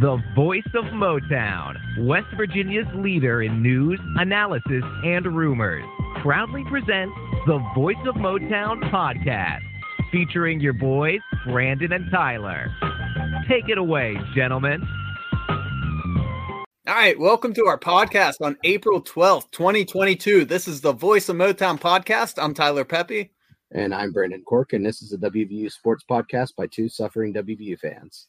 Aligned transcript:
The 0.00 0.22
voice 0.36 0.62
of 0.74 0.84
Motown, 0.86 2.06
West 2.06 2.28
Virginia's 2.36 2.86
leader 2.94 3.42
in 3.42 3.62
news, 3.62 3.98
analysis, 4.16 4.84
and 5.04 5.26
rumors, 5.26 5.84
proudly 6.22 6.64
presents 6.70 7.14
the 7.46 7.58
Voice 7.74 7.96
of 8.06 8.14
Motown 8.14 8.80
podcast, 8.92 9.62
featuring 10.12 10.60
your 10.60 10.72
boys, 10.72 11.18
Brandon 11.44 11.92
and 11.92 12.08
Tyler. 12.12 12.70
Take 13.48 13.68
it 13.68 13.76
away, 13.76 14.16
gentlemen. 14.34 14.86
All 16.86 16.94
right, 16.94 17.18
welcome 17.18 17.52
to 17.54 17.66
our 17.66 17.78
podcast 17.78 18.36
on 18.40 18.56
April 18.64 19.02
12th, 19.02 19.50
2022. 19.50 20.44
This 20.44 20.68
is 20.68 20.80
the 20.80 20.92
Voice 20.92 21.28
of 21.28 21.36
Motown 21.36 21.78
podcast. 21.78 22.42
I'm 22.42 22.54
Tyler 22.54 22.84
Pepe. 22.84 23.32
And 23.70 23.94
I'm 23.94 24.12
Brandon 24.12 24.42
Cork, 24.42 24.72
and 24.72 24.84
this 24.84 25.02
is 25.02 25.10
the 25.10 25.18
WVU 25.18 25.70
Sports 25.70 26.02
Podcast 26.08 26.56
by 26.56 26.66
two 26.66 26.88
suffering 26.88 27.34
WVU 27.34 27.78
fans. 27.78 28.28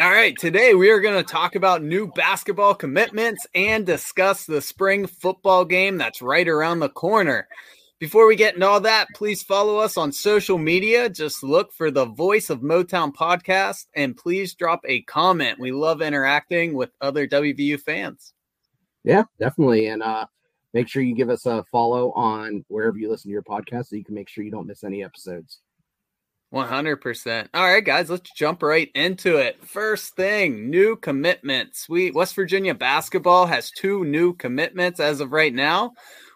All 0.00 0.10
right, 0.10 0.36
today 0.36 0.74
we 0.74 0.90
are 0.90 1.00
going 1.00 1.16
to 1.16 1.28
talk 1.28 1.54
about 1.54 1.82
new 1.82 2.08
basketball 2.08 2.74
commitments 2.74 3.46
and 3.54 3.86
discuss 3.86 4.46
the 4.46 4.60
spring 4.60 5.06
football 5.06 5.64
game 5.64 5.96
that's 5.96 6.22
right 6.22 6.46
around 6.48 6.80
the 6.80 6.88
corner. 6.88 7.46
Before 8.00 8.26
we 8.26 8.34
get 8.34 8.54
into 8.54 8.66
all 8.66 8.80
that, 8.80 9.08
please 9.14 9.42
follow 9.42 9.78
us 9.78 9.96
on 9.96 10.10
social 10.10 10.58
media. 10.58 11.08
Just 11.08 11.42
look 11.44 11.72
for 11.72 11.90
the 11.90 12.06
Voice 12.06 12.50
of 12.50 12.60
Motown 12.60 13.12
podcast 13.14 13.86
and 13.94 14.16
please 14.16 14.54
drop 14.54 14.80
a 14.86 15.02
comment. 15.02 15.58
We 15.58 15.70
love 15.72 16.02
interacting 16.02 16.74
with 16.74 16.90
other 17.00 17.28
WVU 17.28 17.80
fans. 17.80 18.32
Yeah, 19.02 19.24
definitely. 19.40 19.86
And 19.86 20.02
uh, 20.02 20.26
make 20.78 20.86
sure 20.86 21.02
you 21.02 21.16
give 21.16 21.28
us 21.28 21.44
a 21.44 21.64
follow 21.72 22.12
on 22.12 22.64
wherever 22.68 22.96
you 22.96 23.10
listen 23.10 23.28
to 23.28 23.32
your 23.32 23.42
podcast 23.42 23.86
so 23.86 23.96
you 23.96 24.04
can 24.04 24.14
make 24.14 24.28
sure 24.28 24.44
you 24.44 24.50
don't 24.52 24.68
miss 24.68 24.84
any 24.84 25.02
episodes. 25.02 25.58
100%. 26.54 27.48
All 27.52 27.64
right, 27.64 27.84
guys, 27.84 28.08
let's 28.08 28.30
jump 28.30 28.62
right 28.62 28.88
into 28.94 29.38
it. 29.38 29.62
First 29.66 30.14
thing, 30.14 30.70
new 30.70 30.94
commitments. 30.94 31.88
We 31.88 32.12
West 32.12 32.36
Virginia 32.36 32.74
basketball 32.74 33.46
has 33.46 33.72
two 33.72 34.04
new 34.04 34.34
commitments 34.34 35.00
as 35.00 35.20
of 35.20 35.32
right 35.32 35.52
now. 35.52 35.94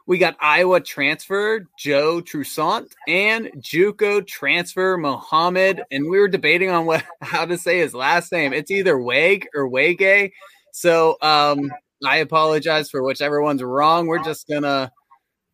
We 0.09 0.19
got 0.19 0.37
Iowa 0.41 0.81
transfer 0.81 1.65
Joe 1.79 2.20
Toussaint 2.20 2.93
and 3.07 3.48
JUCO 3.59 4.27
transfer 4.27 4.98
Mohamed, 4.98 5.85
and 5.93 6.11
we 6.11 6.19
were 6.19 6.27
debating 6.27 6.69
on 6.69 6.85
what 6.85 7.05
how 7.23 7.45
to 7.45 7.57
say 7.57 7.79
his 7.79 7.95
last 7.95 8.33
name. 8.33 8.53
It's 8.53 8.73
either 8.73 8.98
Wag 8.98 9.47
or 9.55 9.69
Wage. 9.69 10.33
So 10.73 11.17
um, 11.23 11.70
I 12.05 12.19
apologize 12.19 12.91
for 12.91 13.03
whichever 13.03 13.42
one's 13.42 13.62
wrong. 13.62 14.06
We're 14.06 14.25
just 14.25 14.48
gonna 14.48 14.91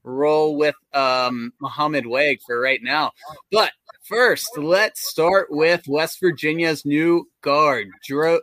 roll 0.02 0.56
with 0.56 0.74
um, 0.94 1.52
Mohamed 1.60 2.06
Wag 2.06 2.38
for 2.46 2.60
right 2.60 2.80
now. 2.82 3.12
But 3.52 3.72
first, 4.04 4.56
let's 4.56 5.08
start 5.08 5.48
with 5.50 5.86
West 5.86 6.18
Virginia's 6.20 6.84
new 6.84 7.28
guard, 7.42 7.88
Joe 8.06 8.40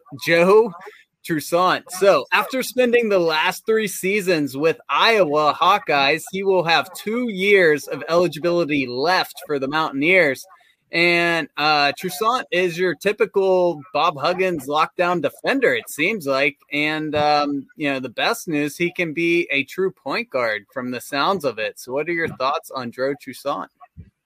Toussaint. 1.26 1.90
So, 1.92 2.26
after 2.32 2.62
spending 2.62 3.10
the 3.10 3.20
last 3.20 3.66
three 3.66 3.88
seasons 3.88 4.56
with 4.56 4.80
Iowa 4.88 5.58
Hawkeyes, 5.60 6.24
he 6.32 6.44
will 6.44 6.64
have 6.64 6.94
two 6.94 7.30
years 7.32 7.88
of 7.88 8.04
eligibility 8.08 8.86
left 8.88 9.36
for 9.48 9.58
the 9.58 9.68
Mountaineers. 9.68 10.46
And 10.92 11.50
uh, 11.58 11.92
Toussaint 12.00 12.46
is 12.52 12.78
your 12.78 12.96
typical 12.96 13.82
Bob 13.92 14.18
Huggins 14.18 14.68
lockdown 14.68 15.22
defender, 15.22 15.74
it 15.74 15.90
seems 15.90 16.26
like. 16.26 16.58
And, 16.72 17.16
um, 17.16 17.68
you 17.76 17.92
know, 17.92 18.00
the 18.00 18.10
best 18.10 18.48
news, 18.48 18.78
he 18.78 18.92
can 18.92 19.14
be 19.14 19.48
a 19.52 19.64
true 19.64 19.92
point 19.92 20.30
guard 20.30 20.66
from 20.72 20.92
the 20.92 21.02
sounds 21.02 21.44
of 21.44 21.60
it. 21.60 21.80
So, 21.80 21.92
what 21.92 22.08
are 22.08 22.14
your 22.14 22.30
thoughts 22.30 22.72
on 22.72 22.92
Joe 22.92 23.14
Toussaint? 23.22 23.70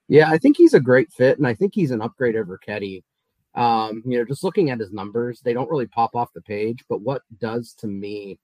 Yeah, 0.07 0.29
I 0.29 0.37
think 0.37 0.57
he's 0.57 0.73
a 0.73 0.79
great 0.79 1.11
fit, 1.11 1.37
and 1.37 1.47
I 1.47 1.53
think 1.53 1.73
he's 1.73 1.91
an 1.91 2.01
upgrade 2.01 2.35
over 2.35 2.59
Keedy. 2.67 3.03
Um, 3.55 4.03
you 4.05 4.17
know, 4.17 4.25
just 4.25 4.43
looking 4.43 4.69
at 4.69 4.79
his 4.79 4.91
numbers, 4.91 5.41
they 5.41 5.53
don't 5.53 5.69
really 5.69 5.87
pop 5.87 6.15
off 6.15 6.33
the 6.33 6.41
page, 6.41 6.83
but 6.89 7.01
what 7.01 7.21
does 7.39 7.73
to 7.75 7.87
me 7.87 8.39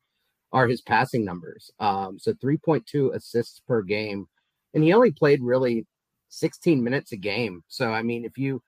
are 0.51 0.67
his 0.67 0.81
passing 0.81 1.25
numbers. 1.25 1.71
Um, 1.79 2.17
so 2.17 2.33
3.2 2.33 3.13
assists 3.13 3.61
per 3.67 3.81
game, 3.81 4.27
and 4.73 4.83
he 4.83 4.93
only 4.93 5.11
played 5.11 5.41
really 5.41 5.85
16 6.29 6.83
minutes 6.83 7.11
a 7.11 7.17
game. 7.17 7.63
So 7.67 7.91
I 7.91 8.01
mean, 8.01 8.25
if 8.25 8.37
you 8.37 8.61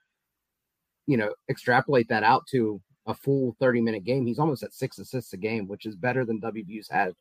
you 1.06 1.18
know 1.18 1.34
extrapolate 1.50 2.10
that 2.10 2.24
out 2.24 2.46
to 2.48 2.82
a 3.06 3.14
full 3.14 3.56
30 3.60 3.82
minute 3.82 4.04
game, 4.04 4.26
he's 4.26 4.40
almost 4.40 4.64
at 4.64 4.74
six 4.74 5.00
assists 5.00 5.34
a 5.34 5.38
game, 5.38 5.68
which 5.68 5.86
is 5.86 5.96
better 5.96 6.26
than 6.26 6.42
WVU's 6.42 6.90
had 6.90 7.14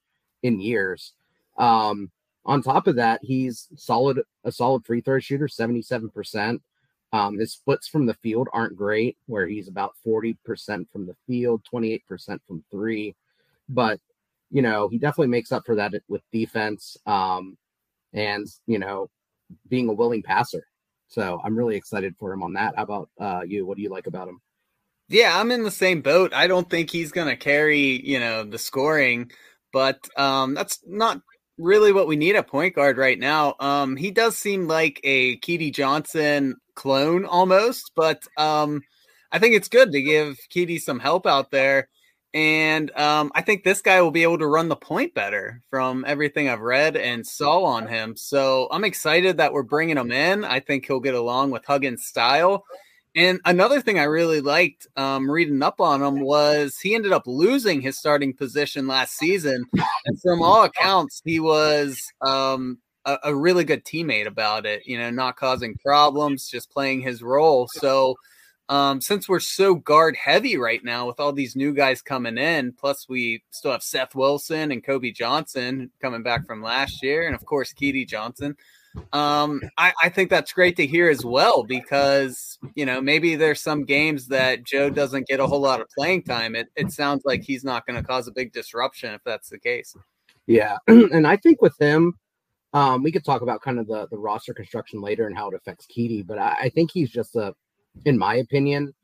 in 0.42 0.60
years. 0.60 1.12
Um, 1.58 2.10
on 2.44 2.62
top 2.62 2.86
of 2.86 2.97
that, 2.97 3.20
he's 3.22 3.69
solid 3.76 4.20
a 4.44 4.52
solid 4.52 4.84
free 4.84 5.00
throw 5.00 5.19
shooter, 5.19 5.48
77%. 5.48 6.60
Um, 7.12 7.38
his 7.38 7.53
splits 7.53 7.88
from 7.88 8.06
the 8.06 8.14
field 8.14 8.48
aren't 8.53 8.76
great, 8.76 9.16
where 9.26 9.47
he's 9.47 9.68
about 9.68 9.94
40% 10.06 10.36
from 10.91 11.06
the 11.06 11.16
field, 11.26 11.62
28% 11.72 12.03
from 12.47 12.64
three. 12.70 13.14
But, 13.68 14.00
you 14.50 14.62
know, 14.62 14.88
he 14.88 14.98
definitely 14.98 15.28
makes 15.28 15.53
up 15.53 15.64
for 15.64 15.76
that 15.76 15.94
with 16.08 16.22
defense 16.32 16.97
um, 17.06 17.56
and, 18.12 18.47
you 18.66 18.78
know, 18.78 19.08
being 19.68 19.88
a 19.88 19.92
willing 19.92 20.22
passer. 20.22 20.66
So 21.08 21.40
I'm 21.44 21.56
really 21.56 21.76
excited 21.76 22.14
for 22.18 22.32
him 22.32 22.42
on 22.42 22.54
that. 22.54 22.74
How 22.76 22.82
about 22.82 23.10
uh, 23.20 23.42
you? 23.46 23.64
What 23.64 23.76
do 23.76 23.82
you 23.82 23.90
like 23.90 24.06
about 24.06 24.28
him? 24.28 24.40
Yeah, 25.08 25.38
I'm 25.38 25.52
in 25.52 25.62
the 25.62 25.70
same 25.70 26.02
boat. 26.02 26.34
I 26.34 26.48
don't 26.48 26.68
think 26.68 26.90
he's 26.90 27.12
going 27.12 27.28
to 27.28 27.36
carry, 27.36 28.04
you 28.04 28.18
know, 28.18 28.42
the 28.42 28.58
scoring, 28.58 29.30
but 29.72 30.08
um, 30.16 30.54
that's 30.54 30.80
not 30.84 31.20
really 31.58 31.92
what 31.92 32.08
we 32.08 32.16
need 32.16 32.34
a 32.34 32.42
point 32.42 32.74
guard 32.74 32.98
right 32.98 33.18
now. 33.18 33.54
Um, 33.60 33.96
he 33.96 34.10
does 34.10 34.36
seem 34.36 34.66
like 34.66 35.00
a 35.04 35.38
Keedy 35.38 35.72
Johnson 35.72 36.56
clone 36.74 37.24
almost, 37.24 37.92
but 37.94 38.22
um, 38.36 38.82
I 39.30 39.38
think 39.38 39.54
it's 39.54 39.68
good 39.68 39.92
to 39.92 40.02
give 40.02 40.38
Keedy 40.54 40.80
some 40.80 40.98
help 40.98 41.24
out 41.26 41.52
there. 41.52 41.88
And 42.34 42.91
um, 42.97 43.32
I 43.34 43.41
think 43.41 43.64
this 43.64 43.81
guy 43.81 44.03
will 44.03 44.10
be 44.10 44.22
able 44.22 44.38
to 44.38 44.47
run 44.47 44.69
the 44.69 44.76
point 44.76 45.14
better 45.14 45.62
from 45.70 46.04
everything 46.06 46.48
I've 46.48 46.60
read 46.60 46.97
and 46.97 47.26
saw 47.26 47.64
on 47.64 47.87
him. 47.87 48.14
So 48.16 48.69
I'm 48.70 48.84
excited 48.84 49.38
that 49.38 49.53
we're 49.53 49.62
bringing 49.62 49.97
him 49.97 50.12
in. 50.12 50.44
I 50.44 50.60
think 50.60 50.86
he'll 50.86 51.00
get 51.00 51.15
along 51.15 51.50
with 51.50 51.65
Huggins' 51.65 52.04
style. 52.04 52.65
And 53.15 53.41
another 53.47 53.81
thing 53.81 53.98
I 53.98 54.04
really 54.04 54.42
liked 54.42 54.86
um, 54.97 55.31
reading 55.31 55.62
up 55.62 55.81
on 55.81 56.03
him 56.03 56.20
was 56.20 56.78
he 56.78 56.94
ended 56.94 57.12
up 57.12 57.22
losing 57.26 57.81
his 57.81 57.98
starting 57.98 58.34
position 58.34 58.86
last 58.86 59.16
season. 59.16 59.65
And 60.04 60.20
from 60.20 60.42
all 60.42 60.65
accounts, 60.65 61.22
he 61.25 61.41
was 61.41 62.12
um, 62.20 62.78
a, 63.06 63.16
a 63.25 63.34
really 63.34 63.65
good 63.65 63.86
teammate 63.86 64.26
about 64.26 64.66
it, 64.66 64.86
you 64.86 64.98
know, 64.98 65.09
not 65.09 65.36
causing 65.36 65.76
problems, 65.78 66.50
just 66.50 66.70
playing 66.70 67.00
his 67.00 67.22
role. 67.22 67.69
So, 67.72 68.16
um, 68.69 69.00
since 69.00 69.28
we're 69.28 69.41
so 69.41 69.75
guard 69.75 70.16
heavy 70.16 70.56
right 70.56 70.82
now 70.82 71.06
with 71.06 71.21
all 71.21 71.32
these 71.32 71.54
new 71.54 71.72
guys 71.72 72.03
coming 72.03 72.37
in, 72.37 72.72
plus 72.72 73.09
we 73.09 73.43
still 73.50 73.72
have 73.72 73.82
Seth 73.82 74.15
Wilson 74.15 74.72
and 74.72 74.82
Kobe 74.82 75.12
Johnson 75.12 75.91
coming 76.00 76.22
back 76.22 76.47
from 76.47 76.62
last 76.62 77.03
year, 77.03 77.27
and 77.27 77.34
of 77.34 77.44
course 77.44 77.72
Keedy 77.72 78.06
Johnson. 78.06 78.56
Um, 79.12 79.60
I, 79.77 79.93
I 80.03 80.09
think 80.09 80.31
that's 80.31 80.53
great 80.53 80.77
to 80.77 80.87
hear 80.87 81.10
as 81.10 81.25
well 81.25 81.62
because 81.62 82.59
you 82.75 82.87
know 82.87 83.00
maybe 83.00 83.37
there's 83.37 83.60
some 83.60 83.84
games 83.84 84.27
that 84.28 84.65
Joe 84.65 84.91
doesn't 84.91 85.28
get 85.28 85.38
a 85.38 85.47
whole 85.47 85.60
lot 85.60 85.81
of 85.81 85.88
playing 85.97 86.22
time. 86.22 86.56
It 86.56 86.69
it 86.75 86.91
sounds 86.91 87.22
like 87.25 87.43
he's 87.43 87.62
not 87.62 87.87
going 87.87 88.00
to 88.00 88.06
cause 88.06 88.27
a 88.27 88.33
big 88.33 88.53
disruption 88.53 89.15
if 89.15 89.22
that's 89.25 89.48
the 89.48 89.59
case. 89.59 89.94
Yeah, 90.47 90.78
and 90.88 91.27
I 91.27 91.37
think 91.37 91.62
with 91.62 91.78
him, 91.78 92.15
um, 92.72 93.03
we 93.03 93.12
could 93.12 93.25
talk 93.25 93.43
about 93.43 93.60
kind 93.60 93.78
of 93.78 93.87
the 93.87 94.09
the 94.10 94.19
roster 94.19 94.54
construction 94.54 95.00
later 95.00 95.27
and 95.27 95.37
how 95.37 95.50
it 95.50 95.54
affects 95.54 95.87
Keedy, 95.87 96.27
but 96.27 96.38
I, 96.38 96.56
I 96.62 96.69
think 96.71 96.91
he's 96.93 97.10
just 97.10 97.37
a 97.37 97.54
in 98.04 98.18
my 98.18 98.36
opinion, 98.36 98.94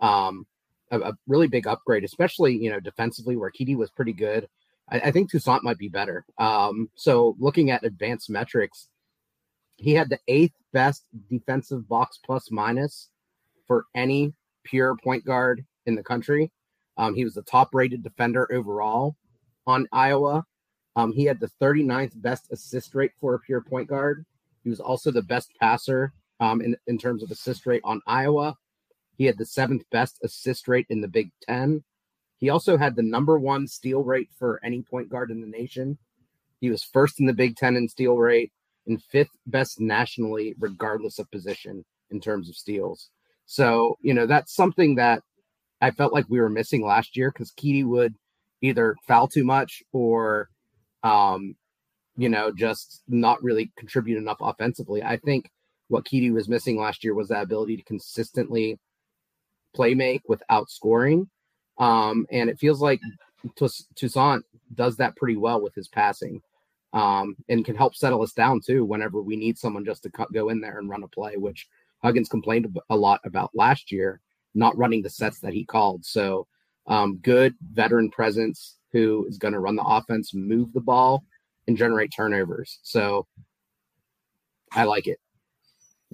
um, 0.00 0.46
a, 0.90 1.00
a, 1.00 1.12
really 1.26 1.48
big 1.48 1.66
upgrade, 1.66 2.04
especially 2.04 2.56
you 2.56 2.70
know 2.70 2.80
defensively 2.80 3.36
where 3.36 3.50
Keedy 3.50 3.76
was 3.76 3.90
pretty 3.90 4.12
good. 4.12 4.48
I, 4.90 5.00
I 5.00 5.10
think 5.10 5.30
Toussaint 5.30 5.64
might 5.64 5.78
be 5.78 5.88
better. 5.88 6.24
Um, 6.38 6.90
so 6.94 7.36
looking 7.38 7.70
at 7.70 7.84
advanced 7.84 8.30
metrics, 8.30 8.88
he 9.76 9.94
had 9.94 10.10
the 10.10 10.18
eighth 10.28 10.54
best 10.72 11.04
defensive 11.30 11.88
box 11.88 12.18
plus 12.24 12.50
minus 12.50 13.08
for 13.66 13.86
any 13.94 14.34
pure 14.64 14.96
point 15.02 15.24
guard 15.24 15.64
in 15.86 15.94
the 15.94 16.02
country. 16.02 16.50
Um, 16.96 17.14
he 17.14 17.24
was 17.24 17.34
the 17.34 17.42
top 17.42 17.70
rated 17.72 18.02
defender 18.02 18.46
overall 18.52 19.16
on 19.66 19.88
Iowa. 19.92 20.44
Um, 20.94 21.12
he 21.12 21.24
had 21.24 21.40
the 21.40 21.50
39th 21.60 22.20
best 22.20 22.52
assist 22.52 22.94
rate 22.94 23.12
for 23.18 23.34
a 23.34 23.40
pure 23.40 23.62
point 23.62 23.88
guard. 23.88 24.26
He 24.62 24.70
was 24.70 24.80
also 24.80 25.10
the 25.10 25.22
best 25.22 25.50
passer 25.58 26.12
um, 26.42 26.60
in, 26.60 26.76
in 26.88 26.98
terms 26.98 27.22
of 27.22 27.30
assist 27.30 27.66
rate 27.66 27.82
on 27.84 28.02
Iowa. 28.06 28.56
He 29.16 29.26
had 29.26 29.38
the 29.38 29.46
seventh 29.46 29.84
best 29.92 30.18
assist 30.24 30.66
rate 30.66 30.86
in 30.90 31.00
the 31.00 31.08
Big 31.08 31.30
Ten. 31.40 31.84
He 32.38 32.50
also 32.50 32.76
had 32.76 32.96
the 32.96 33.02
number 33.02 33.38
one 33.38 33.68
steal 33.68 34.02
rate 34.02 34.28
for 34.36 34.60
any 34.64 34.82
point 34.82 35.08
guard 35.08 35.30
in 35.30 35.40
the 35.40 35.46
nation. 35.46 35.96
He 36.60 36.68
was 36.68 36.82
first 36.82 37.20
in 37.20 37.26
the 37.26 37.32
Big 37.32 37.54
Ten 37.56 37.76
in 37.76 37.88
steal 37.88 38.16
rate 38.16 38.52
and 38.88 39.00
fifth 39.00 39.30
best 39.46 39.80
nationally, 39.80 40.56
regardless 40.58 41.20
of 41.20 41.30
position 41.30 41.84
in 42.10 42.20
terms 42.20 42.48
of 42.48 42.56
steals. 42.56 43.10
So, 43.46 43.96
you 44.02 44.12
know, 44.12 44.26
that's 44.26 44.52
something 44.52 44.96
that 44.96 45.22
I 45.80 45.92
felt 45.92 46.12
like 46.12 46.26
we 46.28 46.40
were 46.40 46.48
missing 46.48 46.84
last 46.84 47.16
year 47.16 47.30
because 47.30 47.52
Keedy 47.52 47.84
would 47.84 48.14
either 48.62 48.96
foul 49.06 49.28
too 49.28 49.44
much 49.44 49.80
or, 49.92 50.48
um, 51.04 51.54
you 52.16 52.28
know, 52.28 52.50
just 52.52 53.02
not 53.06 53.40
really 53.44 53.70
contribute 53.76 54.18
enough 54.18 54.38
offensively. 54.40 55.04
I 55.04 55.18
think 55.18 55.51
what 55.92 56.06
Keedy 56.06 56.32
was 56.32 56.48
missing 56.48 56.78
last 56.78 57.04
year 57.04 57.14
was 57.14 57.28
that 57.28 57.42
ability 57.42 57.76
to 57.76 57.82
consistently 57.84 58.78
play 59.74 59.94
make 59.94 60.22
without 60.26 60.70
scoring. 60.70 61.28
Um, 61.78 62.26
and 62.30 62.48
it 62.48 62.58
feels 62.58 62.80
like 62.80 63.00
Toussaint 63.56 64.42
does 64.74 64.96
that 64.96 65.16
pretty 65.16 65.36
well 65.36 65.60
with 65.60 65.74
his 65.74 65.88
passing 65.88 66.40
um, 66.94 67.36
and 67.50 67.64
can 67.64 67.76
help 67.76 67.94
settle 67.94 68.22
us 68.22 68.32
down 68.32 68.60
too 68.64 68.86
whenever 68.86 69.20
we 69.20 69.36
need 69.36 69.58
someone 69.58 69.84
just 69.84 70.02
to 70.04 70.10
go 70.32 70.48
in 70.48 70.62
there 70.62 70.78
and 70.78 70.88
run 70.88 71.02
a 71.02 71.08
play, 71.08 71.36
which 71.36 71.68
Huggins 72.02 72.28
complained 72.28 72.74
a 72.88 72.96
lot 72.96 73.20
about 73.24 73.50
last 73.54 73.92
year, 73.92 74.20
not 74.54 74.76
running 74.78 75.02
the 75.02 75.10
sets 75.10 75.40
that 75.40 75.52
he 75.52 75.64
called. 75.64 76.04
So, 76.04 76.46
um, 76.86 77.18
good 77.18 77.54
veteran 77.72 78.10
presence 78.10 78.78
who 78.92 79.26
is 79.28 79.38
going 79.38 79.54
to 79.54 79.60
run 79.60 79.76
the 79.76 79.84
offense, 79.84 80.34
move 80.34 80.72
the 80.72 80.80
ball, 80.80 81.24
and 81.68 81.76
generate 81.76 82.12
turnovers. 82.14 82.78
So, 82.82 83.26
I 84.72 84.84
like 84.84 85.06
it. 85.06 85.18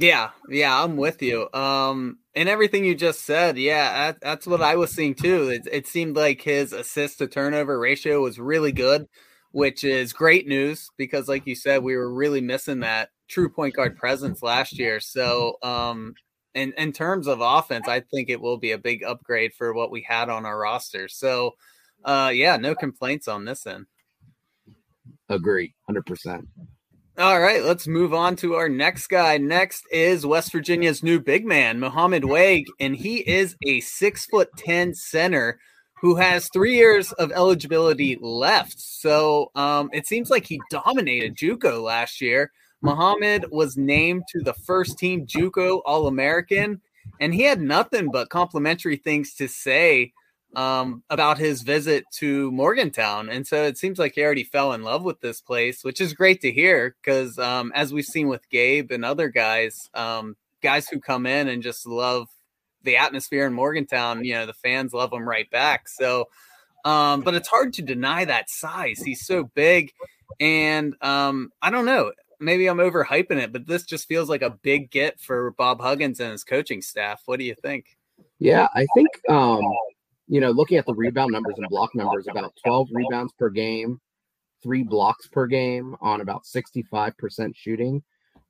Yeah, 0.00 0.30
yeah, 0.48 0.84
I'm 0.84 0.96
with 0.96 1.22
you. 1.22 1.52
Um, 1.52 2.18
and 2.36 2.48
everything 2.48 2.84
you 2.84 2.94
just 2.94 3.22
said, 3.22 3.58
yeah, 3.58 4.12
that, 4.12 4.20
that's 4.20 4.46
what 4.46 4.62
I 4.62 4.76
was 4.76 4.92
seeing 4.92 5.14
too. 5.14 5.48
It, 5.48 5.66
it 5.70 5.86
seemed 5.88 6.14
like 6.14 6.40
his 6.40 6.72
assist 6.72 7.18
to 7.18 7.26
turnover 7.26 7.80
ratio 7.80 8.22
was 8.22 8.38
really 8.38 8.70
good, 8.70 9.08
which 9.50 9.82
is 9.82 10.12
great 10.12 10.46
news 10.46 10.88
because, 10.98 11.26
like 11.26 11.48
you 11.48 11.56
said, 11.56 11.82
we 11.82 11.96
were 11.96 12.12
really 12.12 12.40
missing 12.40 12.80
that 12.80 13.10
true 13.26 13.48
point 13.48 13.74
guard 13.74 13.96
presence 13.96 14.40
last 14.40 14.78
year. 14.78 15.00
So, 15.00 15.56
um, 15.64 16.14
in 16.54 16.72
in 16.78 16.92
terms 16.92 17.26
of 17.26 17.40
offense, 17.40 17.88
I 17.88 18.00
think 18.00 18.30
it 18.30 18.40
will 18.40 18.58
be 18.58 18.70
a 18.72 18.78
big 18.78 19.02
upgrade 19.02 19.52
for 19.52 19.74
what 19.74 19.90
we 19.90 20.02
had 20.02 20.28
on 20.28 20.46
our 20.46 20.58
roster. 20.58 21.08
So, 21.08 21.56
uh, 22.04 22.30
yeah, 22.32 22.56
no 22.56 22.76
complaints 22.76 23.26
on 23.26 23.44
this 23.44 23.66
end. 23.66 23.86
Agree, 25.28 25.74
hundred 25.86 26.06
percent. 26.06 26.46
All 27.18 27.40
right, 27.40 27.64
let's 27.64 27.88
move 27.88 28.14
on 28.14 28.36
to 28.36 28.54
our 28.54 28.68
next 28.68 29.08
guy. 29.08 29.38
Next 29.38 29.84
is 29.90 30.24
West 30.24 30.52
Virginia's 30.52 31.02
new 31.02 31.18
big 31.18 31.44
man, 31.44 31.80
Mohamed 31.80 32.24
Wague, 32.24 32.68
and 32.78 32.94
he 32.94 33.28
is 33.28 33.56
a 33.66 33.80
six 33.80 34.24
foot 34.26 34.50
ten 34.56 34.94
center 34.94 35.58
who 36.00 36.14
has 36.14 36.48
three 36.48 36.76
years 36.76 37.10
of 37.14 37.32
eligibility 37.32 38.16
left. 38.20 38.78
So 38.78 39.50
um, 39.56 39.90
it 39.92 40.06
seems 40.06 40.30
like 40.30 40.46
he 40.46 40.60
dominated 40.70 41.34
JUCO 41.34 41.82
last 41.82 42.20
year. 42.20 42.52
Mohamed 42.82 43.46
was 43.50 43.76
named 43.76 44.22
to 44.28 44.40
the 44.40 44.54
first 44.54 44.96
team 44.96 45.26
JUCO 45.26 45.82
All 45.84 46.06
American, 46.06 46.80
and 47.20 47.34
he 47.34 47.42
had 47.42 47.60
nothing 47.60 48.12
but 48.12 48.30
complimentary 48.30 48.94
things 48.94 49.34
to 49.34 49.48
say 49.48 50.12
um, 50.56 51.02
about 51.10 51.38
his 51.38 51.62
visit 51.62 52.04
to 52.12 52.50
Morgantown. 52.50 53.28
And 53.28 53.46
so 53.46 53.64
it 53.64 53.78
seems 53.78 53.98
like 53.98 54.14
he 54.14 54.22
already 54.22 54.44
fell 54.44 54.72
in 54.72 54.82
love 54.82 55.02
with 55.02 55.20
this 55.20 55.40
place, 55.40 55.84
which 55.84 56.00
is 56.00 56.12
great 56.14 56.40
to 56.40 56.52
hear 56.52 56.96
because, 57.02 57.38
um, 57.38 57.72
as 57.74 57.92
we've 57.92 58.04
seen 58.04 58.28
with 58.28 58.48
Gabe 58.48 58.90
and 58.90 59.04
other 59.04 59.28
guys, 59.28 59.88
um, 59.94 60.36
guys 60.62 60.88
who 60.88 61.00
come 61.00 61.26
in 61.26 61.48
and 61.48 61.62
just 61.62 61.86
love 61.86 62.28
the 62.82 62.96
atmosphere 62.96 63.46
in 63.46 63.52
Morgantown, 63.52 64.24
you 64.24 64.34
know, 64.34 64.46
the 64.46 64.54
fans 64.54 64.92
love 64.92 65.10
them 65.10 65.28
right 65.28 65.50
back. 65.50 65.88
So, 65.88 66.28
um, 66.84 67.20
but 67.22 67.34
it's 67.34 67.48
hard 67.48 67.74
to 67.74 67.82
deny 67.82 68.24
that 68.24 68.48
size. 68.48 69.00
He's 69.00 69.26
so 69.26 69.44
big. 69.54 69.92
And 70.40 70.94
um, 71.02 71.50
I 71.60 71.70
don't 71.70 71.84
know, 71.84 72.12
maybe 72.40 72.66
I'm 72.66 72.78
overhyping 72.78 73.42
it, 73.42 73.52
but 73.52 73.66
this 73.66 73.82
just 73.82 74.08
feels 74.08 74.28
like 74.28 74.42
a 74.42 74.50
big 74.50 74.90
get 74.90 75.20
for 75.20 75.50
Bob 75.52 75.80
Huggins 75.80 76.20
and 76.20 76.32
his 76.32 76.44
coaching 76.44 76.82
staff. 76.82 77.22
What 77.26 77.38
do 77.38 77.44
you 77.44 77.54
think? 77.54 77.98
Yeah, 78.38 78.68
I 78.74 78.86
think 78.94 79.08
um, 79.28 79.62
you 80.28 80.40
know, 80.40 80.50
looking 80.50 80.76
at 80.76 80.86
the 80.86 80.94
rebound 80.94 81.32
numbers 81.32 81.54
and 81.56 81.68
block 81.68 81.94
numbers, 81.94 82.26
about 82.28 82.52
12 82.64 82.88
rebounds 82.92 83.32
per 83.38 83.48
game, 83.48 84.00
three 84.62 84.82
blocks 84.82 85.26
per 85.26 85.46
game 85.46 85.96
on 86.00 86.20
about 86.20 86.44
65% 86.44 87.56
shooting. 87.56 88.02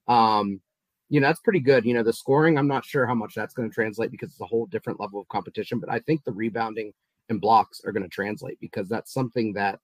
Um, 0.08 0.60
you 1.08 1.20
know, 1.20 1.28
that's 1.28 1.40
pretty 1.40 1.60
good. 1.60 1.84
You 1.84 1.94
know, 1.94 2.02
the 2.02 2.12
scoring, 2.12 2.58
I'm 2.58 2.68
not 2.68 2.84
sure 2.84 3.06
how 3.06 3.14
much 3.14 3.34
that's 3.34 3.54
going 3.54 3.68
to 3.68 3.74
translate 3.74 4.10
because 4.10 4.30
it's 4.30 4.40
a 4.40 4.46
whole 4.46 4.66
different 4.66 5.00
level 5.00 5.20
of 5.20 5.28
competition, 5.28 5.78
but 5.78 5.90
I 5.90 6.00
think 6.00 6.24
the 6.24 6.32
rebounding 6.32 6.92
and 7.28 7.40
blocks 7.40 7.80
are 7.84 7.92
going 7.92 8.02
to 8.02 8.08
translate 8.08 8.58
because 8.60 8.88
that's 8.88 9.12
something 9.12 9.52
that 9.54 9.78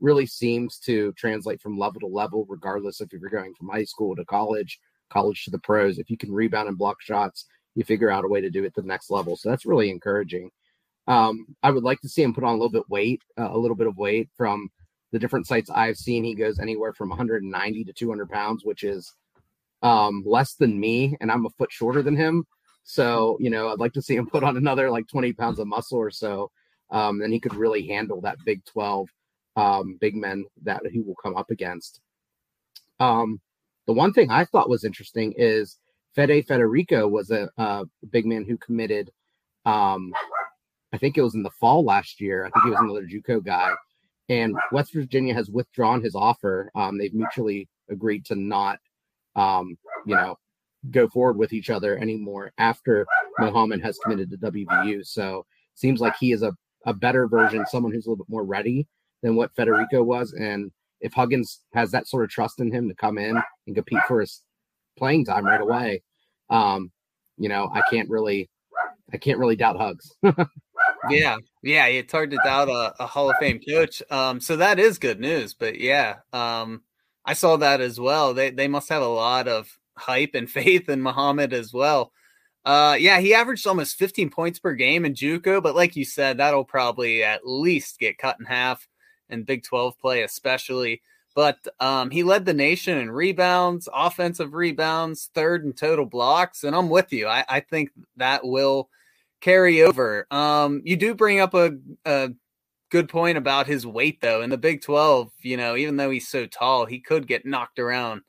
really 0.00 0.26
seems 0.26 0.78
to 0.78 1.12
translate 1.12 1.60
from 1.60 1.78
level 1.78 2.00
to 2.00 2.06
level, 2.06 2.46
regardless 2.48 3.00
if 3.00 3.10
you're 3.12 3.30
going 3.30 3.54
from 3.54 3.68
high 3.68 3.84
school 3.84 4.14
to 4.14 4.24
college, 4.24 4.78
college 5.10 5.44
to 5.44 5.50
the 5.50 5.58
pros. 5.58 5.98
If 5.98 6.10
you 6.10 6.16
can 6.16 6.32
rebound 6.32 6.68
and 6.68 6.78
block 6.78 7.00
shots, 7.00 7.46
you 7.74 7.84
figure 7.84 8.10
out 8.10 8.24
a 8.24 8.28
way 8.28 8.40
to 8.40 8.50
do 8.50 8.64
it 8.64 8.74
to 8.74 8.82
the 8.82 8.88
next 8.88 9.10
level. 9.10 9.36
So 9.36 9.48
that's 9.48 9.66
really 9.66 9.90
encouraging. 9.90 10.50
Um, 11.08 11.46
I 11.62 11.70
would 11.70 11.82
like 11.82 12.00
to 12.02 12.08
see 12.08 12.22
him 12.22 12.34
put 12.34 12.44
on 12.44 12.50
a 12.50 12.56
little 12.56 12.68
bit 12.68 12.88
weight, 12.88 13.22
uh, 13.38 13.48
a 13.50 13.58
little 13.58 13.76
bit 13.76 13.86
of 13.86 13.96
weight 13.96 14.28
from 14.36 14.70
the 15.10 15.18
different 15.18 15.46
sites 15.46 15.70
I've 15.70 15.96
seen. 15.96 16.22
He 16.22 16.34
goes 16.34 16.60
anywhere 16.60 16.92
from 16.92 17.08
190 17.08 17.84
to 17.84 17.92
200 17.92 18.28
pounds, 18.28 18.64
which 18.64 18.84
is 18.84 19.12
um, 19.82 20.22
less 20.26 20.54
than 20.54 20.78
me, 20.78 21.16
and 21.20 21.32
I'm 21.32 21.46
a 21.46 21.50
foot 21.50 21.72
shorter 21.72 22.02
than 22.02 22.14
him. 22.14 22.46
So, 22.84 23.38
you 23.40 23.50
know, 23.50 23.68
I'd 23.68 23.80
like 23.80 23.94
to 23.94 24.02
see 24.02 24.16
him 24.16 24.26
put 24.30 24.44
on 24.44 24.56
another 24.56 24.90
like 24.90 25.08
20 25.08 25.32
pounds 25.32 25.58
of 25.58 25.66
muscle 25.66 25.98
or 25.98 26.10
so. 26.10 26.50
Um, 26.90 27.22
and 27.22 27.32
he 27.32 27.40
could 27.40 27.54
really 27.54 27.86
handle 27.86 28.20
that 28.22 28.38
Big 28.44 28.64
12 28.64 29.08
um, 29.56 29.98
big 30.00 30.14
men 30.14 30.44
that 30.62 30.80
he 30.90 31.00
will 31.00 31.16
come 31.16 31.36
up 31.36 31.50
against. 31.50 32.00
Um, 33.00 33.40
the 33.86 33.92
one 33.92 34.12
thing 34.12 34.30
I 34.30 34.44
thought 34.44 34.68
was 34.68 34.84
interesting 34.84 35.34
is 35.36 35.78
Fede 36.14 36.46
Federiko 36.46 37.10
was 37.10 37.30
a, 37.30 37.50
a 37.58 37.84
big 38.10 38.24
man 38.24 38.44
who 38.44 38.56
committed 38.56 39.10
um, 39.66 40.12
I 40.92 40.98
think 40.98 41.16
it 41.18 41.22
was 41.22 41.34
in 41.34 41.42
the 41.42 41.50
fall 41.50 41.84
last 41.84 42.20
year. 42.20 42.44
I 42.44 42.50
think 42.50 42.64
he 42.64 42.70
was 42.70 42.80
another 42.80 43.06
JUCO 43.06 43.44
guy, 43.44 43.72
and 44.28 44.56
West 44.72 44.92
Virginia 44.92 45.34
has 45.34 45.50
withdrawn 45.50 46.02
his 46.02 46.14
offer. 46.14 46.70
Um, 46.74 46.98
they've 46.98 47.14
mutually 47.14 47.68
agreed 47.90 48.24
to 48.26 48.34
not, 48.34 48.78
um, 49.36 49.76
you 50.06 50.14
know, 50.14 50.36
go 50.90 51.08
forward 51.08 51.36
with 51.36 51.52
each 51.52 51.70
other 51.70 51.98
anymore 51.98 52.52
after 52.58 53.06
Mohamed 53.38 53.82
has 53.82 53.98
committed 53.98 54.30
to 54.30 54.36
WVU. 54.38 55.06
So 55.06 55.44
seems 55.74 56.00
like 56.00 56.16
he 56.18 56.32
is 56.32 56.42
a, 56.42 56.52
a 56.86 56.94
better 56.94 57.26
version, 57.26 57.66
someone 57.66 57.92
who's 57.92 58.06
a 58.06 58.10
little 58.10 58.24
bit 58.24 58.30
more 58.30 58.44
ready 58.44 58.86
than 59.22 59.36
what 59.36 59.54
Federiko 59.54 60.04
was. 60.04 60.32
And 60.32 60.70
if 61.00 61.12
Huggins 61.12 61.60
has 61.74 61.90
that 61.92 62.08
sort 62.08 62.24
of 62.24 62.30
trust 62.30 62.60
in 62.60 62.72
him 62.72 62.88
to 62.88 62.94
come 62.94 63.18
in 63.18 63.40
and 63.66 63.74
compete 63.74 64.02
for 64.06 64.20
his 64.20 64.42
playing 64.96 65.24
time 65.24 65.44
right 65.44 65.60
away, 65.60 66.02
um, 66.50 66.90
you 67.36 67.48
know, 67.48 67.70
I 67.72 67.82
can't 67.90 68.08
really, 68.08 68.48
I 69.12 69.16
can't 69.16 69.38
really 69.38 69.56
doubt 69.56 69.76
Hugs. 69.76 70.12
yeah, 71.10 71.36
yeah, 71.62 71.86
it's 71.86 72.12
hard 72.12 72.30
to 72.30 72.38
doubt 72.44 72.68
a, 72.68 72.94
a 73.00 73.06
Hall 73.06 73.30
of 73.30 73.36
Fame 73.38 73.60
coach. 73.60 74.02
Um, 74.10 74.40
so 74.40 74.56
that 74.56 74.78
is 74.78 74.98
good 74.98 75.20
news. 75.20 75.54
But 75.54 75.80
yeah, 75.80 76.16
um, 76.32 76.82
I 77.24 77.34
saw 77.34 77.56
that 77.56 77.80
as 77.80 78.00
well. 78.00 78.34
They 78.34 78.50
they 78.50 78.68
must 78.68 78.88
have 78.88 79.02
a 79.02 79.06
lot 79.06 79.48
of 79.48 79.78
hype 79.96 80.34
and 80.34 80.50
faith 80.50 80.88
in 80.88 81.00
Mohamed 81.00 81.52
as 81.52 81.72
well. 81.72 82.12
Uh, 82.64 82.96
yeah, 82.98 83.18
he 83.18 83.32
averaged 83.32 83.66
almost 83.66 83.96
15 83.96 84.30
points 84.30 84.58
per 84.58 84.74
game 84.74 85.04
in 85.04 85.14
JUCO, 85.14 85.62
but 85.62 85.74
like 85.74 85.96
you 85.96 86.04
said, 86.04 86.36
that'll 86.36 86.64
probably 86.64 87.22
at 87.22 87.46
least 87.46 87.98
get 87.98 88.18
cut 88.18 88.36
in 88.38 88.44
half 88.44 88.86
in 89.30 89.44
Big 89.44 89.62
12 89.62 89.98
play, 89.98 90.22
especially. 90.22 91.00
But 91.34 91.66
um, 91.80 92.10
he 92.10 92.24
led 92.24 92.44
the 92.44 92.52
nation 92.52 92.98
in 92.98 93.10
rebounds, 93.10 93.88
offensive 93.94 94.54
rebounds, 94.54 95.30
third 95.34 95.64
in 95.64 95.72
total 95.72 96.04
blocks, 96.04 96.64
and 96.64 96.74
I'm 96.74 96.90
with 96.90 97.12
you. 97.12 97.26
I, 97.26 97.44
I 97.48 97.60
think 97.60 97.90
that 98.16 98.44
will 98.44 98.90
carry 99.40 99.82
over. 99.82 100.26
Um, 100.30 100.82
you 100.84 100.96
do 100.96 101.14
bring 101.14 101.40
up 101.40 101.54
a, 101.54 101.72
a 102.04 102.30
good 102.90 103.08
point 103.08 103.38
about 103.38 103.66
his 103.66 103.86
weight, 103.86 104.20
though. 104.20 104.42
In 104.42 104.50
the 104.50 104.58
Big 104.58 104.82
12, 104.82 105.30
you 105.42 105.56
know, 105.56 105.76
even 105.76 105.96
though 105.96 106.10
he's 106.10 106.28
so 106.28 106.46
tall, 106.46 106.86
he 106.86 107.00
could 107.00 107.26
get 107.26 107.46
knocked 107.46 107.78
around. 107.78 108.22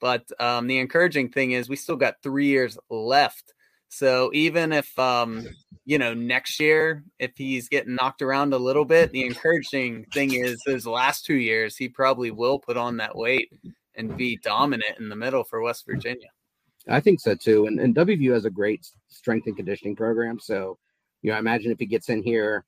But 0.00 0.30
um, 0.40 0.66
the 0.66 0.78
encouraging 0.78 1.30
thing 1.30 1.52
is 1.52 1.68
we 1.68 1.76
still 1.76 1.96
got 1.96 2.22
three 2.22 2.46
years 2.46 2.78
left. 2.90 3.54
So 3.88 4.30
even 4.34 4.72
if, 4.72 4.98
um, 4.98 5.46
you 5.84 5.98
know, 5.98 6.12
next 6.12 6.60
year, 6.60 7.04
if 7.18 7.32
he's 7.36 7.68
getting 7.68 7.94
knocked 7.94 8.20
around 8.20 8.52
a 8.52 8.58
little 8.58 8.84
bit, 8.84 9.12
the 9.12 9.24
encouraging 9.24 10.04
thing 10.12 10.34
is 10.34 10.60
those 10.66 10.86
last 10.86 11.24
two 11.24 11.36
years, 11.36 11.76
he 11.76 11.88
probably 11.88 12.30
will 12.30 12.58
put 12.58 12.76
on 12.76 12.96
that 12.98 13.16
weight 13.16 13.50
and 13.94 14.16
be 14.16 14.36
dominant 14.42 14.98
in 14.98 15.08
the 15.08 15.16
middle 15.16 15.44
for 15.44 15.62
West 15.62 15.86
Virginia. 15.86 16.28
I 16.88 17.00
think 17.00 17.20
so 17.20 17.34
too. 17.34 17.66
And, 17.66 17.80
and 17.80 17.94
WVU 17.94 18.32
has 18.32 18.44
a 18.44 18.50
great 18.50 18.86
strength 19.08 19.46
and 19.46 19.56
conditioning 19.56 19.96
program. 19.96 20.38
So, 20.38 20.78
you 21.22 21.30
know, 21.30 21.36
I 21.36 21.40
imagine 21.40 21.72
if 21.72 21.78
he 21.78 21.86
gets 21.86 22.08
in 22.08 22.22
here, 22.22 22.64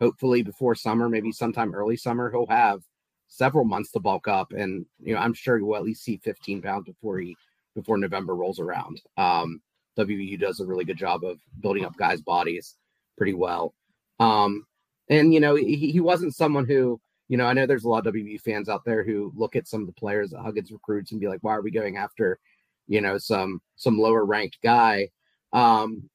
hopefully 0.00 0.42
before 0.42 0.74
summer, 0.74 1.08
maybe 1.08 1.32
sometime 1.32 1.74
early 1.74 1.96
summer, 1.96 2.30
he'll 2.30 2.46
have 2.46 2.80
several 3.28 3.64
months 3.64 3.90
to 3.92 4.00
bulk 4.00 4.28
up. 4.28 4.52
And, 4.52 4.86
you 5.02 5.14
know, 5.14 5.20
I'm 5.20 5.34
sure 5.34 5.56
he 5.56 5.62
will 5.62 5.76
at 5.76 5.82
least 5.82 6.04
see 6.04 6.18
15 6.18 6.62
pounds 6.62 6.86
before 6.86 7.18
he, 7.18 7.36
before 7.74 7.98
November 7.98 8.36
rolls 8.36 8.60
around. 8.60 9.00
Um, 9.16 9.60
WVU 9.98 10.38
does 10.38 10.60
a 10.60 10.66
really 10.66 10.84
good 10.84 10.98
job 10.98 11.24
of 11.24 11.38
building 11.60 11.84
up 11.84 11.96
guys' 11.96 12.20
bodies 12.20 12.76
pretty 13.16 13.34
well. 13.34 13.74
Um, 14.20 14.66
and, 15.08 15.32
you 15.32 15.40
know, 15.40 15.54
he, 15.54 15.90
he 15.90 16.00
wasn't 16.00 16.34
someone 16.34 16.66
who, 16.66 17.00
you 17.28 17.36
know, 17.36 17.46
I 17.46 17.52
know 17.52 17.66
there's 17.66 17.84
a 17.84 17.88
lot 17.88 18.06
of 18.06 18.14
WVU 18.14 18.40
fans 18.40 18.68
out 18.68 18.84
there 18.84 19.02
who 19.02 19.32
look 19.34 19.56
at 19.56 19.66
some 19.66 19.80
of 19.80 19.86
the 19.86 19.92
players 19.94 20.30
that 20.30 20.40
Huggins 20.40 20.70
recruits 20.70 21.10
and 21.10 21.20
be 21.20 21.28
like, 21.28 21.42
why 21.42 21.54
are 21.54 21.62
we 21.62 21.70
going 21.70 21.96
after 21.96 22.38
you 22.88 23.00
know, 23.00 23.18
some 23.18 23.60
some 23.76 23.98
lower 23.98 24.24
ranked 24.24 24.58
guy. 24.62 25.08
Um, 25.52 26.08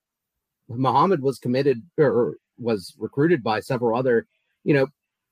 Mohamed 0.69 1.21
was 1.21 1.39
committed 1.39 1.81
or 1.97 2.37
was 2.57 2.93
recruited 2.97 3.43
by 3.43 3.59
several 3.59 3.97
other, 3.97 4.27
you 4.63 4.73
know, 4.73 4.87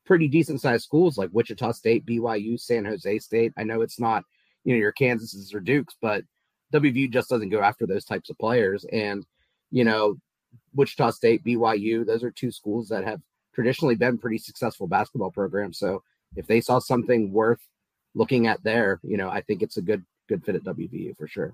pretty 0.06 0.28
decent 0.28 0.60
sized 0.60 0.84
schools 0.84 1.18
like 1.18 1.30
Wichita 1.32 1.72
State, 1.72 2.06
BYU, 2.06 2.60
San 2.60 2.86
Jose 2.86 3.20
State. 3.20 3.54
I 3.58 3.64
know 3.64 3.82
it's 3.82 4.00
not, 4.00 4.24
you 4.64 4.74
know, 4.74 4.80
your 4.80 4.94
Kansases 4.94 5.54
or 5.54 5.60
Dukes, 5.60 5.96
but 6.02 6.24
WVU 6.74 7.12
just 7.12 7.30
doesn't 7.30 7.50
go 7.50 7.62
after 7.62 7.86
those 7.86 8.06
types 8.06 8.30
of 8.30 8.38
players. 8.38 8.86
And, 8.92 9.26
you 9.72 9.84
know, 9.84 10.18
Wichita 10.74 11.12
State, 11.12 11.44
BYU, 11.44 12.06
those 12.06 12.24
are 12.24 12.32
two 12.32 12.52
schools 12.52 12.90
that 12.90 13.04
have 13.04 13.22
traditionally 13.54 13.96
been 13.96 14.18
pretty 14.18 14.38
successful 14.38 14.88
basketball 14.88 15.32
programs. 15.32 15.78
So 15.78 16.04
if 16.36 16.48
they 16.48 16.62
saw 16.62 16.80
something 16.80 17.32
worth 17.32 17.62
looking 18.16 18.48
at 18.48 18.64
there, 18.64 19.00
you 19.04 19.18
know, 19.18 19.30
I 19.30 19.42
think 19.42 19.62
it's 19.62 19.78
a 19.78 19.82
good 19.82 20.04
good 20.30 20.46
fit 20.46 20.56
at 20.56 20.64
WVU 20.64 21.18
for 21.18 21.28
sure. 21.28 21.54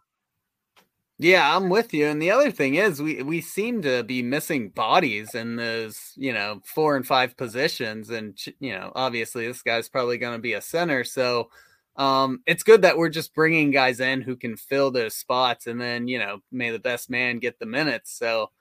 Yeah, 1.18 1.56
I'm 1.56 1.70
with 1.70 1.94
you. 1.94 2.08
And 2.08 2.22
the 2.22 2.32
other 2.32 2.52
thing 2.52 2.76
is, 2.76 3.02
we 3.02 3.24
we 3.24 3.40
seem 3.40 3.82
to 3.84 4.04
be 4.04 4.22
missing 4.22 4.70
bodies 4.70 5.34
in 5.34 5.56
those, 5.56 6.12
you 6.18 6.34
know, 6.34 6.62
four 6.66 6.98
and 6.98 7.08
five 7.08 7.38
positions. 7.38 8.10
And 8.10 8.38
you 8.60 8.74
know, 8.74 8.92
obviously, 8.96 9.48
this 9.48 9.62
guy's 9.62 9.88
probably 9.88 10.18
going 10.18 10.36
to 10.36 10.42
be 10.42 10.54
a 10.54 10.62
center. 10.62 11.06
So, 11.06 11.50
um, 11.96 12.42
it's 12.46 12.64
good 12.64 12.82
that 12.82 12.98
we're 12.98 13.10
just 13.10 13.34
bringing 13.34 13.72
guys 13.72 14.02
in 14.02 14.22
who 14.22 14.36
can 14.36 14.58
fill 14.58 14.92
those 14.92 15.16
spots, 15.16 15.68
and 15.68 15.80
then 15.80 16.10
you 16.10 16.20
know, 16.20 16.42
may 16.52 16.72
the 16.72 16.80
best 16.80 17.10
man 17.10 17.40
get 17.40 17.60
the 17.60 17.66
minutes. 17.66 18.12
So, 18.12 18.52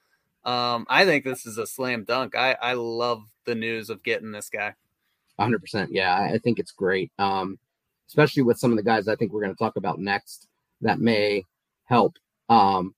um, 0.44 0.86
I 0.88 1.04
think 1.04 1.24
this 1.24 1.46
is 1.46 1.58
a 1.58 1.66
slam 1.66 2.04
dunk. 2.04 2.36
I 2.36 2.56
I 2.62 2.74
love 2.74 3.24
the 3.46 3.56
news 3.56 3.90
of 3.90 4.04
getting 4.04 4.30
this 4.30 4.48
guy. 4.48 4.74
100. 5.36 5.60
percent 5.60 5.90
Yeah, 5.92 6.14
I 6.32 6.38
think 6.38 6.60
it's 6.60 6.70
great. 6.70 7.10
Um, 7.18 7.58
especially 8.08 8.42
with 8.42 8.58
some 8.58 8.70
of 8.70 8.76
the 8.76 8.82
guys 8.82 9.08
I 9.08 9.16
think 9.16 9.32
we're 9.32 9.42
going 9.42 9.54
to 9.54 9.58
talk 9.58 9.76
about 9.76 9.98
next 9.98 10.48
that 10.80 11.00
may 11.00 11.44
help 11.84 12.16
um, 12.48 12.94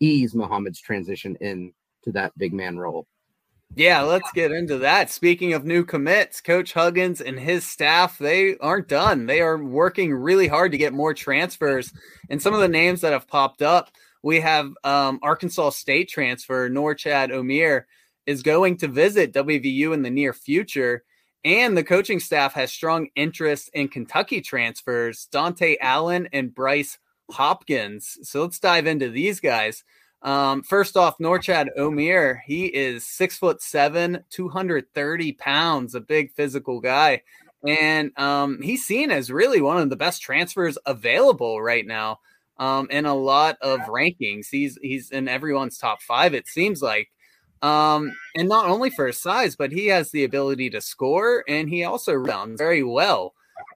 ease 0.00 0.34
Mohamed's 0.34 0.80
transition 0.80 1.36
in 1.40 1.72
to 2.04 2.12
that 2.12 2.36
big 2.36 2.52
man 2.52 2.78
role. 2.78 3.06
Yeah, 3.74 4.02
let's 4.02 4.30
get 4.32 4.52
into 4.52 4.78
that. 4.78 5.10
Speaking 5.10 5.54
of 5.54 5.64
new 5.64 5.82
commits, 5.82 6.42
Coach 6.42 6.74
Huggins 6.74 7.22
and 7.22 7.40
his 7.40 7.64
staff, 7.64 8.18
they 8.18 8.58
aren't 8.58 8.88
done. 8.88 9.24
They 9.24 9.40
are 9.40 9.62
working 9.62 10.12
really 10.12 10.46
hard 10.46 10.72
to 10.72 10.78
get 10.78 10.92
more 10.92 11.14
transfers. 11.14 11.90
And 12.28 12.42
some 12.42 12.52
of 12.52 12.60
the 12.60 12.68
names 12.68 13.00
that 13.00 13.14
have 13.14 13.26
popped 13.26 13.62
up, 13.62 13.90
we 14.22 14.40
have 14.40 14.72
um, 14.84 15.20
Arkansas 15.22 15.70
State 15.70 16.10
transfer 16.10 16.68
Norchad 16.68 17.30
Omier 17.30 17.84
is 18.26 18.42
going 18.42 18.76
to 18.78 18.88
visit 18.88 19.32
WVU 19.32 19.94
in 19.94 20.02
the 20.02 20.10
near 20.10 20.34
future. 20.34 21.02
And 21.44 21.76
the 21.76 21.84
coaching 21.84 22.20
staff 22.20 22.54
has 22.54 22.70
strong 22.70 23.08
interest 23.16 23.70
in 23.74 23.88
Kentucky 23.88 24.40
transfers, 24.40 25.28
Dontaie 25.32 25.76
Allen 25.80 26.28
and 26.32 26.54
Bryce 26.54 26.98
Hopkins. 27.30 28.18
So 28.22 28.42
let's 28.42 28.60
dive 28.60 28.86
into 28.86 29.08
these 29.08 29.40
guys. 29.40 29.82
Um, 30.22 30.62
first 30.62 30.96
off, 30.96 31.18
Norchad 31.18 31.68
Omier, 31.76 32.38
He 32.46 32.66
is 32.66 33.04
six 33.04 33.36
foot 33.38 33.60
seven, 33.60 34.24
230 34.30 35.32
pounds, 35.32 35.94
a 35.96 36.00
big 36.00 36.32
physical 36.32 36.80
guy. 36.80 37.22
And 37.66 38.16
um, 38.18 38.60
he's 38.62 38.84
seen 38.84 39.10
as 39.10 39.30
really 39.30 39.60
one 39.60 39.78
of 39.78 39.90
the 39.90 39.96
best 39.96 40.22
transfers 40.22 40.78
available 40.86 41.60
right 41.60 41.86
now 41.86 42.20
um, 42.58 42.88
in 42.90 43.04
a 43.06 43.14
lot 43.14 43.56
of 43.60 43.80
rankings. 43.80 44.46
He's 44.50 44.78
he's 44.80 45.10
in 45.10 45.28
everyone's 45.28 45.78
top 45.78 46.02
five, 46.02 46.34
it 46.34 46.46
seems 46.46 46.82
like. 46.82 47.10
Um, 47.62 48.12
and 48.34 48.48
not 48.48 48.66
only 48.66 48.90
for 48.90 49.06
his 49.06 49.18
size, 49.18 49.54
but 49.54 49.70
he 49.70 49.86
has 49.86 50.10
the 50.10 50.24
ability 50.24 50.70
to 50.70 50.80
score 50.80 51.44
and 51.48 51.68
he 51.68 51.84
also 51.84 52.12
runs 52.12 52.58
very 52.58 52.82
well. 52.82 53.34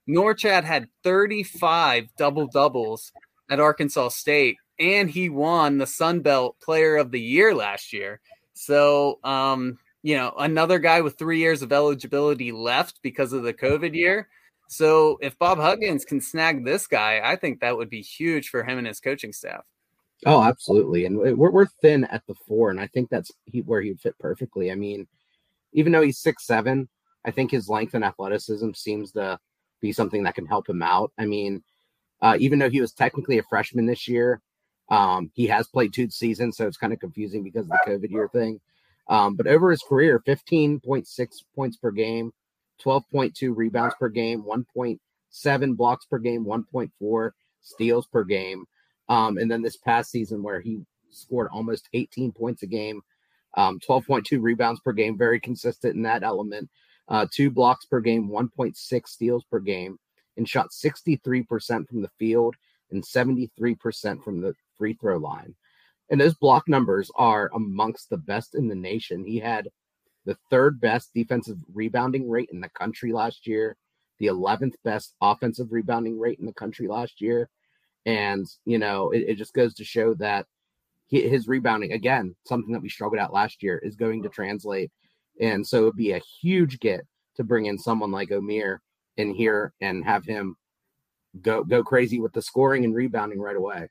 Norchad 0.08 0.64
had 0.64 0.88
35 1.04 2.08
double 2.16 2.46
doubles 2.46 3.12
at 3.50 3.60
Arkansas 3.60 4.08
State, 4.08 4.56
and 4.78 5.10
he 5.10 5.28
won 5.28 5.78
the 5.78 5.86
Sun 5.86 6.20
Belt 6.20 6.56
Player 6.60 6.96
of 6.96 7.10
the 7.10 7.20
Year 7.20 7.54
last 7.54 7.92
year. 7.92 8.20
So, 8.54 9.18
um, 9.24 9.78
you 10.02 10.16
know, 10.16 10.32
another 10.38 10.78
guy 10.78 11.00
with 11.00 11.18
three 11.18 11.38
years 11.38 11.62
of 11.62 11.72
eligibility 11.72 12.52
left 12.52 13.00
because 13.02 13.32
of 13.32 13.42
the 13.42 13.54
COVID 13.54 13.94
year. 13.94 14.28
So, 14.68 15.18
if 15.20 15.38
Bob 15.38 15.58
Huggins 15.58 16.04
can 16.04 16.20
snag 16.20 16.64
this 16.64 16.86
guy, 16.86 17.20
I 17.22 17.36
think 17.36 17.60
that 17.60 17.76
would 17.76 17.90
be 17.90 18.02
huge 18.02 18.48
for 18.48 18.64
him 18.64 18.78
and 18.78 18.86
his 18.86 19.00
coaching 19.00 19.32
staff. 19.32 19.64
Oh, 20.24 20.42
absolutely. 20.42 21.04
And 21.04 21.18
we're, 21.18 21.50
we're 21.50 21.66
thin 21.82 22.04
at 22.04 22.22
the 22.26 22.34
four, 22.34 22.70
and 22.70 22.80
I 22.80 22.86
think 22.86 23.10
that's 23.10 23.30
he, 23.44 23.60
where 23.60 23.82
he'd 23.82 24.00
fit 24.00 24.18
perfectly. 24.18 24.70
I 24.70 24.74
mean, 24.74 25.06
even 25.72 25.92
though 25.92 26.02
he's 26.02 26.18
six 26.18 26.46
seven, 26.46 26.88
I 27.24 27.30
think 27.30 27.50
his 27.50 27.68
length 27.68 27.94
and 27.94 28.04
athleticism 28.04 28.72
seems 28.72 29.12
to 29.12 29.38
be 29.80 29.92
something 29.92 30.22
that 30.22 30.34
can 30.34 30.46
help 30.46 30.68
him 30.68 30.82
out. 30.82 31.12
I 31.18 31.26
mean, 31.26 31.62
uh, 32.22 32.36
even 32.40 32.58
though 32.58 32.70
he 32.70 32.80
was 32.80 32.92
technically 32.92 33.38
a 33.38 33.42
freshman 33.42 33.86
this 33.86 34.08
year, 34.08 34.40
um, 34.88 35.30
he 35.34 35.46
has 35.48 35.66
played 35.66 35.92
two 35.92 36.08
seasons, 36.08 36.56
so 36.56 36.66
it's 36.66 36.76
kind 36.76 36.92
of 36.92 37.00
confusing 37.00 37.42
because 37.42 37.66
of 37.66 37.72
the 37.72 37.90
COVID 37.90 38.10
year 38.10 38.28
thing. 38.32 38.60
Um, 39.08 39.36
but 39.36 39.46
over 39.46 39.70
his 39.70 39.82
career, 39.82 40.22
15.6 40.26 41.44
points 41.54 41.76
per 41.76 41.90
game, 41.90 42.32
12.2 42.84 43.54
rebounds 43.54 43.94
per 43.98 44.08
game, 44.08 44.42
1.7 44.42 45.76
blocks 45.76 46.06
per 46.06 46.18
game, 46.18 46.44
1.4 46.44 47.30
steals 47.60 48.06
per 48.06 48.24
game. 48.24 48.64
Um, 49.08 49.38
and 49.38 49.50
then 49.50 49.62
this 49.62 49.76
past 49.76 50.10
season, 50.10 50.42
where 50.42 50.60
he 50.60 50.80
scored 51.10 51.48
almost 51.52 51.88
18 51.92 52.32
points 52.32 52.62
a 52.62 52.66
game, 52.66 53.02
um, 53.56 53.78
12.2 53.80 54.40
rebounds 54.40 54.80
per 54.80 54.92
game, 54.92 55.16
very 55.16 55.40
consistent 55.40 55.94
in 55.94 56.02
that 56.02 56.22
element, 56.22 56.68
uh, 57.08 57.26
two 57.32 57.50
blocks 57.50 57.86
per 57.86 58.00
game, 58.00 58.28
1.6 58.28 59.08
steals 59.08 59.44
per 59.44 59.60
game, 59.60 59.98
and 60.36 60.48
shot 60.48 60.70
63% 60.70 61.88
from 61.88 62.02
the 62.02 62.10
field 62.18 62.54
and 62.90 63.02
73% 63.02 64.22
from 64.22 64.40
the 64.40 64.54
free 64.76 64.94
throw 64.94 65.16
line. 65.16 65.54
And 66.10 66.20
those 66.20 66.34
block 66.34 66.68
numbers 66.68 67.10
are 67.16 67.50
amongst 67.54 68.10
the 68.10 68.18
best 68.18 68.54
in 68.54 68.68
the 68.68 68.74
nation. 68.74 69.24
He 69.24 69.38
had 69.38 69.68
the 70.24 70.36
third 70.50 70.80
best 70.80 71.10
defensive 71.14 71.58
rebounding 71.72 72.28
rate 72.28 72.50
in 72.52 72.60
the 72.60 72.68
country 72.70 73.12
last 73.12 73.46
year, 73.46 73.76
the 74.18 74.26
11th 74.26 74.74
best 74.84 75.14
offensive 75.20 75.72
rebounding 75.72 76.18
rate 76.18 76.38
in 76.38 76.46
the 76.46 76.52
country 76.52 76.86
last 76.86 77.20
year. 77.20 77.48
And, 78.06 78.46
you 78.64 78.78
know, 78.78 79.10
it, 79.10 79.24
it 79.28 79.34
just 79.34 79.52
goes 79.52 79.74
to 79.74 79.84
show 79.84 80.14
that 80.14 80.46
he, 81.06 81.28
his 81.28 81.48
rebounding, 81.48 81.92
again, 81.92 82.34
something 82.46 82.72
that 82.72 82.82
we 82.82 82.88
struggled 82.88 83.20
at 83.20 83.32
last 83.32 83.62
year, 83.62 83.78
is 83.78 83.96
going 83.96 84.22
to 84.22 84.28
translate. 84.28 84.90
And 85.40 85.66
so 85.66 85.82
it'd 85.82 85.96
be 85.96 86.12
a 86.12 86.22
huge 86.40 86.80
get 86.80 87.02
to 87.36 87.44
bring 87.44 87.66
in 87.66 87.78
someone 87.78 88.10
like 88.10 88.30
Omier 88.30 88.78
in 89.16 89.34
here 89.34 89.72
and 89.80 90.04
have 90.04 90.24
him 90.24 90.56
go 91.42 91.62
go 91.64 91.82
crazy 91.82 92.18
with 92.18 92.32
the 92.32 92.40
scoring 92.40 92.84
and 92.84 92.94
rebounding 92.94 93.40
right 93.40 93.56
away. 93.56 93.88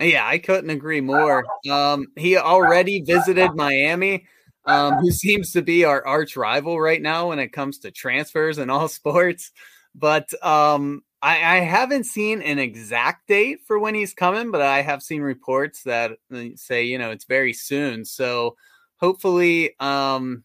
Yeah, 0.00 0.26
I 0.26 0.38
couldn't 0.38 0.70
agree 0.70 1.00
more. 1.00 1.44
Um, 1.70 2.06
he 2.16 2.36
already 2.36 3.02
visited 3.02 3.54
Miami, 3.54 4.26
um, 4.64 4.94
who 4.94 5.10
seems 5.10 5.52
to 5.52 5.62
be 5.62 5.84
our 5.84 6.04
arch 6.06 6.36
rival 6.36 6.80
right 6.80 7.00
now 7.00 7.28
when 7.28 7.38
it 7.38 7.52
comes 7.52 7.78
to 7.80 7.90
transfers 7.90 8.58
and 8.58 8.70
all 8.70 8.88
sports. 8.88 9.52
But 9.94 10.32
um, 10.42 11.02
I, 11.22 11.58
I, 11.58 11.60
haven't 11.60 12.04
seen 12.04 12.42
an 12.42 12.58
exact 12.58 13.28
date 13.28 13.60
for 13.64 13.78
when 13.78 13.94
he's 13.94 14.12
coming, 14.12 14.50
but 14.50 14.60
I 14.60 14.82
have 14.82 15.02
seen 15.02 15.22
reports 15.22 15.84
that 15.84 16.18
uh, 16.34 16.44
say 16.56 16.84
you 16.84 16.98
know 16.98 17.10
it's 17.10 17.24
very 17.24 17.52
soon. 17.52 18.04
So 18.04 18.56
hopefully, 18.98 19.74
um, 19.78 20.44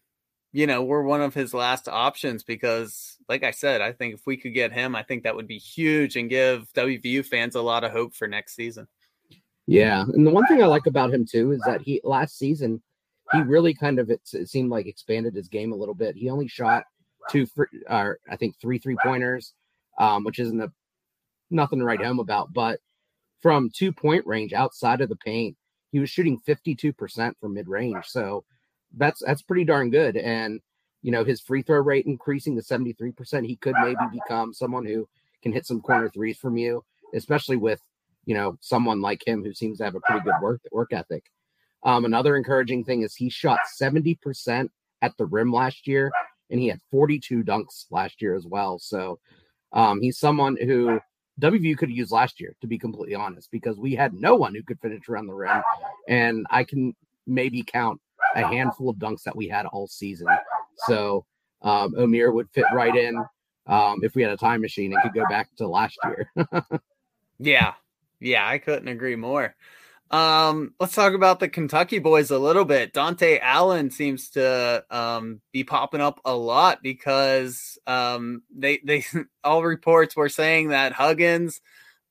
you 0.52 0.66
know, 0.66 0.82
we're 0.82 1.02
one 1.02 1.20
of 1.20 1.34
his 1.34 1.52
last 1.52 1.88
options 1.88 2.42
because, 2.44 3.16
like 3.28 3.42
I 3.42 3.50
said, 3.50 3.80
I 3.80 3.92
think 3.92 4.14
if 4.14 4.26
we 4.26 4.36
could 4.36 4.54
get 4.54 4.72
him, 4.72 4.94
I 4.94 5.02
think 5.02 5.24
that 5.24 5.36
would 5.36 5.48
be 5.48 5.58
huge 5.58 6.16
and 6.16 6.30
give 6.30 6.72
WVU 6.74 7.24
fans 7.24 7.54
a 7.54 7.62
lot 7.62 7.84
of 7.84 7.92
hope 7.92 8.14
for 8.14 8.28
next 8.28 8.54
season. 8.54 8.86
Yeah, 9.66 10.02
and 10.02 10.26
the 10.26 10.30
one 10.30 10.46
thing 10.46 10.62
I 10.62 10.66
like 10.66 10.86
about 10.86 11.12
him 11.12 11.26
too 11.26 11.52
is 11.52 11.60
that 11.66 11.82
he 11.82 12.00
last 12.04 12.38
season 12.38 12.80
he 13.32 13.40
really 13.42 13.74
kind 13.74 13.98
of 13.98 14.10
it, 14.10 14.20
seemed 14.48 14.70
like 14.70 14.86
expanded 14.86 15.34
his 15.34 15.48
game 15.48 15.72
a 15.72 15.76
little 15.76 15.94
bit. 15.94 16.16
He 16.16 16.30
only 16.30 16.48
shot 16.48 16.84
two, 17.30 17.46
uh, 17.88 18.12
I 18.30 18.36
think 18.36 18.56
three 18.60 18.78
three 18.78 18.96
pointers, 19.04 19.52
um, 19.98 20.24
which 20.24 20.38
isn't 20.38 20.60
a 20.60 20.72
nothing 21.50 21.78
to 21.78 21.84
write 21.84 22.04
home 22.04 22.18
about. 22.18 22.52
But 22.52 22.80
from 23.40 23.70
two 23.70 23.92
point 23.92 24.26
range 24.26 24.52
outside 24.52 25.00
of 25.00 25.08
the 25.08 25.16
paint, 25.16 25.56
he 25.92 26.00
was 26.00 26.10
shooting 26.10 26.38
fifty 26.38 26.74
two 26.74 26.92
percent 26.92 27.36
from 27.40 27.54
mid 27.54 27.68
range. 27.68 28.06
So 28.06 28.44
that's 28.96 29.22
that's 29.24 29.42
pretty 29.42 29.64
darn 29.64 29.90
good. 29.90 30.16
And 30.16 30.60
you 31.02 31.12
know, 31.12 31.24
his 31.24 31.40
free 31.40 31.62
throw 31.62 31.80
rate 31.80 32.06
increasing 32.06 32.56
to 32.56 32.62
73%, 32.62 33.46
he 33.46 33.56
could 33.56 33.74
maybe 33.80 33.96
become 34.12 34.52
someone 34.52 34.84
who 34.84 35.08
can 35.42 35.52
hit 35.52 35.66
some 35.66 35.80
corner 35.80 36.10
threes 36.10 36.38
from 36.38 36.56
you, 36.56 36.84
especially 37.14 37.56
with, 37.56 37.80
you 38.24 38.34
know, 38.34 38.58
someone 38.60 39.00
like 39.00 39.26
him 39.26 39.44
who 39.44 39.54
seems 39.54 39.78
to 39.78 39.84
have 39.84 39.94
a 39.94 40.00
pretty 40.00 40.22
good 40.22 40.34
work 40.42 40.60
work 40.72 40.92
ethic. 40.92 41.24
Um, 41.84 42.04
another 42.04 42.36
encouraging 42.36 42.84
thing 42.84 43.02
is 43.02 43.14
he 43.14 43.30
shot 43.30 43.60
70% 43.80 44.68
at 45.02 45.16
the 45.16 45.26
rim 45.26 45.52
last 45.52 45.86
year, 45.86 46.10
and 46.50 46.58
he 46.58 46.66
had 46.66 46.80
42 46.90 47.44
dunks 47.44 47.86
last 47.90 48.20
year 48.20 48.34
as 48.34 48.46
well. 48.46 48.80
So 48.80 49.20
um, 49.72 50.00
he's 50.00 50.18
someone 50.18 50.56
who 50.56 51.00
WVU 51.40 51.76
could 51.76 51.88
have 51.88 51.96
used 51.96 52.10
last 52.10 52.40
year, 52.40 52.54
to 52.60 52.66
be 52.66 52.78
completely 52.78 53.14
honest, 53.14 53.50
because 53.50 53.78
we 53.78 53.94
had 53.94 54.12
no 54.14 54.34
one 54.34 54.54
who 54.54 54.62
could 54.62 54.80
finish 54.80 55.08
around 55.08 55.26
the 55.26 55.34
rim. 55.34 55.62
And 56.08 56.46
I 56.50 56.64
can 56.64 56.94
maybe 57.26 57.62
count 57.62 58.00
a 58.34 58.46
handful 58.46 58.88
of 58.88 58.96
dunks 58.96 59.22
that 59.22 59.36
we 59.36 59.48
had 59.48 59.66
all 59.66 59.86
season. 59.86 60.28
So 60.86 61.24
um, 61.62 61.94
Omier 61.94 62.32
would 62.32 62.48
fit 62.50 62.64
right 62.72 62.94
in 62.94 63.22
um, 63.66 64.00
if 64.02 64.14
we 64.14 64.22
had 64.22 64.32
a 64.32 64.36
time 64.36 64.60
machine 64.60 64.92
and 64.92 65.02
could 65.02 65.14
go 65.14 65.24
back 65.28 65.48
to 65.56 65.68
last 65.68 65.96
year. 66.04 66.30
yeah, 67.38 67.74
yeah, 68.20 68.48
I 68.48 68.58
couldn't 68.58 68.88
agree 68.88 69.16
more. 69.16 69.54
Um, 70.10 70.72
let's 70.80 70.94
talk 70.94 71.12
about 71.12 71.38
the 71.38 71.48
Kentucky 71.48 71.98
boys 71.98 72.30
a 72.30 72.38
little 72.38 72.64
bit. 72.64 72.94
Dontaie 72.94 73.40
Allen 73.42 73.90
seems 73.90 74.30
to 74.30 74.84
um, 74.90 75.40
be 75.52 75.64
popping 75.64 76.00
up 76.00 76.20
a 76.24 76.34
lot 76.34 76.82
because 76.82 77.78
um, 77.86 78.42
they 78.54 78.78
they 78.84 79.04
all 79.44 79.62
reports 79.62 80.16
were 80.16 80.28
saying 80.28 80.68
that 80.68 80.92
Huggins 80.92 81.60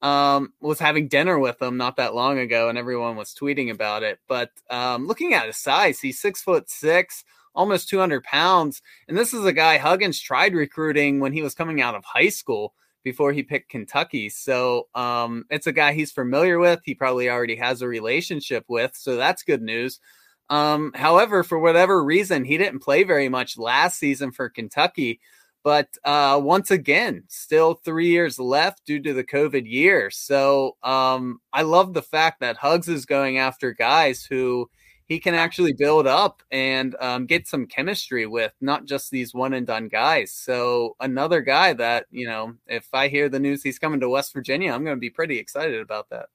um, 0.02 0.54
was 0.62 0.80
having 0.80 1.08
dinner 1.08 1.40
with 1.40 1.60
him 1.62 1.78
not 1.78 1.96
that 1.98 2.14
long 2.14 2.38
ago, 2.38 2.70
and 2.70 2.78
everyone 2.78 3.16
was 3.16 3.34
tweeting 3.34 3.72
about 3.72 4.04
it. 4.04 4.20
But 4.28 4.52
um, 4.70 5.08
looking 5.08 5.34
at 5.34 5.48
his 5.48 5.58
size, 5.58 6.00
he's 6.00 6.20
six 6.20 6.42
foot 6.42 6.70
six, 6.70 7.24
almost 7.56 7.90
200 7.90 8.24
pounds. 8.24 8.84
And 9.08 9.18
this 9.18 9.34
is 9.34 9.44
a 9.44 9.54
guy 9.54 9.78
Huggins 9.78 10.20
tried 10.20 10.54
recruiting 10.54 11.20
when 11.20 11.34
he 11.34 11.42
was 11.42 11.56
coming 11.56 11.82
out 11.82 11.96
of 11.96 12.06
high 12.06 12.30
school 12.30 12.74
before 13.08 13.32
he 13.32 13.42
picked 13.42 13.70
Kentucky. 13.70 14.28
So 14.28 14.90
um, 14.94 15.46
it's 15.50 15.66
a 15.66 15.72
guy 15.72 15.94
he's 15.94 16.12
familiar 16.12 16.60
with. 16.60 16.82
He 16.84 16.94
probably 16.94 17.30
already 17.30 17.56
has 17.56 17.82
a 17.82 17.88
relationship 17.88 18.66
with. 18.68 18.92
So 18.98 19.16
that's 19.16 19.44
good 19.44 19.62
news. 19.62 20.02
Um, 20.50 20.92
however, 20.94 21.44
for 21.44 21.58
whatever 21.58 22.04
reason, 22.04 22.44
he 22.44 22.58
didn't 22.58 22.84
play 22.84 23.06
very 23.06 23.30
much 23.30 23.58
last 23.58 23.98
season 23.98 24.34
for 24.34 24.50
Kentucky. 24.50 25.22
But 25.64 25.88
uh, 26.04 26.42
once 26.44 26.70
again, 26.70 27.24
still 27.30 27.76
three 27.76 28.10
years 28.10 28.40
left 28.40 28.86
due 28.86 29.02
to 29.02 29.14
the 29.14 29.24
COVID 29.24 29.64
year. 29.66 30.10
So 30.10 30.76
um, 30.84 31.40
I 31.54 31.62
love 31.62 31.94
the 31.94 32.02
fact 32.02 32.42
that 32.42 32.58
Hugs 32.58 32.90
is 32.90 33.06
going 33.06 33.38
after 33.38 33.72
guys 33.72 34.26
who 34.26 34.70
he 35.08 35.20
can 35.20 35.34
actually 35.34 35.74
build 35.74 36.06
up 36.06 36.44
and 36.52 36.96
um, 37.00 37.26
get 37.26 37.48
some 37.48 37.66
chemistry 37.66 38.26
with, 38.26 38.52
not 38.60 38.86
just 38.86 39.10
these 39.10 39.34
one 39.34 39.54
and 39.54 39.66
done 39.66 39.88
guys. 39.88 40.32
So 40.32 40.96
another 41.00 41.42
guy 41.42 41.74
that 41.74 42.06
you 42.12 42.28
know, 42.28 42.56
if 42.68 42.88
I 42.94 43.08
hear 43.08 43.30
the 43.30 43.40
news 43.40 43.64
he's 43.64 43.80
coming 43.80 44.02
to 44.02 44.10
West 44.10 44.34
Virginia, 44.34 44.72
I'm 44.72 44.84
going 44.84 44.98
to 44.98 45.02
be 45.02 45.10
pretty 45.10 45.38
excited 45.38 45.80
about 45.80 46.10
that. 46.10 46.28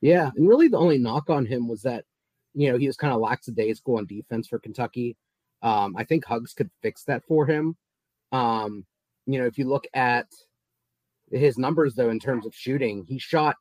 Yeah, 0.00 0.30
and 0.36 0.48
really 0.48 0.68
the 0.68 0.78
only 0.78 0.98
knock 0.98 1.30
on 1.30 1.46
him 1.46 1.68
was 1.68 1.82
that 1.82 2.04
you 2.54 2.72
know 2.72 2.78
he 2.78 2.86
was 2.86 2.96
kind 2.96 3.12
of 3.12 3.20
lackadaisical 3.20 3.98
on 3.98 4.06
defense 4.06 4.48
for 4.48 4.58
Kentucky. 4.58 5.16
Um, 5.62 5.94
I 5.96 6.04
think 6.04 6.24
Hugs 6.24 6.54
could 6.54 6.70
fix 6.82 7.04
that 7.04 7.24
for 7.24 7.46
him. 7.46 7.76
Um, 8.32 8.86
you 9.26 9.38
know, 9.38 9.46
if 9.46 9.58
you 9.58 9.66
look 9.66 9.86
at 9.94 10.26
his 11.30 11.58
numbers 11.58 11.94
though, 11.94 12.10
in 12.10 12.20
terms 12.20 12.46
of 12.46 12.54
shooting, 12.54 13.04
he 13.06 13.18
shot 13.18 13.56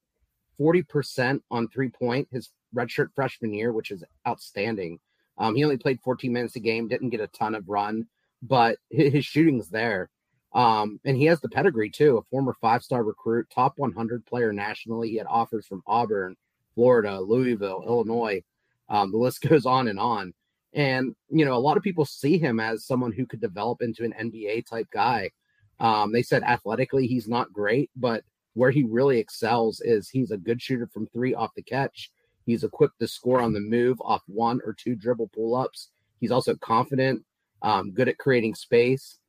40% 0.60 1.42
on 1.52 1.68
three 1.68 1.90
point 1.90 2.28
his 2.32 2.50
redshirt 2.76 3.10
freshman 3.16 3.54
year, 3.54 3.72
which 3.72 3.92
is 3.92 4.04
outstanding. 4.28 5.00
Um, 5.38 5.56
he 5.56 5.64
only 5.64 5.78
played 5.78 6.00
14 6.02 6.32
minutes 6.32 6.56
a 6.56 6.60
game, 6.60 6.88
didn't 6.88 7.10
get 7.10 7.20
a 7.20 7.28
ton 7.28 7.56
of 7.56 7.68
run, 7.68 8.08
but 8.42 8.78
his, 8.90 9.14
his 9.14 9.26
shooting's 9.26 9.70
there. 9.70 10.10
Um, 10.54 11.02
and 11.04 11.18
he 11.18 11.26
has 11.26 11.42
the 11.42 11.50
pedigree 11.50 11.90
too, 11.90 12.18
a 12.18 12.24
former 12.24 12.56
five 12.62 12.82
star 12.82 13.04
recruit, 13.04 13.48
top 13.54 13.74
100 13.78 14.26
player 14.26 14.54
nationally. 14.54 15.10
He 15.10 15.18
had 15.18 15.28
offers 15.28 15.68
from 15.68 15.84
Auburn, 15.86 16.38
Florida, 16.74 17.20
Louisville, 17.20 17.84
Illinois. 17.86 18.42
Um, 18.88 19.12
the 19.12 19.18
list 19.18 19.42
goes 19.50 19.66
on 19.66 19.90
and 19.90 20.00
on. 20.00 20.34
And, 20.74 21.16
you 21.30 21.46
know, 21.46 21.56
a 21.56 21.60
lot 21.60 21.78
of 21.78 21.84
people 21.84 22.06
see 22.06 22.38
him 22.38 22.60
as 22.60 22.86
someone 22.86 23.12
who 23.12 23.26
could 23.26 23.40
develop 23.42 23.82
into 23.82 24.04
an 24.04 24.14
NBA 24.20 24.66
type 24.66 24.88
guy. 24.92 25.32
Um, 25.80 26.12
they 26.12 26.22
said 26.22 26.44
athletically, 26.44 27.08
he's 27.08 27.28
not 27.28 27.52
great, 27.52 27.90
but 27.96 28.24
where 28.56 28.72
he 28.72 28.84
really 28.84 29.20
excels 29.20 29.82
is 29.82 30.10
he's 30.10 30.32
a 30.32 30.38
good 30.38 30.62
shooter 30.62 30.88
from 30.88 31.08
three 31.08 31.36
off 31.36 31.54
the 31.56 31.62
catch. 31.62 32.10
He's 32.46 32.64
equipped 32.64 33.00
to 33.00 33.08
score 33.08 33.42
on 33.42 33.54
the 33.54 33.60
move 33.60 33.98
off 34.02 34.24
one 34.28 34.62
or 34.66 34.74
two 34.74 34.96
dribble 34.96 35.30
pull 35.36 35.56
ups. 35.56 35.90
He's 36.20 36.32
also 36.32 36.56
confident, 36.56 37.24
um, 37.62 37.92
good 37.92 38.08
at 38.08 38.18
creating 38.18 38.56
space. 38.56 39.20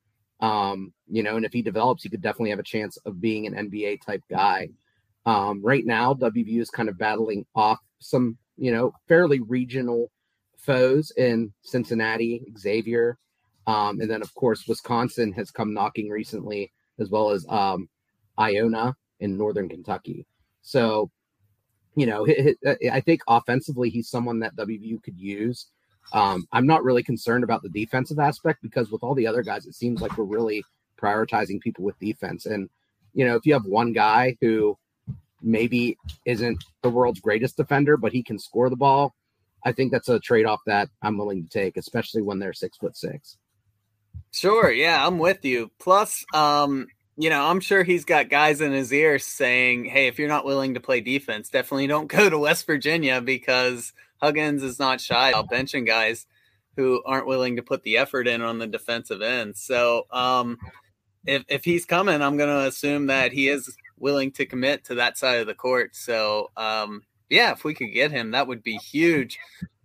Um, 0.41 0.93
you 1.11 1.23
know, 1.23 1.37
and 1.37 1.45
if 1.45 1.53
he 1.53 1.61
develops, 1.61 2.03
he 2.03 2.09
could 2.09 2.23
definitely 2.23 2.51
have 2.51 2.59
a 2.59 2.65
chance 2.65 2.97
of 2.99 3.21
being 3.21 3.47
an 3.47 3.55
NBA 3.55 4.05
type 4.05 4.23
guy. 4.31 4.69
Um, 5.25 5.61
right 5.63 5.85
now, 5.85 6.15
WVU 6.15 6.61
is 6.61 6.71
kind 6.71 6.89
of 6.89 6.99
battling 6.99 7.47
off 7.55 7.81
some, 7.99 8.39
you 8.57 8.71
know, 8.71 8.93
fairly 9.09 9.41
regional 9.41 10.11
foes 10.57 11.11
in 11.17 11.53
Cincinnati, 11.63 12.45
Xavier, 12.57 13.19
um, 13.67 14.01
and 14.01 14.09
then 14.09 14.23
of 14.23 14.33
course 14.35 14.69
Wisconsin 14.69 15.33
has 15.33 15.51
come 15.51 15.75
knocking 15.75 16.11
recently, 16.11 16.73
as 17.01 17.11
well 17.11 17.31
as 17.31 17.45
um, 17.49 17.89
Iona 18.39 18.95
in 19.21 19.37
Northern 19.37 19.69
Kentucky. 19.69 20.27
So, 20.63 21.11
you 21.95 22.07
know, 22.07 22.27
I 22.93 23.01
think 23.01 23.23
offensively 23.29 23.91
he's 23.91 24.09
someone 24.09 24.41
that 24.41 24.57
WVU 24.57 25.03
could 25.03 25.19
use. 25.19 25.67
Um, 26.13 26.47
I'm 26.53 26.67
not 26.67 26.85
really 26.85 27.03
concerned 27.03 27.45
about 27.45 27.63
the 27.63 27.69
defensive 27.69 28.19
aspect 28.19 28.63
because 28.63 28.91
with 28.91 29.03
all 29.03 29.15
the 29.15 29.27
other 29.27 29.43
guys, 29.43 29.67
it 29.67 29.75
seems 29.75 30.01
like 30.01 30.17
we're 30.17 30.25
really 30.25 30.65
prioritizing 31.01 31.61
people 31.61 31.85
with 31.85 31.99
defense. 31.99 32.47
And 32.47 32.69
you 33.15 33.25
know, 33.25 33.35
if 33.35 33.47
you 33.47 33.55
have 33.55 33.65
one 33.65 33.93
guy 33.93 34.37
who 34.41 34.77
maybe 35.43 35.97
isn't 36.25 36.63
the 36.83 36.91
world's 36.91 37.21
greatest 37.21 37.57
defender, 37.57 37.97
but 37.97 38.13
he 38.13 38.23
can 38.23 38.39
score 38.39 38.69
the 38.69 38.77
ball, 38.77 39.15
I 39.65 39.73
think 39.73 39.91
that's 39.91 40.09
a 40.09 40.21
trade 40.21 40.47
off 40.47 40.61
that 40.67 40.91
I'm 41.03 41.19
willing 41.19 41.43
to 41.43 41.49
take, 41.49 41.77
especially 41.77 42.23
when 42.23 42.39
they're 42.39 42.53
six 42.53 42.77
foot 42.77 42.97
six. 42.97 43.39
Sure, 44.33 44.71
yeah, 44.71 45.07
I'm 45.07 45.19
with 45.19 45.45
you. 45.45 45.71
Plus, 45.79 46.25
um, 46.35 46.87
you 47.17 47.31
know, 47.31 47.47
I'm 47.47 47.61
sure 47.61 47.83
he's 47.83 48.05
got 48.05 48.29
guys 48.29 48.61
in 48.61 48.73
his 48.73 48.93
ear 48.93 49.19
saying, 49.19 49.87
"Hey, 49.87 50.07
if 50.07 50.19
you're 50.19 50.29
not 50.29 50.45
willing 50.45 50.75
to 50.75 50.81
play 50.81 51.01
defense, 51.01 51.49
definitely 51.49 51.87
don't 51.87 52.09
go 52.11 52.29
to 52.29 52.39
West 52.39 52.67
Virginia 52.67 53.21
because 53.21 53.93
Huggins 54.21 54.63
is 54.63 54.79
not 54.79 55.01
shy 55.01 55.31
about 55.31 55.51
benching 55.51 55.87
guys 55.87 56.27
who 56.77 57.03
aren't 57.07 57.27
willing 57.27 57.57
to 57.57 57.63
put 57.63 57.83
the 57.83 57.97
effort 57.97 58.29
in 58.29 58.43
on 58.43 58.59
the 58.59 58.67
defensive 58.67 59.23
end." 59.23 59.57
So, 59.57 60.07
um, 60.11 60.59
if 61.25 61.45
if 61.49 61.65
he's 61.65 61.87
coming, 61.87 62.21
I'm 62.21 62.37
going 62.37 62.51
to 62.51 62.69
assume 62.69 63.07
that 63.07 63.33
he 63.33 63.49
is 63.49 63.77
willing 63.99 64.31
to 64.33 64.47
commit 64.47 64.85
to 64.85 64.97
that 64.97 65.17
side 65.17 65.41
of 65.41 65.47
the 65.47 65.55
court. 65.55 65.97
So, 65.97 66.51
um, 66.57 67.03
yeah, 67.31 67.53
if 67.53 67.65
we 67.65 67.75
could 67.75 67.93
get 67.93 68.11
him, 68.11 68.33
that 68.33 68.47
would 68.47 68.63
be 68.63 68.77
huge. 68.77 69.39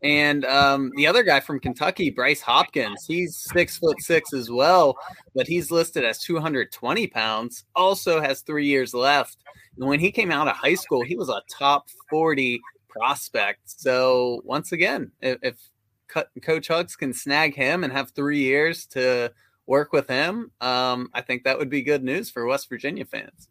And 0.03 0.45
um, 0.45 0.91
the 0.95 1.05
other 1.05 1.23
guy 1.23 1.39
from 1.39 1.59
Kentucky, 1.59 2.09
Bryce 2.09 2.41
Hopkins, 2.41 3.05
he's 3.07 3.37
six 3.37 3.77
foot 3.77 4.01
six 4.01 4.33
as 4.33 4.49
well, 4.49 4.95
but 5.35 5.47
he's 5.47 5.69
listed 5.69 6.03
as 6.03 6.19
220 6.19 7.07
pounds. 7.07 7.65
Also 7.75 8.19
has 8.19 8.41
three 8.41 8.65
years 8.65 8.93
left. 8.93 9.37
And 9.77 9.87
when 9.87 9.99
he 9.99 10.11
came 10.11 10.31
out 10.31 10.47
of 10.47 10.55
high 10.55 10.75
school, 10.75 11.03
he 11.03 11.15
was 11.15 11.29
a 11.29 11.41
top 11.49 11.87
40 12.09 12.59
prospect. 12.89 13.61
So 13.65 14.41
once 14.43 14.71
again, 14.71 15.11
if, 15.21 15.37
if 15.43 15.55
Coach 16.41 16.67
Hugs 16.67 16.95
can 16.95 17.13
snag 17.13 17.55
him 17.55 17.83
and 17.83 17.93
have 17.93 18.11
three 18.11 18.39
years 18.39 18.87
to 18.87 19.31
work 19.67 19.93
with 19.93 20.09
him, 20.09 20.51
um, 20.61 21.09
I 21.13 21.21
think 21.21 21.43
that 21.43 21.59
would 21.59 21.69
be 21.69 21.83
good 21.83 22.03
news 22.03 22.29
for 22.29 22.45
West 22.45 22.69
Virginia 22.69 23.05
fans. 23.05 23.49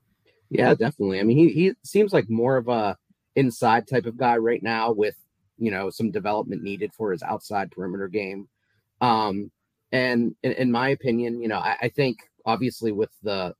Yeah, 0.51 0.75
definitely. 0.75 1.21
I 1.21 1.23
mean, 1.23 1.37
he, 1.37 1.49
he 1.51 1.73
seems 1.85 2.13
like 2.13 2.29
more 2.29 2.57
of 2.57 2.69
a 2.69 2.97
inside 3.37 3.87
type 3.87 4.07
of 4.07 4.17
guy 4.17 4.37
right 4.37 4.63
now 4.63 4.91
with 4.91 5.15
you 5.61 5.71
know 5.71 5.91
some 5.91 6.11
development 6.11 6.63
needed 6.63 6.93
for 6.93 7.13
his 7.13 7.23
outside 7.23 7.71
perimeter 7.71 8.09
game. 8.09 8.49
Um 9.01 9.51
and 9.93 10.35
in, 10.43 10.53
in 10.53 10.71
my 10.71 10.89
opinion 10.91 11.41
you 11.41 11.49
know 11.49 11.59
I, 11.59 11.77
I, 11.83 11.89
think 11.89 12.19
obviously 12.47 12.93
with 12.93 13.11
the 13.23 13.55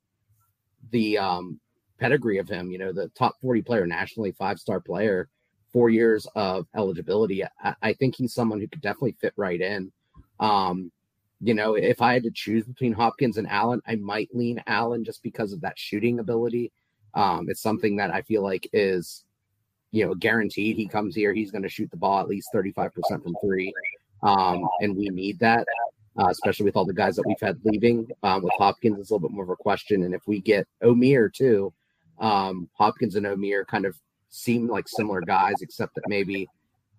the 0.91 1.19
um 1.19 1.61
pedigree 1.99 2.39
of 2.39 2.49
him 2.49 2.71
you 2.71 2.79
know 2.79 2.93
the 2.93 3.09
top 3.09 3.35
40 3.41 3.63
player 3.63 3.87
nationally 3.87 4.33
five 4.33 4.59
star 4.59 4.81
player 4.81 5.29
four 5.73 5.91
years 5.91 6.27
of 6.35 6.67
eligibility 6.75 7.45
I, 7.45 7.75
I 7.83 7.93
think 7.93 8.17
he's 8.17 8.35
someone 8.35 8.61
who 8.61 8.69
could 8.69 8.81
definitely 8.81 9.17
fit 9.21 9.35
right 9.37 9.61
in. 9.61 9.93
Um 10.39 10.91
you 11.43 11.55
know 11.55 11.75
if 11.75 12.03
i 12.03 12.13
had 12.13 12.23
to 12.25 12.31
choose 12.31 12.65
between 12.65 12.93
hopkins 12.93 13.39
and 13.39 13.49
allen 13.49 13.81
i 13.87 13.97
might 13.97 14.29
lean 14.35 14.63
allen 14.67 15.05
just 15.05 15.23
because 15.23 15.53
of 15.53 15.61
that 15.63 15.79
shooting 15.79 16.19
ability. 16.19 16.73
Um 17.15 17.47
it's 17.49 17.63
something 17.63 17.97
that 17.97 18.13
i 18.13 18.23
feel 18.23 18.43
like 18.43 18.69
is 18.73 19.25
you 19.93 20.07
know, 20.07 20.15
guaranteed 20.15 20.77
he 20.77 20.87
comes 20.87 21.15
here, 21.15 21.33
he's 21.33 21.51
going 21.51 21.63
to 21.63 21.69
shoot 21.69 21.91
the 21.91 21.97
ball 21.97 22.21
at 22.21 22.29
least 22.29 22.49
35% 22.55 22.93
from 23.23 23.35
three. 23.43 23.73
Um, 24.23 24.69
and 24.81 24.97
we 24.97 25.09
need 25.09 25.39
that, 25.41 25.67
uh, 26.19 26.29
especially 26.29 26.67
with 26.67 26.77
all 26.77 26.85
the 26.85 26.93
guys 26.93 27.17
that 27.17 27.27
we've 27.27 27.41
had 27.41 27.59
leaving. 27.65 28.09
Um, 28.23 28.43
with 28.43 28.53
Hopkins, 28.59 28.99
it's 28.99 29.11
a 29.11 29.15
little 29.15 29.29
bit 29.29 29.35
more 29.35 29.45
of 29.45 29.51
a 29.51 29.57
question. 29.57 30.05
And 30.05 30.15
if 30.15 30.23
we 30.27 30.41
get 30.41 30.69
Omier 30.83 31.33
too, 31.33 31.73
um, 32.19 32.69
Hopkins 32.75 33.17
and 33.17 33.27
Omier 33.27 33.67
kind 33.67 33.85
of 33.85 33.97
seem 34.29 34.69
like 34.69 34.87
similar 34.89 35.23
guys, 35.23 35.57
except 35.61 35.95
that 35.97 36.05
maybe 36.07 36.47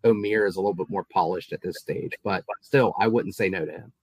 Omier 0.03 0.47
is 0.47 0.55
a 0.55 0.59
little 0.59 0.73
bit 0.73 0.89
more 0.89 1.05
polished 1.13 1.53
at 1.53 1.61
this 1.61 1.77
stage. 1.79 2.13
But 2.23 2.43
still, 2.61 2.93
I 2.99 3.07
wouldn't 3.07 3.35
say 3.35 3.49
no 3.49 3.65
to 3.65 3.71
him. 3.71 3.93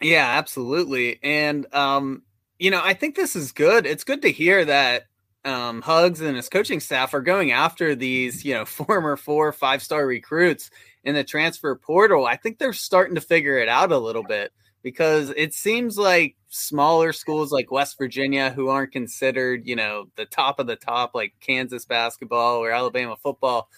Yeah, 0.00 0.26
absolutely. 0.26 1.20
And, 1.22 1.72
um, 1.74 2.22
you 2.58 2.70
know, 2.70 2.80
I 2.82 2.94
think 2.94 3.14
this 3.14 3.36
is 3.36 3.52
good. 3.52 3.86
It's 3.86 4.04
good 4.04 4.22
to 4.22 4.32
hear 4.32 4.64
that 4.64 5.04
um, 5.44 5.82
Hugs 5.82 6.20
and 6.20 6.36
his 6.36 6.48
coaching 6.48 6.80
staff 6.80 7.14
are 7.14 7.20
going 7.20 7.52
after 7.52 7.94
these, 7.94 8.44
you 8.44 8.54
know, 8.54 8.64
former 8.66 9.16
four, 9.16 9.52
five 9.52 9.82
star 9.82 10.06
recruits 10.06 10.70
in 11.04 11.14
the 11.14 11.24
transfer 11.24 11.74
portal. 11.74 12.26
I 12.26 12.36
think 12.36 12.58
they're 12.58 12.72
starting 12.72 13.14
to 13.16 13.20
figure 13.20 13.58
it 13.58 13.68
out 13.68 13.92
a 13.92 13.98
little 13.98 14.22
bit 14.22 14.52
because 14.82 15.30
it 15.36 15.54
seems 15.54 15.96
like 15.96 16.36
smaller 16.48 17.12
schools 17.12 17.52
like 17.52 17.70
West 17.70 17.96
Virginia, 17.98 18.50
who 18.50 18.68
aren't 18.68 18.92
considered, 18.92 19.66
you 19.66 19.76
know, 19.76 20.06
the 20.16 20.26
top 20.26 20.58
of 20.58 20.66
the 20.66 20.76
top, 20.76 21.14
like 21.14 21.34
Kansas 21.40 21.84
basketball 21.84 22.58
or 22.58 22.70
Alabama 22.70 23.16
football, 23.16 23.68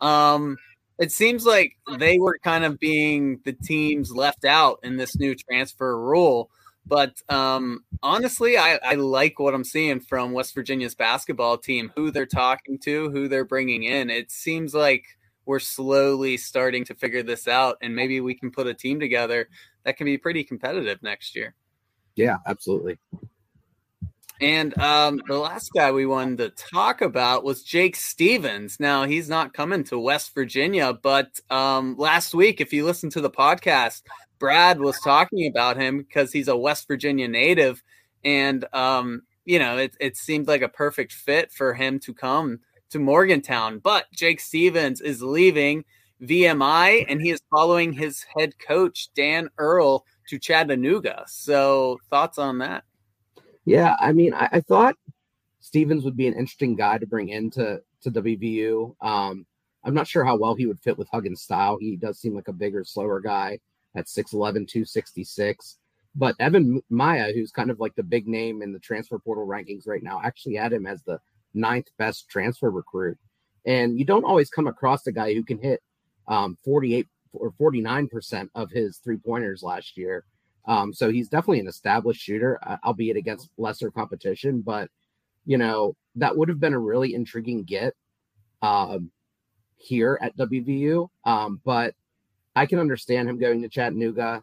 um, 0.00 0.56
it 0.98 1.10
seems 1.10 1.44
like 1.44 1.76
they 1.98 2.18
were 2.18 2.38
kind 2.42 2.64
of 2.64 2.78
being 2.78 3.40
the 3.44 3.52
teams 3.52 4.12
left 4.12 4.44
out 4.44 4.78
in 4.82 4.96
this 4.96 5.18
new 5.18 5.34
transfer 5.34 5.98
rule. 5.98 6.50
But 6.86 7.20
um, 7.28 7.84
honestly, 8.02 8.58
I, 8.58 8.78
I 8.82 8.94
like 8.94 9.38
what 9.38 9.54
I'm 9.54 9.64
seeing 9.64 10.00
from 10.00 10.32
West 10.32 10.54
Virginia's 10.54 10.94
basketball 10.94 11.56
team, 11.56 11.90
who 11.96 12.10
they're 12.10 12.26
talking 12.26 12.78
to, 12.80 13.10
who 13.10 13.28
they're 13.28 13.44
bringing 13.44 13.84
in. 13.84 14.10
It 14.10 14.30
seems 14.30 14.74
like 14.74 15.04
we're 15.46 15.60
slowly 15.60 16.36
starting 16.36 16.84
to 16.86 16.94
figure 16.94 17.22
this 17.22 17.48
out, 17.48 17.78
and 17.80 17.94
maybe 17.94 18.20
we 18.20 18.34
can 18.34 18.50
put 18.50 18.66
a 18.66 18.74
team 18.74 19.00
together 19.00 19.48
that 19.84 19.96
can 19.96 20.04
be 20.04 20.18
pretty 20.18 20.44
competitive 20.44 21.02
next 21.02 21.34
year. 21.34 21.54
Yeah, 22.16 22.36
absolutely. 22.46 22.98
And 24.40 24.76
um, 24.78 25.20
the 25.28 25.38
last 25.38 25.70
guy 25.74 25.92
we 25.92 26.06
wanted 26.06 26.38
to 26.38 26.50
talk 26.50 27.02
about 27.02 27.44
was 27.44 27.62
Jake 27.62 27.94
Stephens. 27.94 28.80
Now, 28.80 29.04
he's 29.04 29.28
not 29.28 29.54
coming 29.54 29.84
to 29.84 29.98
West 29.98 30.34
Virginia, 30.34 30.92
but 30.92 31.40
um, 31.50 31.96
last 31.98 32.34
week, 32.34 32.60
if 32.60 32.72
you 32.72 32.84
listen 32.84 33.10
to 33.10 33.20
the 33.20 33.30
podcast, 33.30 34.02
Brad 34.38 34.80
was 34.80 34.98
talking 35.00 35.46
about 35.46 35.76
him 35.76 35.98
because 35.98 36.32
he's 36.32 36.48
a 36.48 36.56
West 36.56 36.86
Virginia 36.88 37.28
native. 37.28 37.82
And, 38.24 38.64
um, 38.72 39.22
you 39.44 39.58
know, 39.58 39.76
it, 39.76 39.96
it 40.00 40.16
seemed 40.16 40.48
like 40.48 40.62
a 40.62 40.68
perfect 40.68 41.12
fit 41.12 41.52
for 41.52 41.74
him 41.74 41.98
to 42.00 42.14
come 42.14 42.60
to 42.90 42.98
Morgantown. 42.98 43.78
But 43.78 44.06
Jake 44.12 44.40
Stephens 44.40 45.00
is 45.00 45.22
leaving 45.22 45.84
VMI 46.22 47.06
and 47.08 47.20
he 47.20 47.30
is 47.30 47.42
following 47.50 47.92
his 47.92 48.24
head 48.36 48.58
coach, 48.58 49.08
Dan 49.14 49.48
Earl, 49.58 50.04
to 50.28 50.38
Chattanooga. 50.38 51.24
So, 51.26 51.98
thoughts 52.08 52.38
on 52.38 52.58
that? 52.58 52.84
Yeah, 53.66 53.96
I 53.98 54.12
mean, 54.12 54.34
I, 54.34 54.48
I 54.52 54.60
thought 54.60 54.96
Stephens 55.60 56.04
would 56.04 56.16
be 56.16 56.26
an 56.26 56.34
interesting 56.34 56.76
guy 56.76 56.98
to 56.98 57.06
bring 57.06 57.28
into 57.28 57.80
to 58.02 58.10
WVU. 58.10 58.94
Um, 59.00 59.46
I'm 59.84 59.94
not 59.94 60.06
sure 60.06 60.24
how 60.24 60.36
well 60.36 60.54
he 60.54 60.66
would 60.66 60.80
fit 60.80 60.96
with 60.96 61.08
Huggins' 61.08 61.42
style. 61.42 61.78
He 61.78 61.96
does 61.96 62.18
seem 62.18 62.34
like 62.34 62.48
a 62.48 62.52
bigger, 62.52 62.84
slower 62.84 63.20
guy 63.20 63.58
at 63.94 64.06
6'11, 64.06 64.68
266. 64.68 65.78
But 66.14 66.36
Evan 66.38 66.80
Miya, 66.90 67.32
who's 67.34 67.50
kind 67.50 67.70
of 67.70 67.80
like 67.80 67.94
the 67.96 68.02
big 68.02 68.28
name 68.28 68.62
in 68.62 68.72
the 68.72 68.78
transfer 68.78 69.18
portal 69.18 69.46
rankings 69.46 69.86
right 69.86 70.02
now, 70.02 70.20
actually 70.22 70.54
had 70.54 70.72
him 70.72 70.86
as 70.86 71.02
the 71.02 71.18
ninth 71.54 71.88
best 71.98 72.28
transfer 72.28 72.70
recruit. 72.70 73.18
And 73.66 73.98
you 73.98 74.04
don't 74.04 74.24
always 74.24 74.50
come 74.50 74.66
across 74.66 75.06
a 75.06 75.12
guy 75.12 75.34
who 75.34 75.42
can 75.42 75.58
hit 75.58 75.82
um, 76.28 76.56
48 76.64 77.08
or 77.32 77.52
49% 77.52 78.48
of 78.54 78.70
his 78.70 78.98
three 78.98 79.16
pointers 79.16 79.62
last 79.62 79.96
year. 79.96 80.24
Um, 80.66 80.92
so 80.92 81.10
he's 81.10 81.28
definitely 81.28 81.60
an 81.60 81.68
established 81.68 82.22
shooter, 82.22 82.58
uh, 82.62 82.76
albeit 82.84 83.16
against 83.16 83.50
lesser 83.58 83.90
competition. 83.90 84.60
But 84.60 84.90
you 85.44 85.58
know 85.58 85.94
that 86.16 86.36
would 86.36 86.48
have 86.48 86.60
been 86.60 86.74
a 86.74 86.78
really 86.78 87.14
intriguing 87.14 87.64
get 87.64 87.94
um, 88.62 89.10
here 89.76 90.18
at 90.22 90.36
WVU. 90.36 91.08
Um, 91.24 91.60
but 91.64 91.94
I 92.56 92.66
can 92.66 92.78
understand 92.78 93.28
him 93.28 93.38
going 93.38 93.62
to 93.62 93.68
Chattanooga, 93.68 94.42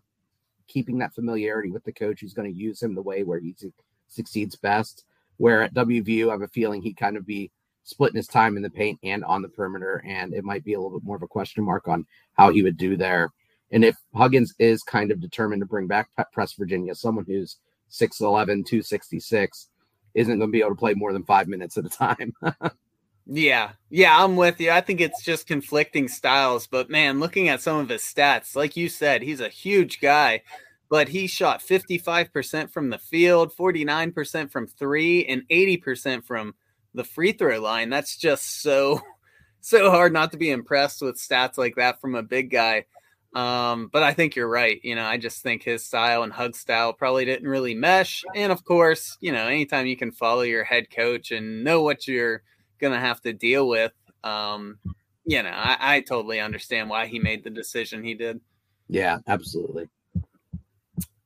keeping 0.68 1.00
that 1.00 1.14
familiarity 1.14 1.72
with 1.72 1.84
the 1.84 1.94
coach 1.94 2.22
who's 2.22 2.34
going 2.34 2.52
to 2.52 2.60
use 2.60 2.82
him 2.82 2.96
the 2.96 3.02
way 3.02 3.24
where 3.24 3.40
he 3.40 3.56
su- 3.58 3.74
succeeds 4.08 4.56
best. 4.56 5.06
Where 5.38 5.64
at 5.64 5.74
WVU, 5.74 6.30
I 6.30 6.34
have 6.34 6.42
a 6.42 6.48
feeling 6.50 6.82
he'd 6.82 6.98
kind 6.98 7.18
of 7.18 7.26
be 7.26 7.52
splitting 7.84 8.18
his 8.18 8.28
time 8.28 8.58
in 8.58 8.64
the 8.64 8.70
paint 8.70 9.00
and 9.04 9.24
on 9.24 9.42
the 9.42 9.50
perimeter, 9.50 10.04
and 10.06 10.34
it 10.34 10.44
might 10.44 10.64
be 10.64 10.74
a 10.74 10.80
little 10.80 11.00
bit 11.00 11.06
more 11.06 11.16
of 11.16 11.24
a 11.24 11.28
question 11.28 11.64
mark 11.64 11.88
on 11.88 12.06
how 12.34 12.52
he 12.52 12.62
would 12.62 12.78
do 12.78 12.96
there. 12.96 13.32
And 13.72 13.84
if 13.84 13.96
Huggins 14.14 14.54
is 14.60 14.84
kind 14.84 15.12
of 15.12 15.22
determined 15.22 15.62
to 15.62 15.66
bring 15.66 15.88
back 15.88 16.10
Press 16.34 16.54
Virginia, 16.54 16.94
someone 16.94 17.26
who's 17.26 17.58
6'11, 17.90 18.46
266, 18.66 19.68
isn't 20.14 20.38
going 20.38 20.50
to 20.50 20.52
be 20.52 20.60
able 20.60 20.72
to 20.72 20.76
play 20.76 20.94
more 20.94 21.14
than 21.14 21.24
five 21.24 21.48
minutes 21.48 21.78
at 21.78 21.86
a 21.86 21.90
time. 21.90 22.34
yeah. 23.26 23.72
Yeah, 23.90 24.24
I'm 24.24 24.36
with 24.36 24.60
you. 24.60 24.72
I 24.72 24.82
think 24.82 25.02
it's 25.02 25.24
just 25.24 25.48
conflicting 25.48 26.08
styles. 26.08 26.68
But 26.68 26.90
man, 26.90 27.20
looking 27.20 27.50
at 27.50 27.62
some 27.62 27.78
of 27.78 27.90
his 27.90 28.02
stats, 28.02 28.56
like 28.56 28.76
you 28.76 28.90
said, 28.90 29.22
he's 29.22 29.42
a 29.42 29.50
huge 29.50 30.00
guy, 30.02 30.42
but 30.90 31.08
he 31.08 31.28
shot 31.28 31.62
55% 31.62 32.72
from 32.72 32.90
the 32.90 32.98
field, 32.98 33.54
49% 33.56 34.52
from 34.52 34.68
three, 34.68 35.26
and 35.26 35.44
80% 35.50 36.24
from 36.24 36.56
the 36.94 37.04
free 37.04 37.32
throw 37.32 37.60
line. 37.60 37.90
That's 37.90 38.18
just 38.18 38.62
so, 38.62 39.02
so 39.62 39.92
hard 39.92 40.14
not 40.14 40.32
to 40.32 40.38
be 40.38 40.50
impressed 40.50 41.02
with 41.02 41.18
stats 41.18 41.58
like 41.58 41.76
that 41.76 42.02
from 42.02 42.16
a 42.16 42.24
big 42.24 42.50
guy. 42.50 42.86
Um, 43.34 43.90
but 43.94 44.04
I 44.04 44.14
think 44.14 44.36
you're 44.36 44.50
right. 44.50 44.80
You 44.84 44.96
know, 44.96 45.06
I 45.06 45.18
just 45.18 45.42
think 45.42 45.64
his 45.64 45.86
style 45.86 46.24
and 46.24 46.34
Hug 46.34 46.56
style 46.56 46.92
probably 46.92 47.24
didn't 47.24 47.48
really 47.48 47.74
mesh. 47.74 48.26
And 48.36 48.52
of 48.52 48.66
course, 48.66 49.18
you 49.22 49.32
know, 49.32 49.48
anytime 49.48 49.86
you 49.86 49.96
can 49.96 50.12
follow 50.12 50.42
your 50.42 50.66
head 50.66 50.90
coach 50.90 51.32
and 51.32 51.64
know 51.64 51.82
what 51.82 52.08
you're 52.08 52.44
gonna 52.82 53.00
have 53.00 53.22
to 53.22 53.34
deal 53.34 53.68
with, 53.68 53.94
um, 54.24 54.80
you 55.26 55.42
know, 55.44 55.50
I, 55.50 55.78
I 55.80 56.02
totally 56.02 56.40
understand 56.40 56.90
why 56.90 57.08
he 57.08 57.20
made 57.20 57.44
the 57.44 57.50
decision 57.50 58.04
he 58.04 58.14
did. 58.14 58.42
Yeah, 58.88 59.20
absolutely. 59.28 59.88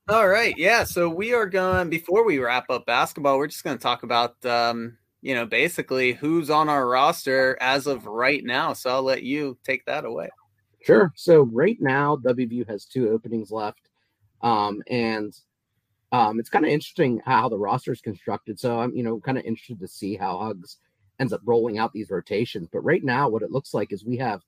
All 0.08 0.28
right, 0.28 0.54
yeah. 0.56 0.84
So 0.84 1.10
we 1.10 1.34
are 1.34 1.48
going 1.48 1.89
before 1.89 2.24
we 2.24 2.38
wrap 2.38 2.70
up 2.70 2.86
basketball. 2.86 3.39
We're 3.39 3.48
just 3.48 3.63
going 3.63 3.76
to 3.76 3.82
talk 3.82 4.04
about, 4.04 4.44
um, 4.46 4.98
you 5.24 5.34
know, 5.34 5.48
basically 5.48 6.13
who's 6.13 6.52
on 6.52 6.70
our 6.70 6.88
roster 6.88 7.58
as 7.60 7.88
of 7.88 8.06
right 8.06 8.44
now. 8.44 8.74
So 8.74 8.91
I'll 8.91 9.02
let 9.02 9.24
you 9.24 9.58
take 9.63 9.84
that 9.86 10.06
away. 10.06 10.30
Sure. 10.84 11.12
So 11.15 11.41
right 11.52 11.78
now, 11.80 12.18
WVU 12.18 12.70
has 12.70 12.86
two 12.86 13.10
openings 13.10 13.50
left, 13.50 13.89
um, 14.44 14.84
and 14.88 15.34
um, 16.12 16.39
it's 16.39 16.52
kind 16.52 16.65
of 16.65 16.72
interesting 16.72 17.20
how 17.26 17.50
the 17.50 17.58
roster 17.58 17.91
is 17.91 18.02
constructed. 18.02 18.60
So 18.60 18.80
I'm, 18.80 18.96
you 18.96 19.02
know, 19.02 19.20
kind 19.20 19.39
of 19.39 19.44
interested 19.46 19.80
to 19.80 19.88
see 19.88 20.15
how 20.15 20.38
Hugs 20.38 20.78
ends 21.19 21.34
up 21.34 21.41
rolling 21.45 21.78
out 21.78 21.93
these 21.93 22.10
rotations. 22.10 22.67
But 22.71 22.82
right 22.82 23.04
now, 23.04 23.30
what 23.30 23.43
it 23.43 23.51
looks 23.51 23.73
like 23.73 23.91
is 23.91 24.06
we 24.06 24.17
have 24.17 24.41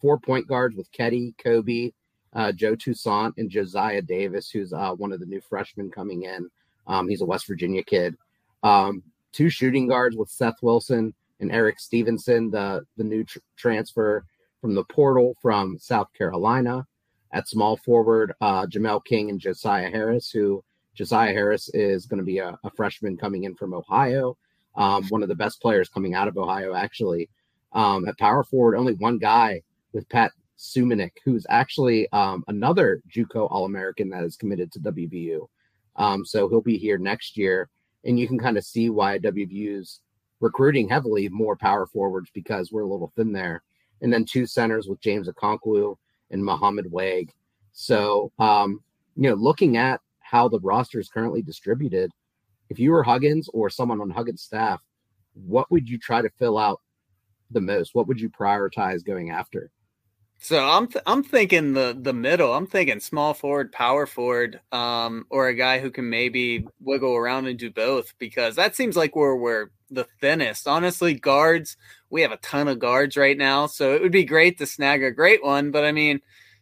four 0.00 0.18
point 0.18 0.46
guards 0.46 0.76
with 0.76 0.92
Keedy, 0.92 1.34
Kobe, 1.42 1.92
uh, 2.32 2.52
Joe 2.52 2.74
Toussaint, 2.74 3.34
and 3.36 3.50
Josiah 3.50 4.02
Davis, 4.02 4.50
who's 4.50 4.72
uh, 4.72 4.92
one 4.92 5.12
of 5.12 5.20
the 5.20 5.26
new 5.26 5.40
freshmen 5.40 5.90
coming 5.90 6.22
in. 6.24 6.50
Um, 6.86 7.08
he's 7.08 7.22
a 7.22 7.26
West 7.26 7.46
Virginia 7.46 7.82
kid. 7.82 8.16
Um, 8.62 9.02
two 9.32 9.50
shooting 9.50 9.88
guards 9.88 10.16
with 10.16 10.28
Seth 10.28 10.62
Wilson 10.62 11.14
and 11.40 11.52
Erik 11.52 11.80
Stevenson, 11.80 12.50
the 12.50 12.84
the 12.96 13.04
new 13.04 13.24
tr- 13.24 13.38
transfer 13.56 14.24
from 14.60 14.74
the 14.74 14.84
portal 14.84 15.36
from 15.40 15.78
South 15.78 16.08
Carolina. 16.16 16.86
At 17.32 17.48
small 17.48 17.76
forward, 17.76 18.32
uh, 18.40 18.66
Jamel 18.66 19.04
King 19.04 19.30
and 19.30 19.38
Josiah 19.38 19.88
Harris, 19.88 20.30
who 20.30 20.64
Josiah 20.94 21.32
Harris 21.32 21.68
is 21.72 22.06
going 22.06 22.18
to 22.18 22.24
be 22.24 22.38
a, 22.38 22.58
a, 22.64 22.70
freshman 22.70 23.16
coming 23.16 23.44
in 23.44 23.54
from 23.54 23.72
Ohio, 23.72 24.36
um, 24.80 25.04
one 25.10 25.22
of 25.22 25.28
the 25.28 25.34
best 25.34 25.60
players 25.60 25.90
coming 25.90 26.14
out 26.14 26.26
of 26.26 26.38
Ohio, 26.38 26.74
actually. 26.74 27.28
Um, 27.72 28.08
at 28.08 28.18
power 28.18 28.42
forward, 28.42 28.76
only 28.76 28.94
one 28.94 29.18
guy 29.18 29.60
with 29.92 30.08
Pat 30.08 30.32
Suemnick, 30.58 31.12
who's 31.22 31.46
actually 31.50 32.10
um, 32.12 32.42
another 32.48 33.02
JUCO 33.14 33.46
All 33.50 33.66
American 33.66 34.08
that 34.08 34.24
is 34.24 34.36
committed 34.36 34.72
to 34.72 34.80
WVU. 34.80 35.46
Um, 35.96 36.24
so 36.24 36.48
he'll 36.48 36.62
be 36.62 36.78
here 36.78 36.96
next 36.96 37.36
year, 37.36 37.68
and 38.04 38.18
you 38.18 38.26
can 38.26 38.38
kind 38.38 38.56
of 38.56 38.64
see 38.64 38.88
why 38.88 39.18
WVU's 39.18 40.00
recruiting 40.40 40.88
heavily 40.88 41.28
more 41.28 41.56
power 41.56 41.86
forwards 41.86 42.30
because 42.32 42.72
we're 42.72 42.82
a 42.82 42.88
little 42.88 43.12
thin 43.14 43.32
there 43.32 43.62
and 44.00 44.10
then 44.10 44.24
two 44.24 44.46
centers 44.46 44.88
with 44.88 45.00
James 45.02 45.28
Okonkwo 45.28 45.96
and 46.30 46.42
Mohamed 46.42 46.90
Wague. 46.90 47.30
So, 47.72 48.32
um, 48.38 48.82
you 49.14 49.28
know, 49.28 49.34
looking 49.34 49.76
at 49.76 50.00
how 50.20 50.48
the 50.48 50.60
roster 50.60 50.98
is 50.98 51.10
currently 51.10 51.42
distributed, 51.42 52.10
if 52.70 52.78
you 52.78 52.92
were 52.92 53.02
Huggins 53.02 53.50
or 53.52 53.68
someone 53.68 54.00
on 54.00 54.08
Huggins 54.08 54.42
staff, 54.42 54.80
what 55.34 55.70
would 55.70 55.88
you 55.88 55.98
try 55.98 56.22
to 56.22 56.30
fill 56.30 56.56
out 56.56 56.80
the 57.50 57.60
most? 57.60 57.94
What 57.94 58.06
would 58.06 58.20
you 58.20 58.30
prioritize 58.30 59.04
going 59.04 59.30
after? 59.30 59.70
So 60.42 60.58
I'm 60.58 60.86
th- 60.86 61.04
I'm 61.04 61.22
thinking 61.22 61.74
the 61.74 61.94
the 62.00 62.14
middle. 62.14 62.54
I'm 62.54 62.66
thinking 62.66 62.98
small 63.00 63.34
forward, 63.34 63.72
power 63.72 64.06
forward, 64.06 64.60
um, 64.72 65.26
or 65.28 65.48
a 65.48 65.54
guy 65.54 65.80
who 65.80 65.90
can 65.90 66.08
maybe 66.08 66.64
wiggle 66.80 67.14
around 67.14 67.46
and 67.46 67.58
do 67.58 67.70
both 67.70 68.14
because 68.18 68.56
that 68.56 68.74
seems 68.74 68.96
like 68.96 69.14
where 69.14 69.36
we're 69.36 69.70
the 69.90 70.06
thinnest. 70.20 70.66
Honestly, 70.66 71.12
guards 71.12 71.76
we 72.08 72.22
have 72.22 72.32
a 72.32 72.38
ton 72.38 72.68
of 72.68 72.78
guards 72.78 73.18
right 73.18 73.36
now, 73.36 73.66
so 73.66 73.94
it 73.94 74.00
would 74.00 74.12
be 74.12 74.24
great 74.24 74.56
to 74.58 74.66
snag 74.66 75.02
a 75.02 75.10
great 75.10 75.44
one. 75.44 75.72
But 75.72 75.84
I 75.84 75.92
mean, 75.92 76.20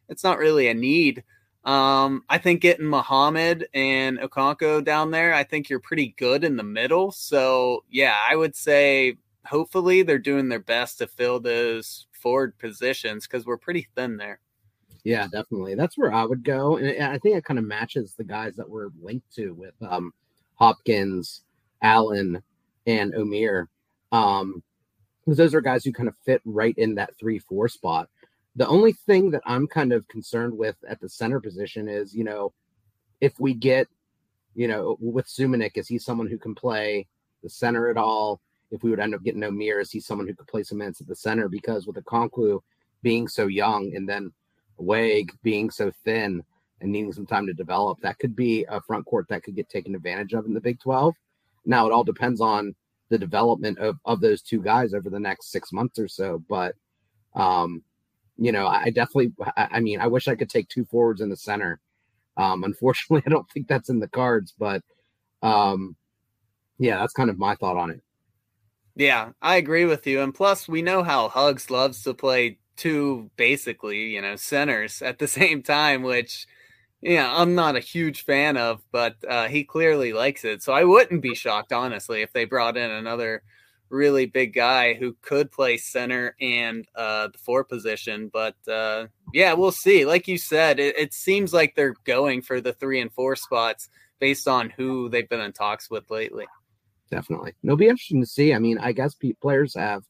it's 0.09 0.25
not 0.25 0.38
really 0.38 0.66
a 0.66 0.75
need. 0.75 1.23
Um, 1.68 2.24
I 2.31 2.38
think 2.38 2.62
getting 2.62 2.87
Mohamed 2.87 3.68
and 3.74 4.18
Okonkwo 4.20 4.83
down 4.83 5.11
there, 5.11 5.35
I 5.35 5.44
think 5.44 5.68
you're 5.68 5.81
pretty 5.81 6.14
good 6.16 6.42
in 6.42 6.57
the 6.57 6.62
middle. 6.62 7.12
So 7.12 7.85
yeah, 7.90 8.16
I 8.26 8.37
would 8.37 8.57
say 8.57 9.18
hopefully 9.44 10.00
they're 10.00 10.18
doing 10.18 10.48
their 10.48 10.61
best 10.61 10.96
to 10.98 11.07
fill 11.07 11.40
those 11.40 12.07
forward 12.12 12.59
positions 12.59 13.26
because 13.26 13.44
we're 13.44 13.59
pretty 13.59 13.87
thin 13.94 14.16
there. 14.16 14.40
Yeah, 15.04 15.26
definitely. 15.31 15.74
That's 15.74 15.98
where 15.98 16.11
I 16.11 16.24
would 16.24 16.42
go, 16.42 16.78
and 16.78 17.04
I 17.04 17.18
think 17.18 17.37
it 17.37 17.44
kind 17.44 17.59
of 17.59 17.66
matches 17.66 18.14
the 18.14 18.24
guys 18.24 18.57
that 18.57 18.68
we're 18.68 18.88
linked 19.02 19.31
to 19.35 19.52
with 19.52 19.74
um, 19.87 20.14
Hopkins, 20.54 21.42
Allen, 21.83 22.42
and 22.87 23.12
Omier. 23.12 23.66
Um, 24.11 24.62
because 25.24 25.37
those 25.37 25.54
are 25.54 25.61
guys 25.61 25.85
who 25.85 25.92
kind 25.92 26.09
of 26.09 26.16
fit 26.24 26.40
right 26.46 26.74
in 26.78 26.94
that 26.94 27.14
three-four 27.18 27.68
spot. 27.68 28.09
The 28.59 28.68
only 28.68 28.92
thing 28.92 29.31
that 29.31 29.42
I'm 29.47 29.66
kind 29.66 29.92
of 29.92 30.07
concerned 30.09 30.57
with 30.57 30.77
at 30.87 31.01
the 31.01 31.09
center 31.09 31.40
position 31.40 31.88
is, 31.88 32.14
you 32.14 32.25
know, 32.25 32.53
if 33.21 33.40
we 33.40 33.55
get, 33.55 33.88
you 34.55 34.68
know, 34.68 34.97
with 35.01 35.27
Suemnick, 35.27 35.77
is 35.77 35.88
he 35.88 35.99
someone 35.99 36.29
who 36.29 36.38
can 36.38 36.55
play 36.55 37.07
the 37.42 37.49
center 37.49 37.88
at 37.88 37.97
all? 37.97 38.40
if 38.71 38.83
we 38.83 38.90
would 38.90 39.01
end 39.01 39.14
up 39.14 39.23
getting 39.23 39.40
Omier, 39.40 39.81
is 39.81 39.90
he 39.90 40.01
someone 40.01 40.27
who 40.27 40.35
could 40.35 40.47
play 40.47 40.62
some 40.62 40.79
minutes 40.79 41.01
at 41.01 41.07
the 41.07 41.16
center? 41.16 41.49
Because 41.49 41.87
with 41.87 41.97
the 41.97 42.03
Okonkwo 42.03 42.61
being 43.03 43.29
so 43.29 43.47
young 43.47 43.94
and 43.94 44.09
then 44.09 44.33
Wague 44.77 45.33
being 45.42 45.71
so 45.71 45.90
thin 46.05 46.42
and 46.81 46.92
needing 46.92 47.12
some 47.12 47.27
time 47.27 47.47
to 47.47 47.55
develop, 47.55 47.99
that 48.01 48.18
could 48.18 48.37
be 48.37 48.64
a 48.68 48.81
front 48.81 49.07
court 49.07 49.27
that 49.29 49.42
could 49.42 49.57
get 49.57 49.68
taken 49.68 49.94
advantage 49.94 50.35
of 50.35 50.47
in 50.47 50.55
the 50.55 50.61
Big 50.61 50.79
12. 50.81 51.14
Now, 51.64 51.87
it 51.87 51.92
all 51.92 52.05
depends 52.05 52.40
on 52.40 52.75
the 53.09 53.18
development 53.18 53.79
of, 53.79 53.97
of 54.05 54.21
those 54.21 54.42
two 54.42 54.62
guys 54.62 54.94
over 54.94 55.11
the 55.11 55.18
next 55.18 55.51
six 55.51 55.73
months 55.73 55.99
or 55.99 56.09
so. 56.09 56.42
But, 56.49 56.75
um, 57.35 57.83
you 58.38 58.53
know, 58.53 58.66
I 58.68 58.90
definitely, 58.90 59.33
I, 59.57 59.81
mean, 59.81 60.01
I 60.01 60.07
wish 60.09 60.29
I 60.29 60.37
could 60.37 60.51
take 60.51 60.68
two 60.68 60.85
forwards 60.87 61.20
in 61.20 61.29
the 61.31 61.37
center. 61.37 61.81
Um, 62.37 62.64
unfortunately, 62.64 63.22
I 63.27 63.31
don't 63.31 63.51
think 63.51 63.68
that's 63.68 63.90
in 63.90 64.01
the 64.01 64.09
cards, 64.09 64.55
but, 64.59 64.83
um, 65.42 65.96
Yeah, 66.79 66.98
that's 67.01 67.12
kind 67.12 67.31
of 67.31 67.38
my 67.38 67.55
thought 67.57 67.77
on 67.77 67.90
it. 67.90 68.03
Yeah, 68.94 69.31
I 69.40 69.57
agree 69.57 69.85
with 69.85 70.07
you. 70.07 70.20
And 70.22 70.35
plus, 70.35 70.68
we 70.68 70.83
know 70.83 71.03
how 71.03 71.29
Hugs 71.29 71.70
loves 71.70 72.03
to 72.03 72.14
play 72.14 72.59
two 72.77 73.31
basically, 73.37 74.11
you 74.14 74.20
know, 74.22 74.37
centers 74.37 75.03
at 75.03 75.18
the 75.18 75.29
same 75.29 75.62
time, 75.62 76.03
which 76.03 76.46
yeah, 77.03 77.33
I'm 77.37 77.57
not 77.57 77.77
a 77.77 77.81
huge 77.81 78.24
fan 78.27 78.59
of, 78.59 78.83
but 78.92 79.16
uh, 79.29 79.48
he 79.48 79.64
clearly 79.64 80.12
likes 80.12 80.44
it. 80.44 80.62
So 80.62 80.74
I 80.74 80.85
wouldn't 80.85 81.22
be 81.22 81.35
shocked, 81.35 81.72
honestly, 81.72 82.22
if 82.22 82.33
they 82.35 82.44
brought 82.46 82.77
in 82.77 82.90
another 82.92 83.42
really 83.90 84.27
big 84.27 84.55
guy 84.55 84.94
who 84.94 85.16
could 85.22 85.51
play 85.51 85.77
center 85.77 86.35
and 86.40 86.87
uh, 86.94 87.29
the 87.29 87.38
four 87.38 87.64
position. 87.64 88.31
But 88.33 88.57
uh, 88.68 89.07
yeah, 89.33 89.53
we'll 89.55 89.72
see. 89.72 90.05
Like 90.05 90.29
you 90.29 90.38
said, 90.38 90.79
it, 90.79 90.96
it, 90.98 91.14
seems 91.14 91.53
like 91.53 91.74
they're 91.74 91.94
going 92.05 92.42
for 92.42 92.61
the 92.61 92.72
three 92.72 93.01
and 93.01 93.12
four 93.12 93.37
spots 93.37 93.88
based 94.18 94.48
on 94.48 94.70
who 94.70 95.09
they've 95.09 95.29
been 95.29 95.40
in 95.40 95.53
talks 95.53 95.90
with 95.90 96.11
lately. 96.11 96.46
Definitely. 97.11 97.55
It'll 97.62 97.77
be 97.77 97.88
interesting 97.88 98.20
to 98.20 98.27
see. 98.27 98.55
I 98.55 98.59
mean, 98.59 98.79
I 98.79 98.92
guess 98.92 99.14
players 99.40 99.74
have 99.74 100.03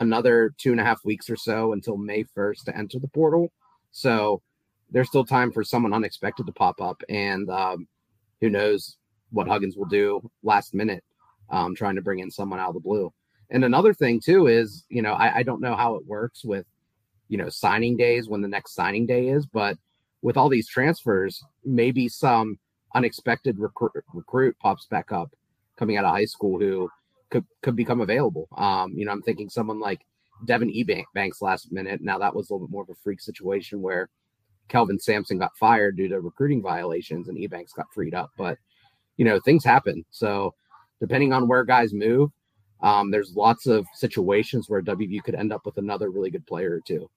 another 0.00 0.54
two 0.58 0.70
and 0.70 0.80
a 0.80 0.84
half 0.84 1.04
weeks 1.04 1.28
or 1.28 1.36
so 1.36 1.72
until 1.72 1.96
May 1.96 2.24
1st 2.24 2.64
to 2.64 2.76
enter 2.76 2.98
the 2.98 3.08
portal. 3.08 3.50
So 3.90 4.42
there's 4.90 5.08
still 5.08 5.24
time 5.24 5.52
for 5.52 5.64
someone 5.64 5.92
unexpected 5.92 6.46
to 6.46 6.52
pop 6.52 6.80
up. 6.80 7.02
And 7.08 7.50
um, 7.50 7.88
who 8.40 8.50
knows 8.50 8.96
what 9.30 9.48
Huggins 9.48 9.76
will 9.76 9.86
do 9.86 10.20
last 10.42 10.74
minute, 10.74 11.04
um, 11.50 11.74
trying 11.74 11.96
to 11.96 12.02
bring 12.02 12.18
in 12.20 12.30
someone 12.30 12.60
out 12.60 12.68
of 12.68 12.74
the 12.74 12.80
blue. 12.80 13.12
And 13.50 13.64
another 13.64 13.94
thing, 13.94 14.20
too, 14.20 14.46
is, 14.46 14.84
you 14.88 15.02
know, 15.02 15.12
I, 15.12 15.38
I 15.38 15.42
don't 15.42 15.60
know 15.60 15.74
how 15.74 15.94
it 15.94 16.06
works 16.06 16.44
with, 16.44 16.66
you 17.28 17.38
know, 17.38 17.48
signing 17.48 17.96
days 17.96 18.28
when 18.28 18.42
the 18.42 18.48
next 18.48 18.74
signing 18.74 19.06
day 19.06 19.28
is, 19.28 19.46
but 19.46 19.76
with 20.22 20.36
all 20.36 20.48
these 20.48 20.68
transfers, 20.68 21.42
maybe 21.64 22.08
some 22.08 22.58
unexpected 22.94 23.58
recruit, 23.58 23.92
recruit 24.12 24.56
pops 24.58 24.86
back 24.86 25.12
up 25.12 25.30
coming 25.76 25.96
out 25.96 26.04
of 26.04 26.10
high 26.10 26.24
school 26.24 26.58
who 26.58 26.90
could 27.30 27.44
could 27.62 27.76
become 27.76 28.00
available. 28.00 28.48
Um, 28.56 28.92
you 28.94 29.04
know, 29.04 29.12
I'm 29.12 29.22
thinking 29.22 29.48
someone 29.48 29.80
like 29.80 30.00
Devin 30.44 30.70
Ebanks 30.70 31.42
last 31.42 31.72
minute. 31.72 32.00
Now 32.00 32.18
that 32.18 32.34
was 32.34 32.48
a 32.48 32.52
little 32.52 32.66
bit 32.66 32.72
more 32.72 32.82
of 32.82 32.90
a 32.90 32.94
freak 33.02 33.20
situation 33.20 33.82
where 33.82 34.08
Kelvin 34.68 34.98
Sampson 34.98 35.38
got 35.38 35.56
fired 35.56 35.96
due 35.96 36.08
to 36.08 36.20
recruiting 36.20 36.62
violations 36.62 37.28
and 37.28 37.38
Ebanks 37.38 37.74
got 37.74 37.92
freed 37.94 38.14
up. 38.14 38.30
But 38.36 38.58
you 39.16 39.24
know, 39.24 39.40
things 39.40 39.64
happen. 39.64 40.04
So 40.10 40.54
depending 41.00 41.32
on 41.32 41.48
where 41.48 41.64
guys 41.64 41.92
move, 41.92 42.30
um, 42.80 43.10
there's 43.10 43.34
lots 43.34 43.66
of 43.66 43.86
situations 43.94 44.68
where 44.68 44.82
WVU 44.82 45.22
could 45.22 45.34
end 45.34 45.52
up 45.52 45.66
with 45.66 45.78
another 45.78 46.10
really 46.10 46.30
good 46.30 46.46
player 46.46 46.72
or 46.72 46.80
two. 46.80 47.10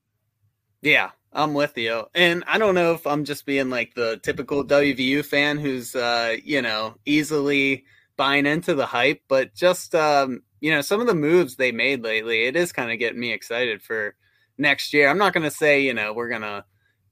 Yeah, 0.82 1.12
I'm 1.32 1.54
with 1.54 1.78
you. 1.78 2.06
And 2.16 2.44
I 2.48 2.58
don't 2.58 2.76
know 2.76 2.94
if 2.94 3.06
I'm 3.06 3.24
just 3.24 3.46
being 3.46 3.70
like 3.70 3.94
the 3.94 4.20
typical 4.24 4.66
WVU 4.66 5.24
fan 5.24 5.60
who's 5.60 5.96
uh, 5.96 6.38
you 6.44 6.62
know, 6.62 6.96
easily 7.06 7.86
buying 8.18 8.46
into 8.46 8.74
the 8.74 8.86
hype, 8.86 9.22
but 9.28 9.54
just 9.54 9.94
um, 9.94 10.42
you 10.60 10.72
know, 10.72 10.82
some 10.82 11.00
of 11.02 11.08
the 11.08 11.14
moves 11.14 11.56
they 11.56 11.72
made 11.72 12.04
lately, 12.04 12.46
it 12.46 12.56
is 12.56 12.72
kind 12.72 12.92
of 12.92 13.00
getting 13.00 13.20
me 13.20 13.32
excited 13.32 13.82
for 13.82 14.16
next 14.58 14.94
year. 14.94 15.08
I'm 15.08 15.18
not 15.18 15.34
going 15.34 15.44
to 15.44 15.52
say, 15.52 15.82
you 15.82 15.94
know, 15.94 16.14
we're 16.14 16.30
going 16.30 16.42
to 16.42 16.64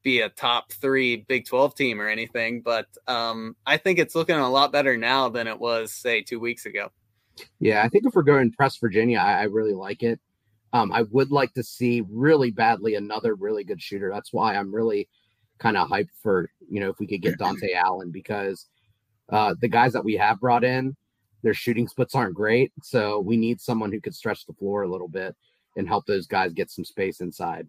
be 0.09 0.21
a 0.21 0.29
top 0.29 0.71
3 0.73 1.25
Big 1.27 1.45
12 1.45 1.75
team 1.75 2.01
or 2.01 2.07
anything, 2.07 2.61
but 2.61 2.87
um, 3.07 3.55
I 3.65 3.77
think 3.77 3.99
it's 3.99 4.15
looking 4.15 4.35
a 4.35 4.49
lot 4.49 4.71
better 4.71 4.97
now 4.97 5.29
than 5.29 5.45
it 5.47 5.59
was 5.59 5.91
say 5.91 6.23
2 6.23 6.39
weeks 6.39 6.65
ago. 6.65 6.89
Yeah, 7.59 7.83
I 7.83 7.89
think 7.89 8.05
if 8.05 8.15
we're 8.15 8.23
going 8.23 8.51
press 8.51 8.77
Virginia, 8.77 9.19
I, 9.19 9.41
I 9.41 9.43
really 9.43 9.73
like 9.73 10.01
it. 10.01 10.19
Um, 10.73 10.91
I 10.91 11.03
would 11.03 11.31
like 11.31 11.53
to 11.53 11.63
see 11.63 12.03
really 12.09 12.49
badly 12.51 12.95
another 12.95 13.35
really 13.35 13.63
good 13.63 13.81
shooter. 13.81 14.09
That's 14.11 14.33
why 14.33 14.55
I'm 14.55 14.73
really 14.73 15.07
kind 15.59 15.77
of 15.77 15.87
hyped 15.89 16.09
for, 16.23 16.49
you 16.67 16.79
know, 16.79 16.89
if 16.89 16.99
we 16.99 17.07
could 17.07 17.21
get 17.21 17.37
Dontaie 17.37 17.75
Allen 17.75 18.11
because 18.11 18.67
uh, 19.29 19.53
the 19.61 19.67
guys 19.67 19.93
that 19.93 20.03
we 20.03 20.15
have 20.15 20.39
brought 20.39 20.63
in, 20.63 20.95
their 21.43 21.53
shooting 21.53 21.87
splits 21.87 22.15
aren't 22.15 22.33
great. 22.33 22.71
So 22.81 23.19
we 23.19 23.37
need 23.37 23.61
someone 23.61 23.91
who 23.91 24.01
could 24.01 24.15
stretch 24.15 24.45
the 24.45 24.53
floor 24.53 24.83
a 24.83 24.89
little 24.89 25.07
bit 25.07 25.35
and 25.77 25.87
help 25.87 26.05
those 26.07 26.27
guys 26.27 26.53
get 26.53 26.71
some 26.71 26.83
space 26.83 27.21
inside. 27.21 27.67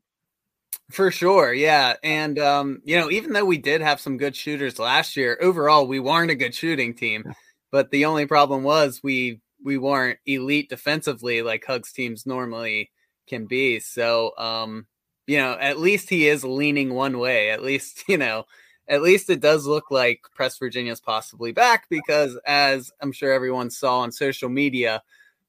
For 0.90 1.10
sure, 1.10 1.52
yeah. 1.52 1.94
And 2.02 2.38
um, 2.38 2.80
you 2.84 2.98
know, 2.98 3.10
even 3.10 3.32
though 3.32 3.44
we 3.44 3.58
did 3.58 3.80
have 3.80 4.00
some 4.00 4.16
good 4.16 4.34
shooters 4.34 4.78
last 4.78 5.16
year, 5.16 5.38
overall 5.40 5.86
we 5.86 6.00
weren't 6.00 6.30
a 6.30 6.34
good 6.34 6.54
shooting 6.54 6.94
team. 6.94 7.32
But 7.70 7.90
the 7.90 8.06
only 8.06 8.26
problem 8.26 8.62
was 8.64 9.00
we 9.02 9.40
we 9.64 9.78
weren't 9.78 10.18
elite 10.26 10.68
defensively 10.68 11.42
like 11.42 11.64
Hugs 11.64 11.92
teams 11.92 12.26
normally 12.26 12.90
can 13.28 13.46
be. 13.46 13.78
So 13.80 14.32
um, 14.38 14.86
you 15.26 15.36
know, 15.38 15.56
at 15.60 15.78
least 15.78 16.08
he 16.10 16.26
is 16.26 16.42
leaning 16.44 16.92
one 16.94 17.18
way. 17.18 17.50
At 17.50 17.62
least, 17.62 18.04
you 18.08 18.18
know, 18.18 18.46
at 18.88 19.02
least 19.02 19.30
it 19.30 19.40
does 19.40 19.66
look 19.66 19.90
like 19.90 20.22
Press 20.34 20.58
Virginia 20.58 20.92
is 20.92 21.00
possibly 21.00 21.52
back 21.52 21.86
because, 21.88 22.36
as 22.46 22.90
I'm 23.00 23.12
sure 23.12 23.32
everyone 23.32 23.70
saw 23.70 24.00
on 24.00 24.10
social 24.10 24.48
media, 24.48 25.02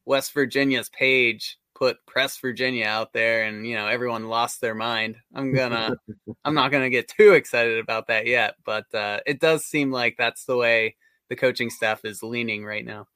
West 0.06 0.34
Virginia's 0.34 0.89
page 0.89 1.58
put 1.82 1.98
Press 2.06 2.38
Virginia 2.38 2.86
out 2.86 3.12
there, 3.12 3.46
and 3.46 3.65
you 3.65 3.76
know 3.76 3.88
everyone 3.88 4.30
lost 4.30 4.62
their 4.62 4.76
mind. 4.76 5.17
I'm 5.34 5.52
gonna, 5.52 5.96
I'm 6.46 6.54
not 6.54 6.72
gonna 6.72 6.91
get 6.91 7.08
too 7.08 7.34
excited 7.34 7.80
about 7.80 8.06
that 8.08 8.28
yet, 8.28 8.54
but 8.63 8.86
uh, 8.94 9.20
it 9.26 9.39
does 9.39 9.65
seem 9.65 9.91
like 9.91 10.13
that's 10.15 10.46
the 10.46 10.56
way 10.56 10.96
the 11.30 11.36
coaching 11.36 11.72
staff 11.72 12.06
is 12.06 12.22
leaning 12.22 12.63
right 12.63 12.86
now. 12.86 13.08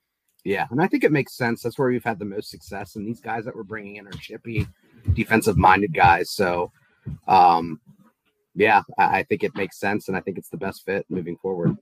Yeah, 0.43 0.65
and 0.71 0.81
I 0.81 0.87
think 0.87 1.03
it 1.03 1.11
makes 1.11 1.37
sense. 1.37 1.61
That's 1.61 1.77
where 1.77 1.89
we've 1.89 2.03
had 2.03 2.17
the 2.17 2.25
most 2.25 2.49
success, 2.49 2.95
and 2.95 3.07
these 3.07 3.21
guys 3.21 3.45
that 3.45 3.55
we're 3.55 3.61
bringing 3.61 3.97
in 3.97 4.07
are 4.07 4.11
chippy, 4.13 4.65
defensive-minded 5.13 5.93
guys. 5.93 6.31
So, 6.31 6.71
um, 7.27 7.79
yeah, 8.55 8.81
I, 8.97 9.19
I 9.19 9.23
think 9.23 9.43
it 9.43 9.55
makes 9.55 9.79
sense, 9.79 10.07
and 10.07 10.17
I 10.17 10.21
think 10.21 10.39
it's 10.39 10.49
the 10.49 10.57
best 10.57 10.83
fit 10.85 11.05
moving 11.07 11.37
forward. 11.37 11.77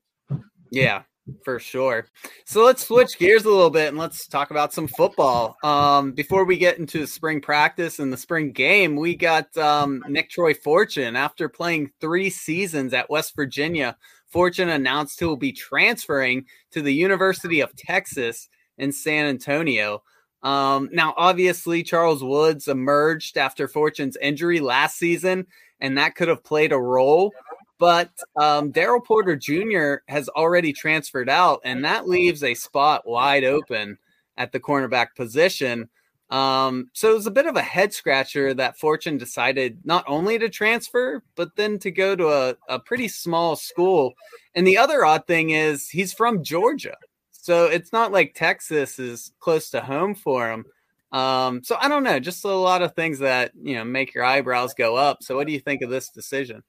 Yeah, 0.70 1.04
for 1.44 1.60
sure. 1.60 2.06
So 2.46 2.66
let's 2.66 2.86
switch 2.86 3.18
gears 3.18 3.46
a 3.46 3.50
little 3.50 3.70
bit 3.70 3.90
and 3.90 3.98
let's 3.98 4.28
talk 4.28 4.52
about 4.52 4.74
some 4.74 4.88
football. 4.88 5.56
Um, 5.64 6.12
before 6.12 6.46
we 6.46 6.58
get 6.58 6.80
into 6.80 7.08
spring 7.08 7.42
practice 7.42 8.00
and 8.00 8.12
the 8.12 8.18
spring 8.18 8.52
game, 8.52 8.96
we 8.96 9.16
got 9.16 9.56
um, 9.58 10.04
Nicktroy 10.08 10.54
Fortune. 10.54 11.16
After 11.16 11.48
playing 11.48 11.92
three 12.02 12.30
seasons 12.30 12.94
at 12.94 13.10
West 13.10 13.36
Virginia, 13.36 13.96
Fortune 14.28 14.70
announced 14.70 15.20
he 15.20 15.26
will 15.26 15.38
be 15.38 15.52
transferring 15.52 16.46
to 16.72 16.82
the 16.82 16.94
University 16.94 17.62
of 17.62 17.76
Texas 17.76 18.50
in 18.78 18.92
San 18.92 19.26
Antonio. 19.26 20.04
Um, 20.42 20.90
now, 20.92 21.14
obviously, 21.16 21.84
Charles 21.84 22.24
Woods 22.24 22.68
emerged 22.68 23.38
after 23.38 23.68
Fortune's 23.68 24.18
injury 24.18 24.60
last 24.60 24.98
season, 24.98 25.48
and 25.80 25.98
that 25.98 26.16
could 26.16 26.28
have 26.28 26.44
played 26.44 26.74
a 26.74 26.78
role. 26.78 27.32
But 27.80 28.12
um, 28.36 28.72
Daryl 28.72 29.04
Porter 29.04 29.36
Jr. 29.36 30.04
has 30.08 30.30
already 30.30 30.74
transferred 30.74 31.30
out, 31.30 31.62
and 31.64 31.84
that 31.84 32.08
leaves 32.08 32.44
a 32.44 32.54
spot 32.54 33.08
wide 33.08 33.44
open 33.44 33.98
at 34.38 34.52
the 34.52 34.60
cornerback 34.60 35.08
position. 35.16 35.90
Um, 36.30 36.90
so 36.94 37.12
it 37.12 37.16
was 37.16 37.28
a 37.28 37.32
bit 37.32 37.46
of 37.46 37.58
a 37.58 37.62
head 37.62 37.94
scratcher 37.94 38.54
that 38.56 38.80
Fortune 38.80 39.18
decided 39.18 39.80
not 39.84 40.04
only 40.08 40.40
to 40.40 40.50
transfer, 40.50 41.22
but 41.36 41.56
then 41.56 41.78
to 41.80 41.92
go 41.92 42.16
to 42.16 42.28
a, 42.30 42.56
a 42.68 42.80
pretty 42.80 43.08
small 43.08 43.56
school. 43.56 44.14
And 44.56 44.66
the 44.66 44.78
other 44.78 45.06
odd 45.06 45.28
thing 45.28 45.52
is 45.52 45.90
he's 45.90 46.14
from 46.14 46.44
Georgia. 46.44 46.96
So 47.32 47.66
it's 47.66 47.92
not 47.92 48.12
like 48.12 48.34
Texas 48.34 49.00
is 49.00 49.34
close 49.40 49.70
to 49.72 49.82
home 49.82 50.16
for 50.16 50.50
him. 50.50 50.66
Um, 51.12 51.64
so 51.64 51.76
I 51.80 51.88
don't 51.88 52.04
know, 52.04 52.20
just 52.20 52.44
a 52.46 52.48
lot 52.48 52.82
of 52.82 52.96
things 52.96 53.20
that 53.20 53.52
you 53.62 53.76
know 53.76 53.84
make 53.84 54.16
your 54.16 54.24
eyebrows 54.24 54.74
go 54.74 54.96
up. 54.96 55.22
So 55.22 55.36
what 55.36 55.46
do 55.46 55.54
you 55.54 55.60
think 55.60 55.84
of 55.84 55.92
this 55.92 56.10
decision? 56.10 56.64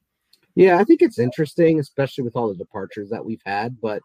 Yeah, 0.55 0.79
I 0.79 0.85
think 0.85 1.03
it's 1.03 1.19
interesting, 1.19 1.81
especially 1.81 2.25
with 2.25 2.37
all 2.37 2.49
the 2.49 2.55
departures 2.55 3.11
that 3.11 3.25
we've 3.25 3.43
had. 3.45 3.81
But 3.81 4.03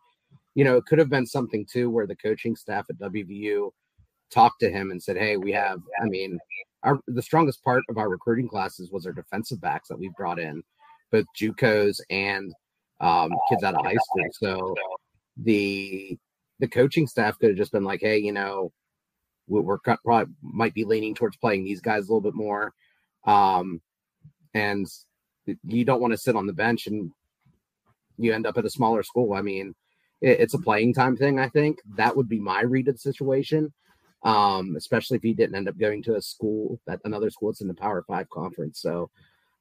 you 0.55 0.63
know, 0.63 0.77
it 0.77 0.85
could 0.85 0.99
have 0.99 1.09
been 1.09 1.25
something 1.25 1.65
too 1.71 1.89
where 1.89 2.07
the 2.07 2.15
coaching 2.15 2.55
staff 2.55 2.87
at 2.89 2.97
WVU 2.99 3.69
talked 4.31 4.59
to 4.61 4.71
him 4.71 4.91
and 4.91 5.01
said, 5.01 5.17
"Hey, 5.17 5.37
we 5.37 5.51
have. 5.51 5.79
I 6.01 6.05
mean, 6.05 6.39
our 6.83 6.99
the 7.07 7.21
strongest 7.21 7.63
part 7.63 7.83
of 7.89 7.97
our 7.97 8.09
recruiting 8.09 8.47
classes 8.47 8.91
was 8.91 9.05
our 9.05 9.13
defensive 9.13 9.61
backs 9.61 9.89
that 9.89 9.99
we 9.99 10.11
brought 10.17 10.39
in, 10.39 10.63
both 11.11 11.25
JUCOs 11.39 11.99
and 12.09 12.53
um, 12.99 13.31
kids 13.49 13.63
out 13.63 13.75
of 13.75 13.85
high 13.85 13.95
school. 13.95 14.25
So 14.33 14.75
the 15.37 16.17
the 16.59 16.67
coaching 16.67 17.07
staff 17.07 17.37
could 17.39 17.49
have 17.49 17.57
just 17.57 17.71
been 17.71 17.83
like, 17.83 18.01
hey, 18.01 18.17
you 18.17 18.31
know, 18.31 18.71
we're 19.47 19.79
probably 19.79 20.33
might 20.41 20.73
be 20.73 20.83
leaning 20.83 21.15
towards 21.15 21.37
playing 21.37 21.63
these 21.63 21.81
guys 21.81 22.07
a 22.07 22.11
little 22.11 22.21
bit 22.21 22.35
more. 22.35 22.73
Um, 23.25 23.81
and 24.53 24.87
you 25.63 25.85
don't 25.85 26.01
want 26.01 26.11
to 26.11 26.17
sit 26.17 26.35
on 26.35 26.47
the 26.47 26.53
bench 26.53 26.87
and 26.87 27.11
you 28.17 28.33
end 28.33 28.45
up 28.45 28.57
at 28.57 28.65
a 28.65 28.69
smaller 28.69 29.03
school. 29.03 29.33
I 29.33 29.41
mean, 29.41 29.73
it, 30.21 30.39
it's 30.41 30.53
a 30.53 30.59
playing 30.59 30.93
time 30.93 31.15
thing. 31.15 31.39
I 31.39 31.49
think 31.49 31.79
that 31.95 32.15
would 32.15 32.29
be 32.29 32.39
my 32.39 32.61
read 32.61 32.87
of 32.87 32.95
the 32.95 32.99
situation. 32.99 33.73
Um, 34.21 34.75
especially 34.75 35.15
if 35.15 35.23
he 35.23 35.33
didn't 35.33 35.55
end 35.55 35.69
up 35.69 35.77
going 35.77 36.03
to 36.03 36.15
a 36.15 36.21
school 36.21 36.77
that 36.85 36.99
another 37.05 37.29
school 37.29 37.51
that's 37.51 37.61
in 37.61 37.69
the 37.69 37.73
Power 37.73 38.03
Five 38.05 38.29
conference. 38.29 38.81
So, 38.81 39.09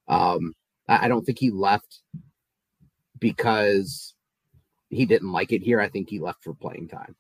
um, 0.09 0.53
I, 0.89 1.05
I 1.05 1.09
don't 1.09 1.25
think 1.25 1.39
he 1.39 1.53
left 1.53 2.01
because 3.21 4.15
he 4.91 5.07
didn't 5.07 5.31
like 5.31 5.53
it 5.53 5.63
here. 5.63 5.81
I 5.81 5.89
think 5.89 6.11
he 6.11 6.19
left 6.19 6.43
for 6.43 6.55
playing 6.55 6.89
time. 6.89 7.15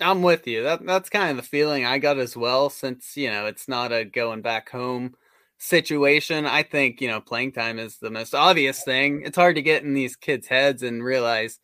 I'm 0.00 0.22
with 0.22 0.48
you. 0.48 0.64
That 0.64 0.84
that's 0.84 1.10
kind 1.10 1.30
of 1.30 1.36
the 1.36 1.48
feeling 1.48 1.84
I 1.84 1.98
got 1.98 2.18
as 2.18 2.36
well. 2.36 2.70
Since 2.70 3.16
you 3.16 3.30
know 3.30 3.46
it's 3.46 3.68
not 3.68 3.92
a 3.92 4.04
going 4.04 4.42
back 4.42 4.70
home 4.70 5.14
situation, 5.58 6.46
I 6.46 6.62
think 6.62 7.00
you 7.00 7.08
know 7.08 7.20
playing 7.20 7.52
time 7.52 7.78
is 7.78 7.98
the 7.98 8.10
most 8.10 8.34
obvious 8.34 8.82
thing. 8.84 9.22
It's 9.24 9.36
hard 9.36 9.56
to 9.56 9.62
get 9.62 9.82
in 9.82 9.94
these 9.94 10.16
kids' 10.16 10.46
heads 10.46 10.82
and 10.82 11.04
realize 11.04 11.58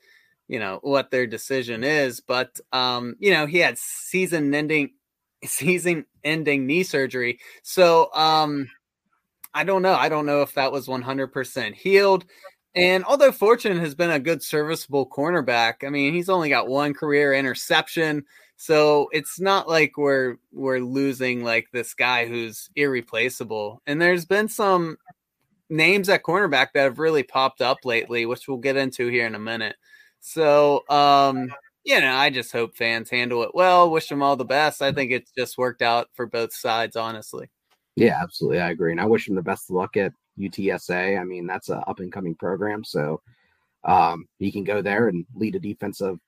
you 0.49 0.59
know 0.59 0.79
what 0.83 1.11
their 1.11 1.27
decision 1.27 1.85
is. 1.85 2.21
But 2.21 2.59
um, 2.73 3.17
you 3.19 3.33
know, 3.33 3.47
he 3.47 3.59
had 3.59 3.79
season 3.79 4.55
ending 4.55 4.91
season 5.45 6.07
ending 6.23 6.67
knee 6.67 6.83
surgery. 6.83 7.39
So 7.63 8.11
um 8.15 8.69
I 9.55 9.63
don't 9.63 9.83
know. 9.83 9.95
I 9.95 10.09
don't 10.09 10.27
know 10.27 10.43
if 10.43 10.55
that 10.55 10.73
was 10.73 10.89
100% 10.89 11.75
healed. 11.75 12.25
And 12.77 13.05
although 13.05 13.33
Fortune 13.33 13.79
has 13.79 13.95
been 13.95 14.11
a 14.11 14.19
good 14.19 14.43
serviceable 14.43 15.09
cornerback, 15.09 15.87
I 15.87 15.91
mean, 15.91 16.13
he's 16.13 16.29
only 16.29 16.49
got 16.49 16.69
one 16.69 16.93
career 16.93 17.33
interception, 17.33 18.25
so 18.57 19.09
it's 19.13 19.39
not 19.39 19.69
like 19.69 19.97
we're 19.97 20.37
we're 20.53 20.81
losing 20.81 21.45
like 21.45 21.69
this 21.73 21.95
guy 21.95 22.27
who's 22.27 22.71
irreplaceable. 22.75 23.81
And 23.87 24.03
there's 24.03 24.25
been 24.25 24.49
some 24.49 24.97
names 25.71 26.09
at 26.09 26.23
cornerback 26.23 26.69
that 26.75 26.83
have 26.83 26.99
really 26.99 27.23
popped 27.23 27.61
up 27.61 27.85
lately, 27.85 28.27
which 28.27 28.49
we'll 28.49 28.59
get 28.59 28.77
into 28.77 29.09
here 29.09 29.27
in 29.27 29.35
a 29.35 29.41
minute. 29.41 29.77
So, 30.21 30.85
um, 30.89 31.49
you 31.85 32.01
know, 32.01 32.15
I 32.15 32.31
just 32.31 32.53
hope 32.53 32.77
fans 32.77 33.11
handle 33.11 33.43
it 33.43 33.55
well. 33.55 33.91
Wish 33.91 34.09
them 34.09 34.23
all 34.23 34.37
the 34.37 34.45
best. 34.45 34.83
I 34.83 34.93
think 34.93 35.13
it's 35.13 35.31
just 35.33 35.59
worked 35.59 35.83
out 35.83 36.09
for 36.15 36.27
both 36.27 36.53
sides, 36.53 36.97
honestly. 36.97 37.51
Yeah, 37.97 38.19
absolutely. 38.21 38.61
I 38.61 38.71
agree. 38.71 38.93
And 38.93 39.01
I 39.01 39.07
wish 39.07 39.29
him 39.29 39.35
the 39.35 39.43
best 39.43 39.71
of 39.71 39.77
luck 39.77 39.97
at 39.97 40.13
UTSA. 40.39 41.21
I 41.21 41.25
mean, 41.25 41.47
that's 41.47 41.69
an 41.69 41.83
up 41.87 42.01
and 42.01 42.13
coming 42.13 42.35
program. 42.35 42.85
So 42.85 43.21
um, 43.85 44.27
he 44.39 44.51
can 44.51 44.65
go 44.65 44.83
there 44.83 45.09
and 45.09 45.27
lead 45.35 45.55
a 45.55 45.61
defense 45.61 46.01
of 46.01 46.19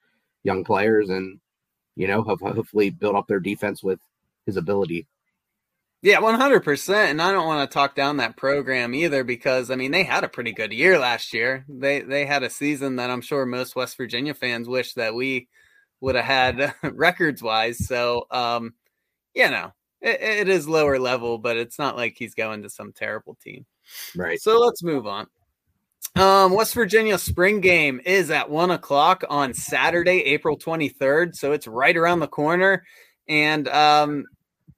young 0.45 0.65
players 0.65 1.11
and, 1.11 1.41
you 1.97 2.07
know, 2.07 2.23
hopefully 2.23 2.91
build 2.91 3.17
up 3.17 3.27
their 3.27 3.41
defense 3.41 3.83
with 3.83 3.99
his 4.45 4.57
ability. 4.57 5.07
Yeah, 6.03 6.21
100%. 6.21 7.11
And 7.11 7.23
I 7.23 7.33
don't 7.33 7.47
want 7.47 7.69
to 7.69 7.75
talk 7.75 7.95
down 7.95 8.19
that 8.19 8.37
program 8.37 8.95
either 8.95 9.25
because, 9.25 9.71
I 9.71 9.77
mean, 9.77 9.91
they 9.91 10.05
had 10.05 10.25
a 10.25 10.29
pretty 10.29 10.53
good 10.53 10.73
year 10.73 10.99
last 10.99 11.33
year. 11.33 11.65
They, 11.69 12.01
they 12.03 12.27
had 12.27 12.43
a 12.43 12.51
season 12.51 12.97
that 12.97 13.11
I'm 13.11 13.23
sure 13.23 13.47
most 13.47 13.75
West 13.75 13.97
Virginia 13.97 14.35
fans 14.35 14.69
wish 14.69 14.95
that 14.95 15.15
we 15.15 15.49
would 16.01 16.15
have 16.15 16.25
had 16.25 16.75
records 16.93 17.43
wise. 17.43 17.87
So, 17.87 18.27
um, 18.31 18.75
you 19.35 19.51
know, 19.51 19.73
it, 20.01 20.21
it 20.21 20.49
is 20.49 20.69
lower 20.69 20.99
level, 20.99 21.39
but 21.39 21.57
it's 21.57 21.79
not 21.79 21.97
like 21.97 22.15
he's 22.17 22.35
going 22.35 22.63
to 22.63 22.71
some 22.71 22.93
terrible 22.93 23.37
team. 23.43 23.67
Right. 24.17 24.41
So 24.41 24.59
let's 24.59 24.83
move 24.83 25.07
on. 25.07 25.27
Um, 26.17 26.53
West 26.53 26.75
Virginia 26.75 27.19
spring 27.19 27.61
game 27.61 28.01
is 28.05 28.31
at 28.31 28.49
one 28.49 28.71
o'clock 28.71 29.23
on 29.29 29.53
Saturday, 29.53 30.23
April 30.23 30.59
23rd. 30.59 31.37
So 31.37 31.53
it's 31.53 31.67
right 31.67 31.97
around 31.97 32.21
the 32.21 32.27
corner. 32.27 32.85
And, 33.29 33.69
um, 33.69 34.25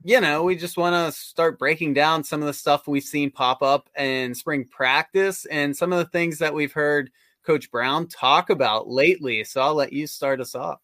you 0.02 0.20
know, 0.20 0.42
we 0.42 0.56
just 0.56 0.76
want 0.76 0.94
to 0.94 1.16
start 1.16 1.58
breaking 1.58 1.94
down 1.94 2.24
some 2.24 2.40
of 2.40 2.46
the 2.46 2.52
stuff 2.52 2.88
we've 2.88 3.04
seen 3.04 3.30
pop 3.30 3.62
up 3.62 3.88
in 3.96 4.34
spring 4.34 4.64
practice 4.64 5.44
and 5.46 5.76
some 5.76 5.92
of 5.92 5.98
the 5.98 6.06
things 6.06 6.38
that 6.38 6.54
we've 6.54 6.72
heard 6.72 7.10
Coach 7.44 7.70
Brown 7.70 8.08
talk 8.08 8.50
about 8.50 8.88
lately. 8.88 9.44
So 9.44 9.60
I'll 9.60 9.74
let 9.74 9.92
you 9.92 10.06
start 10.06 10.40
us 10.40 10.54
off. 10.54 10.80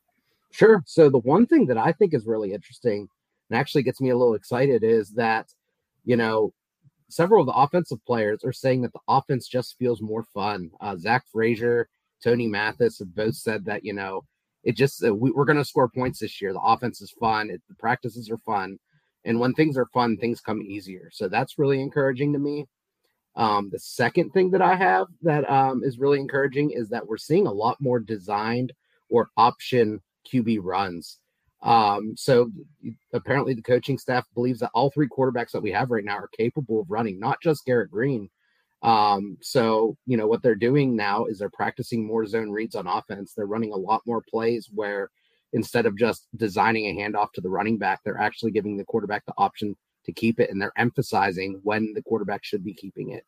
Sure. 0.51 0.85
So 0.87 1.11
the 1.11 1.19
one 1.19 1.47
thing 1.47 1.67
that 1.67 1.79
I 1.79 1.91
think 1.91 2.15
is 2.15 2.27
really 2.27 2.53
interesting 2.53 3.09
and 3.51 3.59
actually 3.59 3.83
gets 3.83 4.01
me 4.01 4.11
a 4.11 4.17
little 4.17 4.35
excited 4.35 4.85
is 4.85 5.11
that, 5.11 5.53
you 6.05 6.17
know, 6.17 6.53
several 7.11 7.43
of 7.43 7.47
the 7.47 7.53
offensive 7.53 8.05
players 8.07 8.45
are 8.45 8.53
saying 8.53 8.83
that 8.83 8.93
the 8.93 9.01
offense 9.09 9.49
just 9.49 9.77
feels 9.79 10.03
more 10.03 10.23
fun. 10.23 10.71
Uh, 10.81 10.97
Zach 10.97 11.25
Frazier, 11.31 11.88
Tony 12.23 12.47
Mathis 12.47 12.99
have 12.99 13.14
both 13.14 13.37
said 13.37 13.64
that, 13.67 13.85
you 13.85 13.93
know, 13.93 14.25
it 14.62 14.77
just, 14.77 15.05
uh, 15.05 15.14
we, 15.14 15.31
are 15.37 15.45
going 15.45 15.59
to 15.59 15.64
score 15.64 15.88
points 15.88 16.21
this 16.21 16.40
year. 16.40 16.53
The 16.53 16.61
offense 16.61 17.01
is 17.01 17.14
fun. 17.21 17.51
It, 17.51 17.61
the 17.69 17.75
practices 17.75 18.31
are 18.31 18.38
fun. 18.38 18.79
And 19.25 19.40
when 19.40 19.55
things 19.55 19.77
are 19.77 19.87
fun, 19.87 20.17
things 20.17 20.40
come 20.40 20.62
easier. 20.62 21.11
So 21.12 21.29
that's 21.29 21.59
really 21.59 21.81
encouraging 21.81 22.33
to 22.33 22.38
me. 22.38 22.67
Um, 23.37 23.69
the 23.71 23.79
second 23.79 24.31
thing 24.31 24.51
that 24.53 24.62
I 24.62 24.77
have 24.77 25.09
that 25.23 25.49
um, 25.51 25.83
is 25.83 25.99
really 25.99 26.21
encouraging 26.21 26.71
is 26.71 26.88
that 26.90 27.07
we're 27.07 27.17
seeing 27.17 27.47
a 27.47 27.53
lot 27.53 27.81
more 27.81 27.99
designed 27.99 28.73
or 29.09 29.31
option 29.37 30.01
QB 30.33 30.61
runs. 30.62 31.19
Um, 31.64 32.12
so 32.14 32.50
apparently 33.14 33.55
the 33.55 33.62
coaching 33.62 33.98
staff 33.98 34.27
believes 34.35 34.61
that 34.61 34.70
all 34.74 34.90
three 34.90 35.09
quarterbacks 35.09 35.50
that 35.53 35.62
we 35.62 35.72
have 35.72 35.90
right 35.90 36.05
now 36.05 36.18
are 36.18 36.29
capable 36.37 36.81
of 36.81 36.90
running, 36.90 37.18
not 37.18 37.40
just 37.42 37.64
Garrett 37.64 37.90
Greene. 37.90 38.29
Um, 38.83 39.38
so 39.40 39.96
you 40.05 40.18
know 40.18 40.27
what 40.27 40.42
they're 40.42 40.55
doing 40.55 40.94
now 40.94 41.24
is 41.24 41.38
they're 41.38 41.48
practicing 41.48 42.07
more 42.07 42.27
zone 42.27 42.50
reads 42.50 42.74
on 42.74 42.87
offense. 42.87 43.33
They're 43.33 43.46
running 43.46 43.72
a 43.72 43.77
lot 43.77 44.03
more 44.07 44.22
plays 44.31 44.68
where 44.72 45.11
instead 45.55 45.87
of 45.87 45.96
just 45.96 46.29
designing 46.37 46.87
a 46.87 47.03
handoff 47.03 47.33
to 47.33 47.40
the 47.40 47.48
running 47.48 47.79
back, 47.79 48.00
they're 48.05 48.20
actually 48.20 48.50
giving 48.50 48.77
the 48.77 48.85
quarterback 48.85 49.24
the 49.24 49.33
option 49.38 49.74
to 50.05 50.12
keep 50.12 50.38
it, 50.38 50.50
and 50.50 50.61
they're 50.61 50.72
emphasizing 50.77 51.61
when 51.62 51.94
the 51.94 52.03
quarterback 52.03 52.44
should 52.44 52.62
be 52.62 52.74
keeping 52.74 53.11
it. 53.11 53.24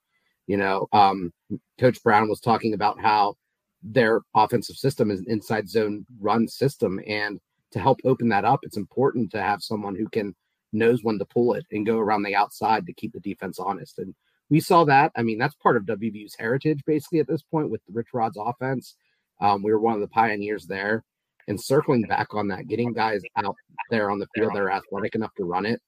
You 0.46 0.58
know, 0.58 0.88
um, 0.92 1.32
Coach 1.80 2.02
Brown 2.02 2.28
was 2.28 2.40
talking 2.40 2.74
about 2.74 3.00
how 3.00 3.36
their 3.82 4.20
offensive 4.34 4.76
system 4.76 5.10
is 5.10 5.20
an 5.20 5.26
inside 5.28 5.70
zone 5.70 6.04
run 6.20 6.48
system, 6.48 7.00
and 7.06 7.40
to 7.76 7.82
help 7.82 8.00
open 8.04 8.28
that 8.30 8.44
up, 8.46 8.60
it's 8.62 8.78
important 8.78 9.30
to 9.30 9.42
have 9.42 9.62
someone 9.62 9.94
who 9.94 10.08
can 10.08 10.34
knows 10.72 11.04
when 11.04 11.18
to 11.18 11.24
pull 11.26 11.54
it 11.54 11.64
and 11.70 11.86
go 11.86 11.98
around 11.98 12.22
the 12.22 12.34
outside 12.34 12.86
to 12.86 12.92
keep 12.94 13.12
the 13.12 13.20
defense 13.20 13.58
honest. 13.58 13.98
And 13.98 14.14
we 14.50 14.60
saw 14.60 14.84
that. 14.84 15.12
I 15.16 15.22
mean, 15.22 15.38
that's 15.38 15.54
part 15.56 15.76
of 15.76 15.84
WVU's 15.84 16.34
heritage 16.38 16.82
basically 16.86 17.20
at 17.20 17.28
this 17.28 17.42
point 17.42 17.70
with 17.70 17.80
the 17.86 17.92
Rich 17.92 18.08
Rod's 18.12 18.38
offense. 18.40 18.96
Um, 19.40 19.62
we 19.62 19.72
were 19.72 19.80
one 19.80 19.94
of 19.94 20.00
the 20.00 20.08
pioneers 20.08 20.66
there. 20.66 21.04
And 21.48 21.60
circling 21.62 22.02
back 22.02 22.34
on 22.34 22.48
that, 22.48 22.66
getting 22.66 22.92
guys 22.92 23.22
out 23.36 23.54
there 23.90 24.10
on 24.10 24.18
the 24.18 24.26
field 24.34 24.52
that 24.54 24.62
are 24.62 24.72
athletic 24.72 25.14
enough 25.14 25.32
to 25.36 25.44
run 25.44 25.64
it, 25.64 25.80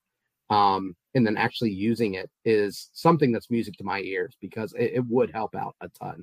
um, 0.50 0.94
and 1.14 1.26
then 1.26 1.36
actually 1.36 1.72
using 1.72 2.14
it 2.14 2.30
is 2.44 2.90
something 2.92 3.32
that's 3.32 3.50
music 3.50 3.74
to 3.78 3.84
my 3.84 3.98
ears 4.00 4.36
because 4.40 4.72
it, 4.74 4.92
it 4.94 5.04
would 5.08 5.32
help 5.32 5.56
out 5.56 5.74
a 5.80 5.88
ton. 5.88 6.22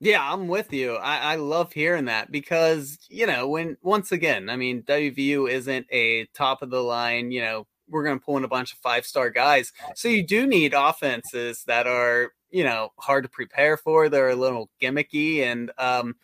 Yeah, 0.00 0.32
I'm 0.32 0.46
with 0.46 0.72
you. 0.72 0.94
I, 0.94 1.32
I 1.32 1.36
love 1.36 1.72
hearing 1.72 2.04
that 2.04 2.30
because, 2.30 2.98
you 3.08 3.26
know, 3.26 3.48
when 3.48 3.76
once 3.82 4.12
again, 4.12 4.48
I 4.48 4.56
mean, 4.56 4.82
WVU 4.82 5.50
isn't 5.50 5.86
a 5.90 6.26
top 6.34 6.62
of 6.62 6.70
the 6.70 6.82
line, 6.82 7.32
you 7.32 7.40
know, 7.40 7.66
we're 7.88 8.04
going 8.04 8.18
to 8.18 8.24
pull 8.24 8.36
in 8.36 8.44
a 8.44 8.48
bunch 8.48 8.72
of 8.72 8.78
five 8.78 9.04
star 9.04 9.30
guys. 9.30 9.72
So 9.96 10.08
you 10.08 10.24
do 10.24 10.46
need 10.46 10.72
offenses 10.74 11.64
that 11.66 11.86
are, 11.88 12.32
you 12.50 12.62
know, 12.62 12.90
hard 12.98 13.24
to 13.24 13.30
prepare 13.30 13.76
for. 13.76 14.08
They're 14.08 14.28
a 14.28 14.36
little 14.36 14.70
gimmicky. 14.80 15.40
And, 15.42 15.72
um, 15.78 16.14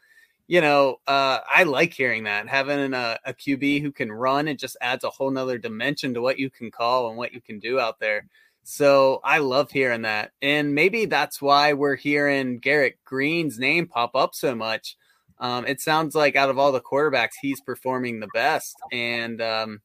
you 0.47 0.61
know, 0.61 0.97
uh, 1.07 1.41
I 1.53 1.65
like 1.65 1.95
hearing 1.95 2.25
that. 2.25 2.49
Having 2.49 2.95
a, 2.95 3.19
a 3.25 3.35
QB 3.35 3.83
who 3.83 3.91
can 3.91 4.13
run, 4.13 4.47
it 4.47 4.59
just 4.59 4.77
adds 4.81 5.05
a 5.05 5.11
whole 5.11 5.31
nother 5.31 5.59
dimension 5.59 6.15
to 6.15 6.21
what 6.21 6.39
you 6.39 6.51
can 6.51 6.71
call 6.71 7.09
and 7.09 7.17
what 7.17 7.33
you 7.33 7.41
can 7.41 7.59
do 7.59 7.81
out 7.81 7.99
there. 7.99 8.27
So 8.64 9.20
I 9.22 9.38
love 9.38 9.70
hearing 9.70 10.03
that. 10.03 10.33
And 10.40 10.74
maybe 10.74 11.05
that's 11.05 11.40
why 11.40 11.74
we're 11.74 11.96
hearing 11.96 12.59
Garrett 12.59 12.98
Greene's 13.05 13.59
name 13.59 13.87
pop 13.87 14.16
up 14.16 14.35
so 14.35 14.55
much. 14.55 14.96
Um, 15.38 15.66
it 15.66 15.81
sounds 15.81 16.14
like 16.14 16.35
out 16.35 16.48
of 16.48 16.59
all 16.59 16.72
the 16.72 16.81
quarterbacks, 16.81 17.33
he's 17.40 17.61
performing 17.61 18.20
the 18.20 18.29
best. 18.33 18.74
And, 18.90 19.42
um, 19.42 19.83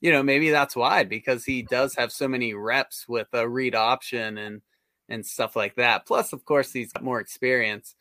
you 0.00 0.12
know, 0.12 0.22
maybe 0.22 0.50
that's 0.50 0.76
why, 0.76 1.04
because 1.04 1.44
he 1.44 1.62
does 1.62 1.94
have 1.96 2.12
so 2.12 2.28
many 2.28 2.54
reps 2.54 3.08
with 3.08 3.26
a 3.32 3.48
read 3.48 3.74
option 3.74 4.38
and, 4.38 4.62
and 5.08 5.26
stuff 5.26 5.56
like 5.56 5.74
that. 5.74 6.06
Plus, 6.06 6.32
of 6.32 6.44
course, 6.44 6.72
he's 6.72 6.92
got 6.92 7.02
more 7.02 7.20
experience. 7.20 7.96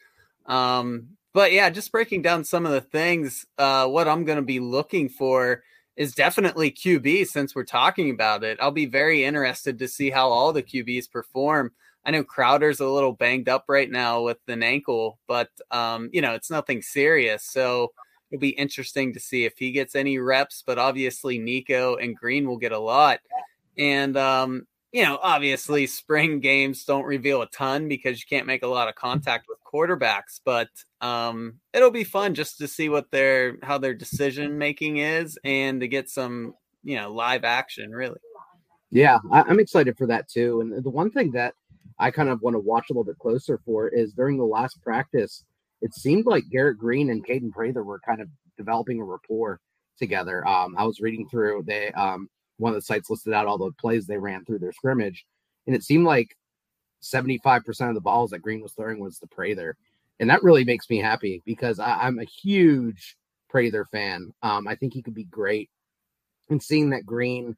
Um, 0.46 1.18
but 1.34 1.52
yeah, 1.52 1.70
just 1.72 1.92
breaking 1.92 2.22
down 2.22 2.44
some 2.44 2.66
of 2.66 2.72
the 2.72 2.82
things, 2.82 3.48
uh, 3.58 3.88
what 3.88 4.08
I'm 4.08 4.26
going 4.26 4.38
to 4.38 4.44
be 4.44 4.60
looking 4.60 5.10
for 5.10 5.64
is 6.00 6.16
definitely 6.16 6.72
QB 6.72 7.28
since 7.28 7.54
we're 7.54 7.66
talking 7.66 8.10
about 8.10 8.46
it. 8.46 8.58
I'll 8.62 8.72
be 8.72 8.86
very 8.86 9.26
interested 9.26 9.78
to 9.78 9.88
see 9.88 10.10
how 10.10 10.30
all 10.30 10.54
the 10.54 10.64
QBs 10.64 11.12
perform. 11.12 11.74
I 12.06 12.12
know 12.12 12.24
Crowder's 12.24 12.80
a 12.80 12.88
little 12.88 13.12
banged 13.12 13.50
up 13.50 13.66
right 13.68 13.92
now 13.92 14.22
with 14.22 14.38
an 14.48 14.64
ankle, 14.64 15.20
but 15.28 15.50
um, 15.72 16.10
you 16.14 16.22
know, 16.22 16.34
it's 16.36 16.50
nothing 16.50 16.82
serious. 16.82 17.44
So 17.44 17.92
it'll 18.32 18.40
be 18.40 18.52
interesting 18.52 19.12
to 19.14 19.20
see 19.20 19.44
if 19.44 19.58
he 19.58 19.74
gets 19.74 19.94
any 19.94 20.20
reps, 20.20 20.64
but 20.66 20.80
obviously 20.80 21.38
Nico 21.38 21.98
and 21.98 22.16
Greene 22.16 22.48
will 22.48 22.58
get 22.58 22.72
a 22.72 22.80
lot. 22.80 23.20
And 23.78 24.16
um, 24.16 24.68
you 24.92 25.04
know, 25.04 25.20
obviously 25.22 25.86
spring 25.86 26.40
games 26.40 26.84
don't 26.84 27.06
reveal 27.06 27.42
a 27.42 27.50
ton 27.50 27.88
because 27.88 28.20
you 28.20 28.26
can't 28.28 28.48
make 28.48 28.64
a 28.64 28.68
lot 28.68 28.88
of 28.88 28.96
contact 28.96 29.46
with 29.48 29.60
quarterbacks, 29.64 30.40
but 30.44 30.70
um, 31.02 31.60
it'll 31.74 31.92
be 31.92 32.04
fun 32.04 32.34
just 32.34 32.58
to 32.58 32.68
see 32.68 32.90
what 32.90 33.12
their 33.12 33.58
how 33.62 33.78
their 33.78 33.94
decision 33.94 34.58
making 34.58 34.98
is 34.98 35.38
and 35.44 35.82
to 35.82 35.88
get 35.88 36.10
some 36.10 36.56
you 36.84 36.96
know 36.96 37.12
live 37.12 37.44
action 37.44 37.92
really. 37.92 38.20
Yeah, 38.92 39.20
I'm 39.32 39.60
excited 39.60 39.96
for 39.98 40.08
that 40.08 40.28
too. 40.28 40.62
And 40.62 40.84
the 40.84 40.90
one 40.90 41.12
thing 41.12 41.32
that 41.34 41.54
I 42.00 42.10
kind 42.10 42.30
of 42.30 42.42
want 42.42 42.56
to 42.56 42.60
watch 42.60 42.90
a 42.90 42.94
little 42.94 43.04
bit 43.04 43.20
closer 43.20 43.60
for 43.64 43.88
is 43.90 44.14
during 44.14 44.38
the 44.38 44.46
last 44.46 44.82
practice, 44.82 45.44
it 45.82 45.94
seemed 45.94 46.26
like 46.26 46.44
Garrett 46.50 46.80
Greene 46.80 47.12
and 47.12 47.26
Kaden 47.26 47.52
Prather 47.52 47.84
were 47.84 48.00
kind 48.00 48.22
of 48.22 48.28
developing 48.58 49.00
a 49.00 49.04
rapport 49.04 49.60
together. 50.00 50.48
Um, 50.48 50.74
I 50.78 50.86
was 50.86 51.02
reading 51.02 51.28
through 51.30 51.66
they 51.68 51.92
um, 51.92 52.30
one 52.60 52.72
of 52.72 52.76
the 52.76 52.82
sites 52.82 53.10
listed 53.10 53.34
out 53.34 53.48
all 53.48 53.58
the 53.58 53.72
plays 53.74 54.06
they 54.06 54.18
ran 54.18 54.46
through 54.46 54.60
their 54.60 54.72
scrimmage, 54.72 55.26
and 55.68 55.76
it 55.76 55.84
seemed 55.84 56.06
like 56.06 56.36
75% 57.02 57.90
of 57.90 57.96
the 57.96 58.02
balls 58.02 58.32
that 58.32 58.42
Greene 58.42 58.62
was 58.62 58.74
throwing 58.74 59.00
was 59.00 59.20
the 59.20 59.28
Prather. 59.28 59.78
And 60.20 60.30
that 60.30 60.44
really 60.44 60.66
makes 60.66 60.90
me 60.90 60.98
happy 60.98 61.42
because 61.46 61.80
I, 61.80 62.08
am 62.08 62.20
a 62.20 62.26
huge 62.26 63.16
Prather 63.50 63.86
fan. 63.92 64.34
Um, 64.44 64.68
I 64.68 64.76
think 64.76 64.94
he 64.94 65.02
could 65.02 65.16
be 65.16 65.24
great. 65.26 65.70
And 66.50 66.62
seeing 66.62 66.90
that 66.90 67.06
Greene, 67.06 67.56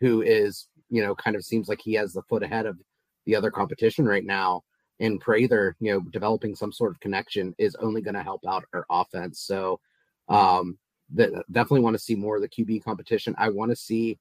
who 0.00 0.20
is, 0.22 0.68
you 0.90 1.02
know, 1.02 1.14
kind 1.14 1.36
of 1.36 1.44
seems 1.44 1.68
like 1.68 1.80
he 1.80 1.94
has 1.94 2.12
the 2.12 2.22
foot 2.22 2.42
ahead 2.42 2.66
of 2.66 2.76
the 3.24 3.34
other 3.34 3.50
competition 3.50 4.04
right 4.04 4.24
now, 4.24 4.62
and 5.00 5.20
Prather, 5.20 5.74
you 5.80 5.92
know, 5.92 6.00
developing 6.10 6.54
some 6.54 6.72
sort 6.72 6.90
of 6.90 7.00
connection 7.00 7.54
is 7.58 7.74
only 7.76 8.02
going 8.02 8.14
to 8.14 8.22
help 8.22 8.42
out 8.46 8.64
our 8.74 8.84
offense. 8.90 9.40
So, 9.40 9.80
um, 10.28 10.78
the, 11.14 11.42
definitely 11.50 11.80
want 11.80 11.94
to 11.94 12.02
see 12.02 12.14
more 12.14 12.36
of 12.36 12.42
the 12.42 12.48
QB 12.48 12.84
competition. 12.84 13.34
I 13.38 13.48
want 13.48 13.70
to 13.70 13.76
see, 13.76 14.18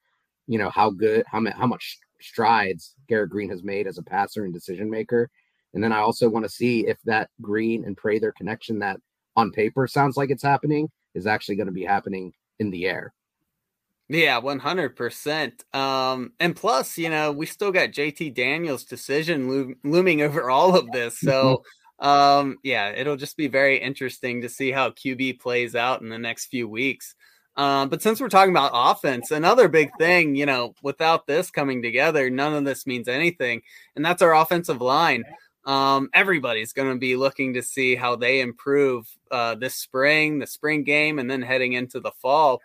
you 0.48 0.58
know, 0.58 0.70
how 0.70 0.90
good, 0.90 1.24
how 1.28 1.44
how 1.56 1.68
much 1.68 2.00
strides 2.22 2.96
Garrett 3.08 3.30
Greene 3.30 3.50
has 3.50 3.64
made 3.64 3.88
as 3.88 3.98
a 3.98 4.04
passer 4.04 4.46
and 4.46 4.54
decision 4.54 4.90
maker. 4.90 5.30
And 5.74 5.84
then 5.84 5.92
I 5.92 6.00
also 6.00 6.30
want 6.30 6.46
to 6.46 6.50
see 6.50 6.88
if 6.88 6.98
that 7.06 7.30
Greene 7.42 7.86
and 7.86 7.98
Prather 7.98 8.34
connection 8.38 8.80
that 8.80 8.98
on 9.36 9.52
paper 9.52 9.88
sounds 9.88 10.18
like 10.18 10.30
it's 10.30 10.44
happening 10.44 10.90
is 11.16 11.28
actually 11.28 11.56
going 11.56 11.68
to 11.68 11.74
be 11.74 11.86
happening 11.86 12.34
in 12.60 12.70
the 12.70 12.86
air. 12.86 13.14
Yeah, 14.10 14.42
100%. 14.42 15.76
Um, 15.76 16.34
and 16.40 16.54
plus, 16.54 16.98
you 16.98 17.10
know, 17.10 17.32
we 17.32 17.46
still 17.46 17.72
got 17.72 17.92
JT 17.92 18.34
Daniels' 18.34 18.84
decision 18.84 19.48
lo- 19.50 19.74
looming 19.86 20.22
over 20.22 20.50
all 20.50 20.76
of 20.76 20.92
this. 20.92 21.18
So, 21.18 21.64
um, 22.00 22.58
yeah, 22.62 22.90
it'll 22.90 23.16
just 23.16 23.38
be 23.38 23.48
very 23.48 23.78
interesting 23.78 24.42
to 24.42 24.50
see 24.50 24.72
how 24.72 24.90
QB 24.90 25.40
plays 25.40 25.76
out 25.76 26.02
in 26.02 26.10
the 26.10 26.18
next 26.18 26.48
few 26.48 26.68
weeks. 26.68 27.16
Um, 27.58 27.90
but 27.90 28.02
since 28.02 28.22
we're 28.22 28.30
talking 28.30 28.54
about 28.54 28.72
offense, 28.74 29.32
another 29.32 29.68
big 29.68 29.90
thing, 30.00 30.36
you 30.36 30.46
know, 30.46 30.74
without 30.82 31.28
this 31.28 31.52
coming 31.52 31.82
together, 31.82 32.30
none 32.30 32.54
of 32.54 32.64
this 32.64 32.88
means 32.88 33.08
anything. 33.08 33.62
And 33.96 34.06
that's 34.06 34.22
our 34.22 34.36
offensive 34.36 34.82
line. 34.82 35.24
Um, 35.66 36.10
everybody's 36.14 36.74
going 36.74 36.92
to 36.92 36.98
be 36.98 37.16
looking 37.16 37.54
to 37.54 37.62
see 37.62 37.96
how 37.96 38.16
they 38.16 38.42
improve 38.42 39.08
uh, 39.30 39.56
this 39.56 39.76
spring, 39.76 40.40
the 40.40 40.48
spring 40.48 40.84
game, 40.84 41.20
and 41.20 41.30
then 41.30 41.42
heading 41.42 41.74
into 41.74 42.00
the 42.00 42.12
fall. 42.12 42.62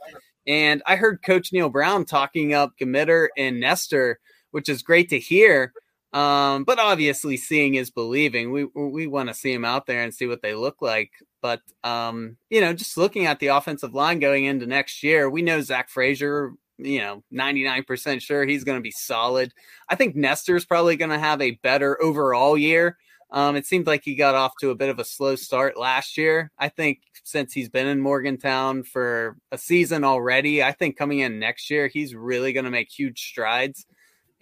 And 0.47 0.83
I 0.87 0.97
heard 0.97 1.23
Coach 1.23 1.53
Neal 1.53 1.69
Brown 1.69 2.05
talking 2.05 2.55
up 2.55 2.73
Gmiter 2.81 3.29
and 3.37 3.61
Nester, 3.61 4.21
which 4.53 4.69
is 4.69 4.83
great 4.83 5.11
to 5.11 5.19
hear. 5.19 5.73
Um, 6.13 6.65
but 6.65 6.79
obviously, 6.79 7.37
seeing 7.37 7.75
is 7.75 7.91
believing. 7.91 8.51
We 8.53 8.65
we 8.65 9.07
want 9.07 9.29
to 9.29 9.35
see 9.35 9.53
them 9.53 9.65
out 9.67 9.87
there 9.87 10.03
and 10.03 10.15
see 10.15 10.27
what 10.27 10.41
they 10.41 10.55
look 10.55 10.81
like. 10.81 11.11
But 11.47 11.63
um, 11.89 12.39
you 12.51 12.61
know, 12.61 12.73
just 12.73 12.97
looking 12.97 13.27
at 13.27 13.39
the 13.39 13.49
offensive 13.49 13.95
line 13.95 14.19
going 14.19 14.47
into 14.47 14.67
next 14.67 15.05
year, 15.05 15.31
we 15.31 15.43
know 15.43 15.61
Zach 15.61 15.89
Frazier. 15.89 16.55
You 16.77 16.99
know, 16.99 17.23
ninety 17.31 17.63
nine 17.63 17.85
percent 17.85 18.21
sure 18.21 18.45
he's 18.45 18.65
going 18.65 18.79
to 18.79 18.83
be 18.83 18.91
solid. 18.91 19.55
I 19.89 19.95
think 19.95 20.17
Nester's 20.17 20.65
probably 20.65 20.97
going 20.97 21.13
to 21.13 21.21
have 21.21 21.41
a 21.41 21.53
better 21.63 22.03
overall 22.03 22.59
year. 22.59 22.99
Um, 23.31 23.55
it 23.55 23.65
seemed 23.65 23.87
like 23.87 24.03
he 24.03 24.17
got 24.17 24.35
off 24.35 24.55
to 24.61 24.71
a 24.71 24.75
bit 24.75 24.89
of 24.89 24.99
a 24.99 25.05
slow 25.05 25.37
start 25.37 25.77
last 25.77 26.19
year. 26.19 26.51
I 26.59 26.69
think 26.69 27.03
since 27.23 27.53
he's 27.53 27.69
been 27.69 27.87
in 27.87 28.01
Morgantown 28.01 28.83
for 28.83 29.37
a 29.53 29.59
season 29.59 30.03
already, 30.03 30.65
I 30.65 30.73
think 30.73 30.99
coming 30.99 31.21
in 31.21 31.39
next 31.39 31.71
year, 31.71 31.87
he's 31.87 32.13
really 32.13 32.53
going 32.53 32.65
to 32.65 32.73
make 32.73 32.91
huge 32.91 33.21
strides. 33.21 33.87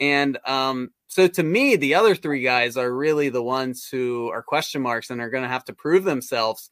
And 0.01 0.39
um, 0.47 0.91
so 1.07 1.29
to 1.29 1.43
me, 1.43 1.77
the 1.77 1.95
other 1.97 2.15
three 2.15 2.43
guys 2.43 2.79
are 2.79 2.93
really 2.93 3.29
the 3.29 3.43
ones 3.43 3.87
who 3.91 4.31
are 4.31 4.43
question 4.43 4.81
marks 4.81 5.11
and 5.11 5.21
are 5.21 5.31
going 5.31 5.45
to 5.45 5.51
have 5.51 5.67
to 5.67 5.75
prove 5.75 6.05
themselves. 6.05 6.71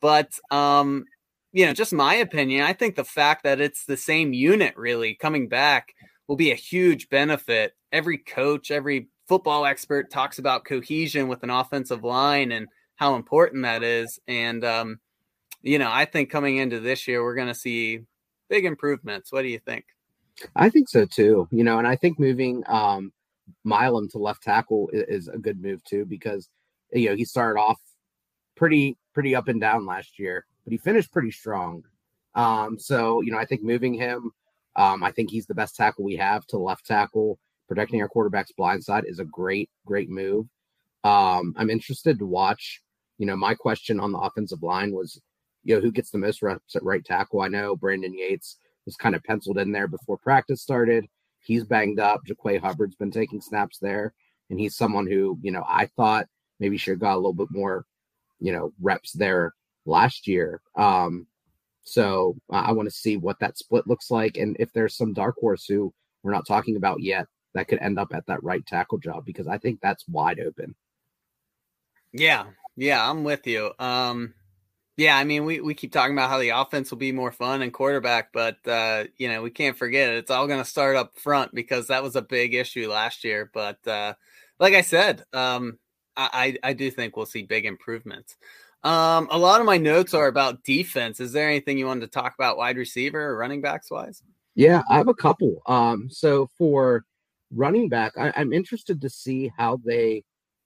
But, 0.00 0.38
um, 0.50 1.04
you 1.52 1.66
know, 1.66 1.72
just 1.72 1.92
my 1.92 2.14
opinion, 2.14 2.64
I 2.64 2.72
think 2.72 2.96
the 2.96 3.04
fact 3.04 3.44
that 3.44 3.60
it's 3.60 3.84
the 3.84 3.96
same 3.96 4.32
unit 4.32 4.76
really 4.76 5.14
coming 5.14 5.48
back 5.48 5.94
will 6.26 6.36
be 6.36 6.52
a 6.52 6.56
huge 6.56 7.08
benefit. 7.08 7.74
Every 7.92 8.18
coach, 8.18 8.70
every 8.70 9.08
football 9.28 9.66
expert 9.66 10.10
talks 10.10 10.38
about 10.38 10.64
cohesion 10.64 11.28
with 11.28 11.42
an 11.42 11.50
offensive 11.50 12.04
line 12.04 12.52
and 12.52 12.68
how 12.96 13.16
important 13.16 13.62
that 13.62 13.82
is. 13.82 14.18
And, 14.28 14.64
um, 14.64 15.00
you 15.62 15.78
know, 15.78 15.90
I 15.90 16.04
think 16.04 16.30
coming 16.30 16.56
into 16.56 16.80
this 16.80 17.06
year, 17.08 17.22
we're 17.22 17.34
going 17.34 17.48
to 17.48 17.54
see 17.54 18.00
big 18.48 18.64
improvements. 18.64 19.32
What 19.32 19.42
do 19.42 19.48
you 19.48 19.58
think? 19.58 19.84
I 20.56 20.68
think 20.68 20.88
so 20.88 21.04
too. 21.04 21.48
You 21.50 21.64
know, 21.64 21.78
and 21.78 21.86
I 21.86 21.96
think 21.96 22.18
moving 22.18 22.62
um, 22.66 23.12
Milum 23.66 24.10
to 24.12 24.18
left 24.18 24.42
tackle 24.42 24.88
is, 24.92 25.26
is 25.26 25.28
a 25.28 25.38
good 25.38 25.60
move 25.60 25.82
too 25.84 26.04
because 26.04 26.48
you 26.92 27.08
know 27.08 27.16
he 27.16 27.24
started 27.24 27.60
off 27.60 27.80
pretty 28.60 28.96
pretty 29.14 29.34
up 29.34 29.48
and 29.48 29.60
down 29.60 29.86
last 29.86 30.18
year, 30.18 30.44
but 30.64 30.70
he 30.70 30.78
finished 30.78 31.12
pretty 31.12 31.30
strong. 31.30 31.82
Um, 32.34 32.78
so 32.78 33.22
you 33.22 33.32
know, 33.32 33.38
I 33.38 33.46
think 33.46 33.62
moving 33.62 33.94
him, 33.94 34.30
um, 34.76 35.02
I 35.02 35.10
think 35.10 35.30
he's 35.30 35.46
the 35.46 35.54
best 35.54 35.74
tackle 35.74 36.04
we 36.04 36.16
have 36.16 36.46
to 36.48 36.58
left 36.58 36.86
tackle 36.86 37.38
protecting 37.70 38.02
our 38.02 38.08
quarterback's 38.08 38.52
blind 38.52 38.82
side 38.82 39.04
is 39.06 39.20
a 39.20 39.24
great, 39.24 39.70
great 39.86 40.10
move. 40.10 40.44
Um, 41.04 41.54
I'm 41.56 41.70
interested 41.70 42.18
to 42.18 42.26
watch. 42.26 42.82
You 43.18 43.26
know, 43.26 43.36
my 43.36 43.54
question 43.54 44.00
on 44.00 44.10
the 44.10 44.18
offensive 44.18 44.62
line 44.62 44.92
was, 44.92 45.20
you 45.62 45.76
know, 45.76 45.80
who 45.80 45.92
gets 45.92 46.10
the 46.10 46.18
most 46.18 46.42
reps 46.42 46.74
at 46.74 46.82
right 46.82 47.04
tackle? 47.04 47.42
I 47.42 47.48
know 47.48 47.76
Brandon 47.76 48.12
Yates 48.12 48.56
was 48.86 48.96
kind 48.96 49.14
of 49.14 49.22
penciled 49.22 49.58
in 49.58 49.70
there 49.70 49.86
before 49.86 50.18
practice 50.18 50.60
started. 50.60 51.06
He's 51.38 51.64
banged 51.64 52.00
up. 52.00 52.22
Jaquay 52.26 52.60
Hubbard's 52.60 52.96
been 52.96 53.12
taking 53.12 53.40
snaps 53.40 53.78
there, 53.78 54.14
and 54.50 54.58
he's 54.58 54.76
someone 54.76 55.06
who, 55.06 55.38
you 55.40 55.52
know, 55.52 55.64
I 55.68 55.86
thought 55.96 56.26
maybe 56.58 56.76
should 56.76 56.94
have 56.94 57.00
got 57.00 57.14
a 57.14 57.22
little 57.22 57.32
bit 57.32 57.52
more, 57.52 57.86
you 58.40 58.52
know, 58.52 58.72
reps 58.80 59.12
there 59.12 59.54
last 59.86 60.26
year. 60.26 60.60
Um, 60.76 61.26
so 61.82 62.36
I 62.50 62.72
want 62.72 62.88
to 62.88 62.94
see 62.94 63.16
what 63.16 63.38
that 63.40 63.58
split 63.58 63.86
looks 63.86 64.10
like, 64.10 64.36
and 64.36 64.56
if 64.58 64.72
there's 64.72 64.96
some 64.96 65.12
dark 65.12 65.36
horse 65.40 65.64
who 65.66 65.92
we're 66.22 66.32
not 66.32 66.46
talking 66.46 66.76
about 66.76 67.00
yet 67.00 67.26
that 67.54 67.68
could 67.68 67.80
end 67.80 67.98
up 67.98 68.12
at 68.14 68.26
that 68.26 68.42
right 68.42 68.64
tackle 68.66 68.98
job 68.98 69.24
because 69.24 69.48
I 69.48 69.58
think 69.58 69.80
that's 69.80 70.06
wide 70.06 70.38
open. 70.40 70.74
Yeah, 72.12 72.46
yeah, 72.76 73.08
I'm 73.08 73.24
with 73.24 73.46
you. 73.46 73.72
Um, 73.78 74.34
yeah, 74.96 75.16
I 75.16 75.24
mean, 75.24 75.44
we, 75.44 75.60
we 75.60 75.74
keep 75.74 75.92
talking 75.92 76.14
about 76.14 76.28
how 76.28 76.38
the 76.38 76.50
offense 76.50 76.90
will 76.90 76.98
be 76.98 77.12
more 77.12 77.32
fun 77.32 77.62
and 77.62 77.72
quarterback, 77.72 78.32
but 78.32 78.58
uh, 78.66 79.04
you 79.16 79.28
know, 79.28 79.42
we 79.42 79.50
can't 79.50 79.78
forget 79.78 80.10
it. 80.10 80.18
It's 80.18 80.30
all 80.30 80.46
going 80.46 80.62
to 80.62 80.68
start 80.68 80.96
up 80.96 81.18
front 81.18 81.54
because 81.54 81.86
that 81.86 82.02
was 82.02 82.16
a 82.16 82.22
big 82.22 82.54
issue 82.54 82.90
last 82.90 83.24
year. 83.24 83.50
But 83.54 83.86
uh, 83.86 84.14
like 84.58 84.74
I 84.74 84.82
said, 84.82 85.24
um, 85.32 85.78
I, 86.32 86.56
I 86.62 86.72
do 86.72 86.90
think 86.90 87.16
we'll 87.16 87.26
see 87.26 87.42
big 87.42 87.66
improvements. 87.66 88.36
Um, 88.82 89.28
a 89.30 89.38
lot 89.38 89.60
of 89.60 89.66
my 89.66 89.76
notes 89.76 90.14
are 90.14 90.26
about 90.26 90.64
defense. 90.64 91.20
Is 91.20 91.32
there 91.32 91.48
anything 91.48 91.78
you 91.78 91.86
wanted 91.86 92.00
to 92.00 92.06
talk 92.18 92.34
about 92.34 92.56
wide 92.56 92.76
receiver 92.76 93.20
or 93.20 93.36
running 93.36 93.60
backs 93.60 93.90
wise? 93.90 94.22
Yeah, 94.54 94.82
I 94.88 94.96
have 94.96 95.08
a 95.08 95.14
couple. 95.14 95.62
Um, 95.66 96.08
so 96.10 96.48
for 96.56 97.04
running 97.50 97.88
back, 97.88 98.12
I, 98.16 98.30
am 98.40 98.52
interested 98.52 99.00
to 99.00 99.10
see 99.10 99.52
how 99.56 99.80
they 99.84 100.24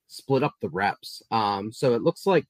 split 0.08 0.42
up 0.42 0.54
the 0.60 0.68
reps. 0.68 1.22
Um, 1.30 1.72
so 1.72 1.94
it 1.94 2.02
looks 2.02 2.26
like 2.26 2.46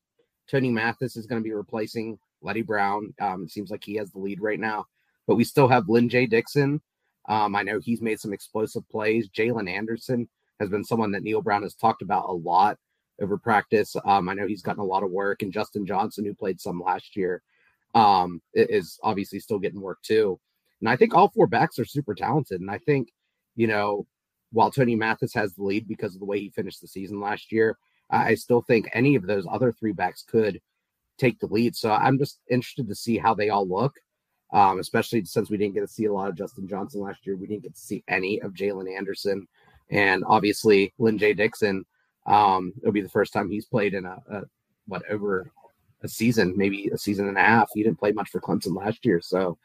Tony 0.50 0.70
Mathis 0.70 1.16
is 1.16 1.26
going 1.26 1.40
to 1.40 1.44
be 1.44 1.54
replacing 1.54 2.18
Leddie 2.42 2.62
Brown. 2.62 3.14
Um, 3.20 3.44
it 3.44 3.50
seems 3.50 3.70
like 3.70 3.84
he 3.84 3.94
has 3.94 4.10
the 4.10 4.18
lead 4.18 4.40
right 4.40 4.60
now, 4.60 4.84
but 5.26 5.36
we 5.36 5.44
still 5.44 5.68
have 5.68 5.88
Lyn-J 5.88 6.26
Dixon. 6.26 6.80
Um, 7.26 7.56
I 7.56 7.62
know 7.62 7.80
he's 7.80 8.02
made 8.02 8.20
some 8.20 8.34
explosive 8.34 8.86
plays. 8.90 9.30
Jaylen 9.30 9.70
Anderson 9.70 10.28
has 10.60 10.68
been 10.68 10.84
someone 10.84 11.10
that 11.12 11.22
Neal 11.22 11.40
Brown 11.40 11.62
has 11.62 11.74
talked 11.74 12.02
about 12.02 12.28
a 12.28 12.32
lot 12.32 12.78
over 13.20 13.38
practice. 13.38 13.96
Um, 14.04 14.28
I 14.28 14.34
know 14.34 14.46
he's 14.46 14.62
gotten 14.62 14.82
a 14.82 14.86
lot 14.86 15.02
of 15.02 15.10
work, 15.10 15.42
and 15.42 15.52
Justin 15.52 15.86
Johnson, 15.86 16.24
who 16.24 16.34
played 16.34 16.60
some 16.60 16.80
last 16.80 17.16
year, 17.16 17.42
um, 17.94 18.42
is 18.54 18.98
obviously 19.02 19.38
still 19.38 19.58
getting 19.58 19.80
work 19.80 19.98
too. 20.02 20.38
And 20.80 20.88
I 20.88 20.96
think 20.96 21.14
all 21.14 21.28
four 21.28 21.46
backs 21.46 21.78
are 21.78 21.84
super 21.84 22.14
talented. 22.14 22.60
And 22.60 22.70
I 22.70 22.78
think, 22.78 23.12
you 23.56 23.66
know, 23.66 24.06
while 24.52 24.70
Tony 24.70 24.96
Mathis 24.96 25.32
has 25.34 25.54
the 25.54 25.62
lead 25.62 25.88
because 25.88 26.14
of 26.14 26.20
the 26.20 26.26
way 26.26 26.40
he 26.40 26.50
finished 26.50 26.80
the 26.80 26.88
season 26.88 27.20
last 27.20 27.52
year, 27.52 27.78
I 28.10 28.34
still 28.34 28.60
think 28.62 28.88
any 28.92 29.14
of 29.14 29.26
those 29.26 29.46
other 29.50 29.72
three 29.72 29.92
backs 29.92 30.22
could 30.22 30.60
take 31.16 31.38
the 31.38 31.46
lead. 31.46 31.74
So 31.74 31.90
I'm 31.92 32.18
just 32.18 32.40
interested 32.50 32.86
to 32.88 32.94
see 32.94 33.16
how 33.16 33.34
they 33.34 33.48
all 33.48 33.66
look, 33.66 33.94
um, 34.52 34.78
especially 34.78 35.24
since 35.24 35.50
we 35.50 35.56
didn't 35.56 35.74
get 35.74 35.80
to 35.80 35.88
see 35.88 36.04
a 36.04 36.12
lot 36.12 36.28
of 36.28 36.36
Justin 36.36 36.68
Johnson 36.68 37.00
last 37.00 37.26
year. 37.26 37.36
We 37.36 37.46
didn't 37.46 37.62
get 37.62 37.74
to 37.74 37.80
see 37.80 38.04
any 38.08 38.40
of 38.42 38.52
Jaylen 38.52 38.94
Anderson. 38.94 39.48
And 39.90 40.22
obviously, 40.26 40.92
Lyn-J 40.98 41.34
Dixon, 41.34 41.84
um, 42.26 42.72
it'll 42.80 42.92
be 42.92 43.00
the 43.00 43.08
first 43.08 43.32
time 43.32 43.50
he's 43.50 43.66
played 43.66 43.94
in 43.94 44.04
a, 44.04 44.22
a, 44.30 44.42
what, 44.86 45.02
over 45.10 45.50
a 46.02 46.08
season, 46.08 46.54
maybe 46.56 46.88
a 46.88 46.98
season 46.98 47.28
and 47.28 47.38
a 47.38 47.42
half. 47.42 47.70
He 47.74 47.82
didn't 47.82 47.98
play 47.98 48.12
much 48.12 48.30
for 48.30 48.40
Clemson 48.40 48.76
last 48.76 49.04
year. 49.04 49.20
So, 49.20 49.58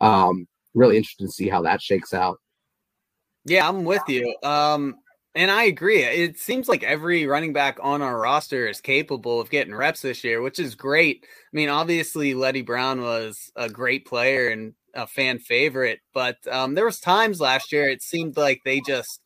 um, 0.00 0.46
really 0.74 0.96
interested 0.96 1.26
to 1.26 1.32
see 1.32 1.48
how 1.48 1.62
that 1.62 1.82
shakes 1.82 2.14
out. 2.14 2.40
Yeah, 3.44 3.68
I'm 3.68 3.84
with 3.84 4.02
you. 4.08 4.34
Um, 4.42 4.96
and 5.34 5.50
I 5.50 5.64
agree. 5.64 6.02
It 6.02 6.38
seems 6.38 6.68
like 6.68 6.82
every 6.82 7.26
running 7.26 7.52
back 7.52 7.78
on 7.82 8.02
our 8.02 8.18
roster 8.18 8.68
is 8.68 8.80
capable 8.80 9.40
of 9.40 9.50
getting 9.50 9.74
reps 9.74 10.02
this 10.02 10.22
year, 10.22 10.42
which 10.42 10.58
is 10.58 10.74
great. 10.74 11.24
I 11.24 11.56
mean, 11.56 11.70
obviously, 11.70 12.34
Leddie 12.34 12.62
Brown 12.62 13.00
was 13.00 13.50
a 13.56 13.68
great 13.68 14.06
player 14.06 14.48
and 14.48 14.74
a 14.94 15.06
fan 15.06 15.38
favorite, 15.38 16.00
but 16.12 16.36
um, 16.50 16.74
there 16.74 16.84
was 16.84 17.00
times 17.00 17.40
last 17.40 17.72
year 17.72 17.88
it 17.88 18.02
seemed 18.02 18.36
like 18.36 18.60
they 18.64 18.80
just 18.80 19.21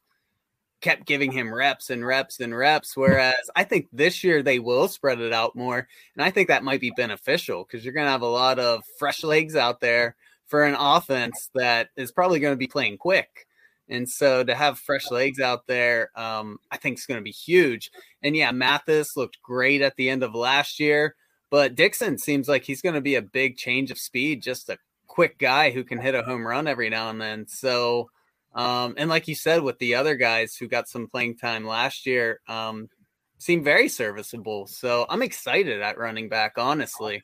kept 0.81 1.07
giving 1.07 1.33
him 1.33 1.55
reps 1.55 1.91
and 1.91 2.07
reps 2.07 2.41
and 2.41 2.57
reps. 2.57 2.97
Whereas 2.97 3.51
I 3.55 3.65
think 3.65 3.89
this 3.93 4.23
year 4.23 4.43
they 4.43 4.59
will 4.59 4.89
spread 4.89 5.21
it 5.21 5.33
out 5.33 5.57
more, 5.57 5.89
and 6.17 6.25
I 6.25 6.31
think 6.31 6.49
that 6.49 6.65
might 6.65 6.81
be 6.81 6.93
beneficial 6.97 7.65
because 7.65 7.85
you're 7.85 7.95
going 7.95 8.07
to 8.07 8.11
have 8.11 8.23
a 8.23 8.27
lot 8.27 8.59
of 8.59 8.83
fresh 8.99 9.25
legs 9.25 9.57
out 9.57 9.81
there 9.81 10.17
for 10.47 10.65
an 10.65 10.77
offense 10.79 11.51
that 11.55 11.89
is 11.97 12.13
probably 12.13 12.41
going 12.41 12.53
to 12.53 12.59
be 12.59 12.67
playing 12.69 12.99
quick. 12.99 13.47
And 13.89 14.09
so 14.09 14.43
to 14.43 14.55
have 14.55 14.79
fresh 14.79 15.11
legs 15.11 15.41
out 15.41 15.67
there, 15.67 16.11
um, 16.17 16.59
I 16.71 16.77
think 16.77 16.99
is 16.99 17.07
going 17.07 17.21
to 17.21 17.25
be 17.25 17.31
huge. 17.31 17.91
And 18.23 18.37
yeah, 18.37 18.51
Mathis 18.51 19.17
looked 19.17 19.41
great 19.43 19.81
at 19.81 19.97
the 19.97 20.11
end 20.11 20.23
of 20.23 20.35
last 20.35 20.81
year, 20.81 21.15
but 21.51 21.77
Dixon 21.77 22.19
seems 22.19 22.49
like 22.49 22.65
he's 22.65 22.83
going 22.83 22.97
to 22.97 23.01
be 23.01 23.15
a 23.15 23.23
big 23.23 23.57
change 23.57 23.91
of 23.91 23.99
speed, 23.99 24.43
just 24.43 24.69
a 24.69 24.79
quick 25.07 25.39
guy 25.39 25.71
who 25.71 25.85
can 25.85 25.99
hit 25.99 26.15
a 26.15 26.23
home 26.23 26.47
run 26.47 26.67
every 26.67 26.91
now 26.91 27.11
and 27.11 27.21
then. 27.21 27.47
So, 27.47 28.11
um, 28.57 28.95
and 28.97 29.11
like 29.11 29.29
you 29.29 29.35
said, 29.35 29.63
with 29.63 29.79
the 29.79 29.95
other 29.95 30.17
guys 30.17 30.57
who 30.57 30.67
got 30.67 30.89
some 30.89 31.09
playing 31.09 31.37
time 31.37 31.67
last 31.67 32.07
year, 32.07 32.41
um, 32.49 32.89
seem 33.37 33.63
very 33.63 33.89
serviceable. 33.89 34.67
So 34.67 35.05
I'm 35.11 35.23
excited 35.23 35.83
at 35.83 35.99
running 35.99 36.31
back, 36.31 36.55
honestly. 36.57 37.23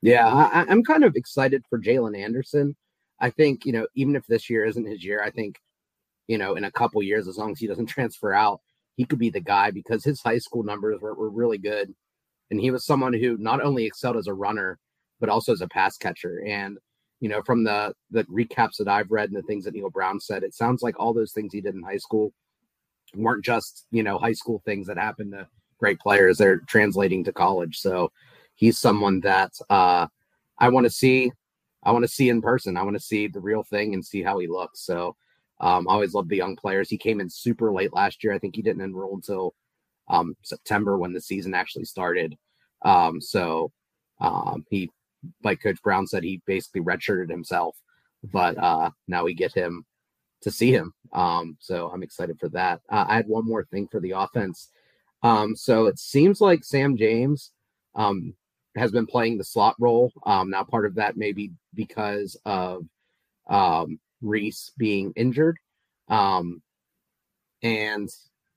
Yeah, 0.00 0.28
I, 0.28 0.64
I'm 0.68 0.84
kind 0.84 1.02
of 1.02 1.16
excited 1.16 1.64
for 1.68 1.80
Jaylen 1.80 2.16
Anderson. 2.16 2.76
I 3.18 3.30
think, 3.30 3.66
you 3.66 3.72
know, 3.72 3.86
even 3.96 4.14
if 4.14 4.26
this 4.28 4.48
year 4.48 4.64
isn't 4.64 4.86
his 4.86 5.04
year, 5.04 5.22
I 5.22 5.30
think, 5.30 5.58
you 6.28 6.38
know, 6.38 6.54
in 6.54 6.62
a 6.62 6.70
couple 6.70 7.02
years, 7.02 7.26
as 7.26 7.36
long 7.36 7.50
as 7.50 7.58
he 7.58 7.66
doesn't 7.66 7.86
transfer 7.94 8.32
out, 8.32 8.60
he 8.96 9.04
could 9.04 9.18
be 9.18 9.30
the 9.30 9.40
guy 9.40 9.72
because 9.72 10.04
his 10.04 10.22
high 10.22 10.38
school 10.38 10.62
numbers 10.62 11.00
were, 11.00 11.14
were 11.14 11.30
really 11.30 11.58
good. 11.58 11.92
And 12.52 12.60
he 12.60 12.70
was 12.70 12.86
someone 12.86 13.12
who 13.12 13.36
not 13.38 13.60
only 13.60 13.86
excelled 13.86 14.16
as 14.16 14.28
a 14.28 14.34
runner, 14.34 14.78
but 15.18 15.28
also 15.28 15.52
as 15.52 15.62
a 15.62 15.68
pass 15.68 15.96
catcher. 15.96 16.44
And, 16.46 16.78
you 17.20 17.28
know, 17.28 17.42
from 17.42 17.64
the 17.64 17.94
the 18.10 18.24
recaps 18.24 18.76
that 18.78 18.88
I've 18.88 19.10
read 19.10 19.28
and 19.28 19.36
the 19.36 19.42
things 19.42 19.64
that 19.64 19.74
Neal 19.74 19.90
Brown 19.90 20.20
said, 20.20 20.42
it 20.42 20.54
sounds 20.54 20.82
like 20.82 20.98
all 20.98 21.14
those 21.14 21.32
things 21.32 21.52
he 21.52 21.60
did 21.60 21.74
in 21.74 21.82
high 21.82 21.98
school 21.98 22.32
weren't 23.14 23.44
just, 23.44 23.86
you 23.90 24.02
know, 24.02 24.18
high 24.18 24.32
school 24.32 24.62
things 24.64 24.86
that 24.86 24.96
happened 24.96 25.32
to 25.32 25.46
great 25.78 25.98
players. 26.00 26.38
They're 26.38 26.60
translating 26.68 27.24
to 27.24 27.32
college. 27.32 27.78
So 27.78 28.10
he's 28.54 28.78
someone 28.78 29.20
that 29.20 29.52
uh 29.68 30.06
I 30.58 30.68
want 30.68 30.84
to 30.84 30.90
see. 30.90 31.32
I 31.82 31.92
want 31.92 32.04
to 32.04 32.08
see 32.08 32.28
in 32.28 32.42
person. 32.42 32.76
I 32.76 32.82
want 32.82 32.96
to 32.96 33.02
see 33.02 33.26
the 33.26 33.40
real 33.40 33.62
thing 33.62 33.94
and 33.94 34.04
see 34.04 34.22
how 34.22 34.38
he 34.38 34.46
looks. 34.46 34.84
So 34.84 35.16
um, 35.60 35.88
I 35.88 35.92
always 35.92 36.12
love 36.12 36.28
the 36.28 36.36
young 36.36 36.56
players. 36.56 36.90
He 36.90 36.98
came 36.98 37.20
in 37.20 37.30
super 37.30 37.72
late 37.72 37.94
last 37.94 38.22
year. 38.22 38.34
I 38.34 38.38
think 38.38 38.54
he 38.54 38.62
didn't 38.62 38.82
enroll 38.82 39.14
until 39.14 39.54
um, 40.08 40.36
September 40.42 40.98
when 40.98 41.12
the 41.14 41.20
season 41.20 41.54
actually 41.54 41.84
started. 41.84 42.36
Um, 42.82 43.20
so 43.20 43.72
um, 44.20 44.64
he, 44.68 44.90
like 45.42 45.62
Coach 45.62 45.82
Brown 45.82 46.06
said, 46.06 46.24
he 46.24 46.42
basically 46.46 46.80
redshirted 46.80 47.30
himself, 47.30 47.76
but 48.32 48.56
uh, 48.58 48.90
now 49.08 49.24
we 49.24 49.34
get 49.34 49.52
him 49.54 49.84
to 50.42 50.50
see 50.50 50.72
him. 50.72 50.92
Um, 51.12 51.56
so 51.60 51.90
I'm 51.92 52.02
excited 52.02 52.38
for 52.40 52.48
that. 52.50 52.80
Uh, 52.90 53.04
I 53.08 53.16
had 53.16 53.26
one 53.26 53.46
more 53.46 53.64
thing 53.64 53.88
for 53.88 54.00
the 54.00 54.12
offense. 54.12 54.70
Um, 55.22 55.54
so 55.54 55.86
it 55.86 55.98
seems 55.98 56.40
like 56.40 56.64
Sam 56.64 56.96
James 56.96 57.52
um, 57.94 58.34
has 58.76 58.90
been 58.90 59.06
playing 59.06 59.36
the 59.36 59.44
slot 59.44 59.74
role. 59.78 60.12
Um, 60.24 60.50
now, 60.50 60.64
part 60.64 60.86
of 60.86 60.94
that 60.94 61.16
may 61.16 61.32
be 61.32 61.52
because 61.74 62.38
of 62.46 62.84
um, 63.48 64.00
Reese 64.22 64.70
being 64.78 65.12
injured. 65.16 65.58
Um, 66.08 66.62
and, 67.62 68.08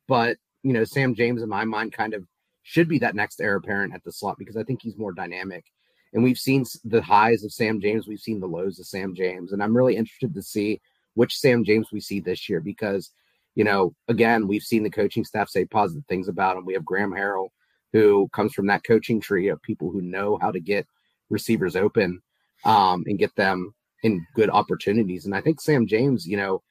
but, 0.07 0.37
you 0.61 0.71
know, 0.71 0.85
Sam 0.85 1.15
James, 1.15 1.41
in 1.41 1.49
my 1.49 1.65
mind, 1.65 1.91
kind 1.91 2.13
of 2.13 2.23
should 2.61 2.87
be 2.87 2.99
that 2.99 3.15
next 3.15 3.41
heir 3.41 3.57
apparent 3.57 3.93
at 3.93 4.03
the 4.05 4.11
slot 4.11 4.37
because 4.37 4.55
I 4.55 4.63
think 4.63 4.81
he's 4.81 4.97
more 4.97 5.11
dynamic. 5.11 5.65
And 6.13 6.23
we've 6.23 6.37
seen 6.37 6.65
the 6.85 7.01
highs 7.01 7.43
of 7.43 7.51
Sam 7.51 7.81
James, 7.81 8.07
we've 8.07 8.19
seen 8.19 8.39
the 8.39 8.47
lows 8.47 8.79
of 8.79 8.85
Sam 8.85 9.15
James. 9.15 9.51
And 9.51 9.63
I'm 9.63 9.75
really 9.75 9.95
interested 9.95 10.33
to 10.33 10.41
see 10.41 10.79
which 11.15 11.37
Sam 11.37 11.63
James 11.63 11.87
we 11.91 11.99
see 11.99 12.19
this 12.19 12.47
year 12.47 12.59
because, 12.59 13.11
you 13.55 13.63
know, 13.63 13.93
again, 14.07 14.47
we've 14.47 14.63
seen 14.63 14.83
the 14.83 14.89
coaching 14.89 15.25
staff 15.25 15.49
say 15.49 15.65
positive 15.65 16.05
things 16.07 16.27
about 16.27 16.57
him. 16.57 16.65
We 16.65 16.73
have 16.73 16.85
Graham 16.85 17.11
Harrell, 17.11 17.49
who 17.91 18.29
comes 18.33 18.53
from 18.53 18.67
that 18.67 18.83
coaching 18.83 19.19
tree 19.21 19.47
of 19.47 19.61
people 19.61 19.91
who 19.91 20.01
know 20.01 20.37
how 20.41 20.51
to 20.51 20.59
get 20.59 20.85
receivers 21.29 21.75
open 21.75 22.21
um, 22.65 23.03
and 23.07 23.19
get 23.19 23.35
them 23.35 23.73
in 24.03 24.25
good 24.35 24.49
opportunities. 24.49 25.25
And 25.25 25.35
I 25.35 25.41
think 25.41 25.61
Sam 25.61 25.87
James, 25.87 26.27
you 26.27 26.37
know, 26.37 26.61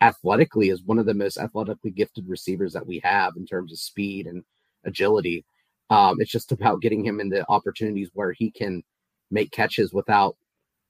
athletically 0.00 0.70
is 0.70 0.82
one 0.82 0.98
of 0.98 1.06
the 1.06 1.14
most 1.14 1.38
athletically 1.38 1.90
gifted 1.90 2.28
receivers 2.28 2.72
that 2.72 2.86
we 2.86 3.00
have 3.04 3.34
in 3.36 3.46
terms 3.46 3.72
of 3.72 3.78
speed 3.78 4.26
and 4.26 4.42
agility. 4.84 5.44
Um, 5.90 6.16
it's 6.20 6.30
just 6.30 6.52
about 6.52 6.80
getting 6.80 7.04
him 7.04 7.20
into 7.20 7.44
opportunities 7.48 8.10
where 8.14 8.32
he 8.32 8.50
can 8.50 8.82
make 9.30 9.50
catches 9.50 9.92
without 9.92 10.36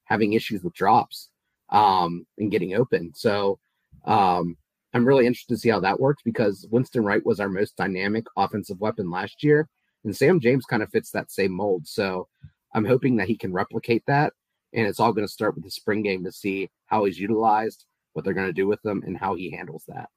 having 0.05 0.32
issues 0.32 0.62
with 0.62 0.74
drops 0.74 1.28
um, 1.70 2.26
and 2.38 2.51
getting 2.51 2.74
open. 2.74 3.12
So 3.14 3.59
um, 4.05 4.57
I'm 4.94 5.07
really 5.07 5.26
interested 5.26 5.55
to 5.55 5.61
see 5.61 5.68
how 5.68 5.80
that 5.80 6.01
works 6.01 6.22
because 6.24 6.66
Winston 6.70 7.05
Wright 7.05 7.24
was 7.24 7.40
our 7.40 7.48
most 7.48 7.76
dynamic 7.76 8.24
offensive 8.36 8.80
weapon 8.80 9.11
last 9.11 9.42
year, 9.42 9.68
and 10.05 10.16
Sam 10.16 10.40
James 10.40 10.64
kind 10.64 10.82
of 10.82 10.90
fits 10.90 11.11
that 11.11 11.30
same 11.30 11.53
mold. 11.53 11.86
So 11.86 12.28
I'm 12.74 12.84
hoping 12.84 13.16
that 13.16 13.28
he 13.28 13.36
can 13.36 13.53
replicate 13.53 14.03
that 14.07 14.32
and 14.72 14.86
it's 14.86 15.01
all 15.01 15.12
going 15.12 15.26
to 15.26 15.32
start 15.32 15.55
with 15.55 15.64
the 15.64 15.70
spring 15.70 16.03
game 16.03 16.24
to 16.24 16.32
see 16.32 16.70
how 16.86 17.05
he's 17.05 17.18
utilized, 17.18 17.86
what 18.12 18.24
they're 18.24 18.34
going 18.34 18.46
to 18.46 18.53
do 18.53 18.66
with 18.66 18.84
him, 18.84 19.03
and 19.05 19.16
how 19.16 19.34
he 19.34 19.51
handles 19.51 19.84
that. 19.88 20.09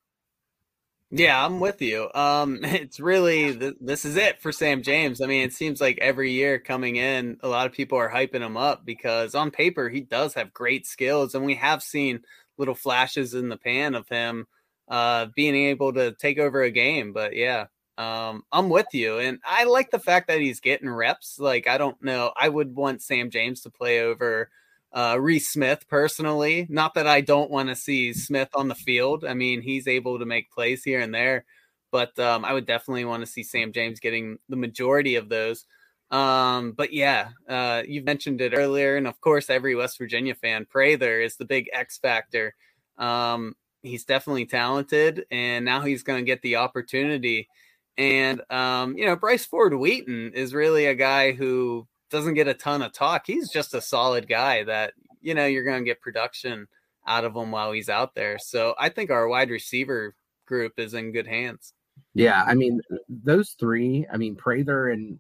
Yeah, 1.16 1.46
I'm 1.46 1.60
with 1.60 1.80
you. 1.82 2.10
Um, 2.16 2.60
it's 2.64 3.00
really 3.00 3.52
this 3.52 4.04
is 4.06 4.16
it 4.18 4.42
for 4.42 4.52
Sam 4.52 4.82
James. 4.82 5.22
I 5.22 5.28
mean, 5.28 5.44
it 5.44 5.54
seems 5.54 5.80
like 5.80 6.00
every 6.02 6.32
year 6.32 6.58
coming 6.60 6.96
in, 6.96 7.38
a 7.42 7.48
lot 7.48 7.68
of 7.68 7.72
people 7.74 7.98
are 8.00 8.10
hyping 8.10 8.42
him 8.42 8.58
up 8.58 8.84
because 8.86 9.36
on 9.36 9.52
paper 9.52 9.90
he 9.90 10.02
does 10.02 10.34
have 10.34 10.54
great 10.54 10.88
skills, 10.88 11.36
and 11.36 11.46
we 11.46 11.56
have 11.56 11.84
seen 11.84 12.22
little 12.58 12.76
flashes 12.76 13.34
in 13.36 13.50
the 13.50 13.58
pan 13.58 13.94
of 13.96 14.08
him 14.10 14.48
uh, 14.90 15.28
being 15.36 15.56
able 15.56 15.94
to 15.94 16.14
take 16.14 16.40
over 16.40 16.64
a 16.64 16.72
game. 16.72 17.14
But 17.14 17.36
yeah, 17.36 17.66
um, 18.00 18.44
I'm 18.52 18.70
with 18.70 18.88
you, 18.94 19.20
and 19.20 19.38
I 19.46 19.66
like 19.66 19.92
the 19.92 20.00
fact 20.00 20.28
that 20.30 20.42
he's 20.42 20.60
getting 20.62 20.90
reps. 20.90 21.38
Like, 21.40 21.68
I 21.68 21.78
don't 21.78 22.02
know, 22.02 22.34
I 22.36 22.50
would 22.50 22.76
want 22.76 23.04
Sam 23.04 23.30
James 23.30 23.62
to 23.62 23.70
play 23.70 24.02
over 24.02 24.50
uh, 24.94 25.18
Reese 25.20 25.50
Smith 25.50 25.86
personally. 25.90 26.68
Not 26.70 26.94
that 26.94 27.08
I 27.08 27.22
don't 27.22 27.52
want 27.52 27.70
to 27.70 27.76
see 27.76 28.14
Smith 28.14 28.50
on 28.54 28.68
the 28.68 28.76
field. 28.76 29.26
I 29.26 29.34
mean, 29.34 29.62
he's 29.62 29.88
able 29.88 30.20
to 30.20 30.26
make 30.26 30.52
plays 30.52 30.84
here 30.84 31.00
and 31.00 31.14
there, 31.14 31.46
but 31.92 32.18
um, 32.20 32.46
I 32.46 32.54
would 32.54 32.66
definitely 32.66 33.06
want 33.06 33.22
to 33.22 33.32
see 33.32 33.44
Sam 33.44 33.72
James 33.72 34.00
getting 34.00 34.38
the 34.50 34.56
majority 34.56 35.16
of 35.16 35.30
those. 35.30 35.66
Um, 36.12 36.74
but 36.74 36.94
yeah, 36.94 37.30
uh, 37.50 37.82
you 37.88 38.04
mentioned 38.04 38.40
it 38.42 38.54
earlier, 38.56 38.98
and 38.98 39.08
of 39.08 39.20
course, 39.20 39.50
every 39.50 39.76
West 39.76 39.98
Virginia 39.98 40.36
fan, 40.36 40.66
Prather 40.70 41.22
is 41.22 41.38
the 41.38 41.46
big 41.46 41.70
X 41.74 41.98
factor. 41.98 42.54
Um, 42.98 43.56
he's 43.82 44.06
definitely 44.06 44.46
talented, 44.46 45.26
and 45.32 45.66
now 45.66 45.82
he's 45.82 46.04
going 46.04 46.24
to 46.24 46.26
get 46.26 46.42
the 46.44 46.58
opportunity 46.58 47.50
and 47.98 48.42
um, 48.50 48.98
you 48.98 49.06
know, 49.06 49.16
Bryce 49.16 49.46
Ford 49.46 49.74
Wheaton 49.74 50.32
is 50.34 50.54
really 50.54 50.86
a 50.86 50.96
guy 50.96 51.32
who 51.32 51.88
doesn't 52.14 52.36
get 52.36 52.48
a 52.48 52.54
ton 52.54 52.82
of 52.82 52.94
talk. 52.94 53.24
He's 53.28 53.50
just 53.50 53.74
a 53.74 53.82
solid 53.82 54.30
guy 54.30 54.64
that 54.64 54.94
you 55.22 55.34
know 55.34 55.46
you're 55.46 55.66
going 55.66 55.84
to 55.84 55.86
get 55.86 56.00
production 56.00 56.68
out 57.06 57.26
of 57.26 57.36
him 57.36 57.52
while 57.52 57.74
he's 57.74 57.90
out 57.90 58.16
there. 58.16 58.38
So 58.40 58.76
I 58.80 58.88
think 58.88 59.12
our 59.12 59.28
wide 59.28 59.50
receiver 59.50 60.16
group 60.46 60.74
is 60.78 60.94
in 60.94 61.12
good 61.12 61.28
hands. 61.28 61.74
Yeah, 62.14 62.44
I 62.46 62.54
mean 62.54 62.82
those 63.10 63.56
three. 63.60 64.06
I 64.12 64.18
mean 64.18 64.36
Prather 64.36 64.90
and 64.90 65.20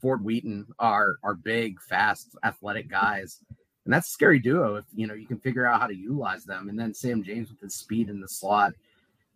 Ford 0.00 0.24
Wheaton 0.24 0.66
are 0.78 1.16
are 1.22 1.34
big, 1.34 1.80
fast, 1.82 2.36
athletic 2.44 2.88
guys, 2.88 3.42
and 3.84 3.92
that's 3.92 4.08
a 4.08 4.12
scary 4.12 4.38
duo 4.38 4.76
if 4.76 4.84
you 4.94 5.06
know 5.06 5.14
you 5.14 5.26
can 5.26 5.40
figure 5.40 5.66
out 5.66 5.80
how 5.80 5.86
to 5.88 5.96
utilize 5.96 6.44
them. 6.44 6.68
And 6.68 6.78
then 6.78 6.94
Sam 6.94 7.22
James 7.22 7.50
with 7.50 7.60
his 7.60 7.74
speed 7.74 8.08
in 8.08 8.20
the 8.20 8.28
slot 8.28 8.72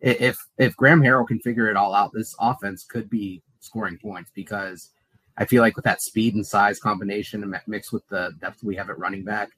if 0.03 0.44
if 0.59 0.76
Graham 0.76 1.00
Harrell 1.00 1.26
can 1.26 1.38
figure 1.38 1.70
it 1.70 1.76
all 1.76 1.94
out, 1.94 2.12
this 2.12 2.34
offense 2.40 2.84
could 2.84 3.09
be 3.09 3.42
scoring 3.61 3.98
points 4.03 4.30
because 4.34 4.90
I 5.37 5.45
feel 5.45 5.62
like 5.62 5.76
with 5.76 5.85
that 5.85 6.03
speed 6.03 6.35
and 6.35 6.47
size 6.47 6.78
combination 6.78 7.43
and 7.43 7.55
mixed 7.66 7.93
with 7.93 8.07
the 8.09 8.33
depth 8.41 8.62
we 8.62 8.76
have 8.76 8.91
at 8.91 8.99
running 8.99 9.24
back, 9.24 9.49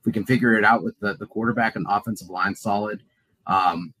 if 0.00 0.06
we 0.06 0.12
can 0.12 0.24
figure 0.24 0.54
it 0.54 0.64
out 0.64 0.82
with 0.82 0.98
the, 1.00 1.14
the 1.14 1.26
quarterback 1.26 1.76
and 1.76 1.86
offensive 1.88 2.28
line 2.28 2.54
solid, 2.54 3.02
um, 3.46 3.92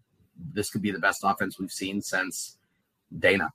this 0.52 0.70
could 0.70 0.82
be 0.82 0.90
the 0.90 0.98
best 0.98 1.20
offense 1.24 1.58
we've 1.58 1.70
seen 1.70 2.00
since 2.00 2.58
Dana, 3.18 3.52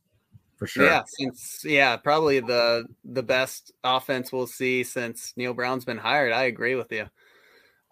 for 0.58 0.68
sure. 0.68 0.86
Yeah, 0.86 1.04
since 1.06 1.64
yeah, 1.66 1.98
probably 1.98 2.40
the 2.40 2.86
the 3.04 3.24
best 3.24 3.72
offense 3.84 4.32
we'll 4.32 4.48
see 4.48 4.84
since 4.84 5.34
Neal 5.36 5.54
Brown's 5.54 5.86
been 5.86 5.98
hired. 5.98 6.32
I 6.32 6.44
agree 6.44 6.76
with 6.76 6.92
you. 6.92 7.08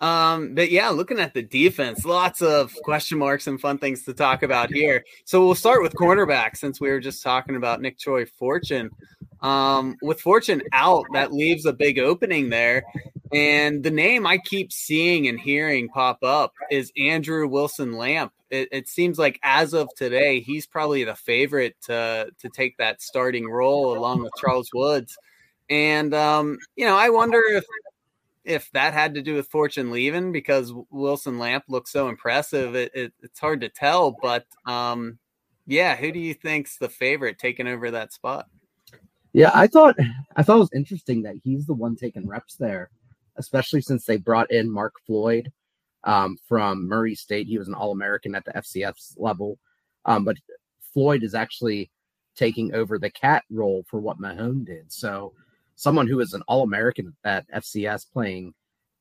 Um, 0.03 0.53
but 0.53 0.69
yeah, 0.69 0.89
looking 0.89 1.19
at 1.21 1.33
the 1.33 1.41
defense, 1.41 2.03
lots 2.03 2.41
of 2.41 2.75
question 2.83 3.17
marks 3.17 3.47
and 3.47 3.59
fun 3.59 3.77
things 3.77 4.03
to 4.03 4.13
talk 4.13 4.43
about 4.43 4.69
here. 4.69 5.05
So 5.23 5.45
we'll 5.45 5.55
start 5.55 5.81
with 5.81 5.93
cornerback 5.93 6.57
since 6.57 6.81
we 6.81 6.89
were 6.89 6.99
just 6.99 7.23
talking 7.23 7.55
about 7.55 7.79
Nicktroy 7.79 8.25
Fortune. 8.25 8.89
Um, 9.41 9.95
with 10.01 10.19
Fortune 10.19 10.61
out, 10.73 11.05
that 11.13 11.31
leaves 11.31 11.65
a 11.65 11.71
big 11.71 11.99
opening 11.99 12.49
there. 12.49 12.83
And 13.33 13.81
the 13.81 13.91
name 13.91 14.27
I 14.27 14.39
keep 14.39 14.73
seeing 14.73 15.29
and 15.29 15.39
hearing 15.39 15.87
pop 15.87 16.21
up 16.21 16.51
is 16.69 16.91
Andrew 16.97 17.47
Wilson 17.47 17.93
Lamp. 17.93 18.33
It, 18.49 18.67
it, 18.73 18.89
seems 18.89 19.17
like 19.17 19.39
as 19.41 19.73
of 19.73 19.87
today, 19.95 20.41
he's 20.41 20.67
probably 20.67 21.05
the 21.05 21.15
favorite 21.15 21.75
to 21.85 22.29
to 22.39 22.49
take 22.49 22.77
that 22.77 23.01
starting 23.01 23.49
role 23.49 23.97
along 23.97 24.21
with 24.21 24.33
Charles 24.37 24.69
Woods. 24.73 25.17
And 25.69 26.13
um, 26.13 26.57
you 26.75 26.85
know, 26.85 26.97
I 26.97 27.09
wonder 27.09 27.41
if 27.41 27.63
if 28.43 28.69
that 28.71 28.93
had 28.93 29.13
to 29.15 29.21
do 29.21 29.35
with 29.35 29.47
Fortune 29.47 29.91
leaving 29.91 30.31
because 30.31 30.73
Wilson 30.89 31.39
Lamp 31.39 31.65
looks 31.67 31.91
so 31.91 32.09
impressive, 32.09 32.75
it, 32.75 32.91
it, 32.93 33.13
it's 33.21 33.39
hard 33.39 33.61
to 33.61 33.69
tell. 33.69 34.15
But 34.21 34.45
um, 34.65 35.17
yeah, 35.65 35.95
who 35.95 36.11
do 36.11 36.19
you 36.19 36.33
think's 36.33 36.77
the 36.77 36.89
favorite 36.89 37.39
taking 37.39 37.67
over 37.67 37.91
that 37.91 38.13
spot? 38.13 38.47
Yeah, 39.31 39.51
I 39.53 39.67
thought 39.67 39.95
I 40.35 40.43
thought 40.43 40.57
it 40.57 40.59
was 40.59 40.69
interesting 40.75 41.23
that 41.23 41.35
he's 41.43 41.65
the 41.65 41.73
one 41.73 41.95
taking 41.95 42.27
reps 42.27 42.55
there, 42.55 42.89
especially 43.37 43.81
since 43.81 44.05
they 44.05 44.17
brought 44.17 44.51
in 44.51 44.69
Mark 44.69 44.93
Floyd 45.07 45.51
um, 46.03 46.37
from 46.47 46.87
Murray 46.87 47.15
State. 47.15 47.47
He 47.47 47.57
was 47.57 47.67
an 47.67 47.73
All 47.73 47.91
American 47.91 48.35
at 48.35 48.45
the 48.45 48.51
FCS 48.51 49.15
level, 49.17 49.57
um, 50.05 50.23
but 50.23 50.37
Floyd 50.93 51.23
is 51.23 51.33
actually 51.33 51.89
taking 52.35 52.73
over 52.73 52.99
the 52.99 53.09
cat 53.09 53.43
role 53.49 53.85
for 53.87 53.99
what 53.99 54.19
Mahone 54.19 54.63
did. 54.63 54.91
So 54.91 55.33
someone 55.76 56.07
who 56.07 56.19
is 56.19 56.34
an 56.34 56.43
All 56.47 56.63
American 56.63 57.15
at 57.24 57.49
FCS 57.51 58.11
playing 58.11 58.53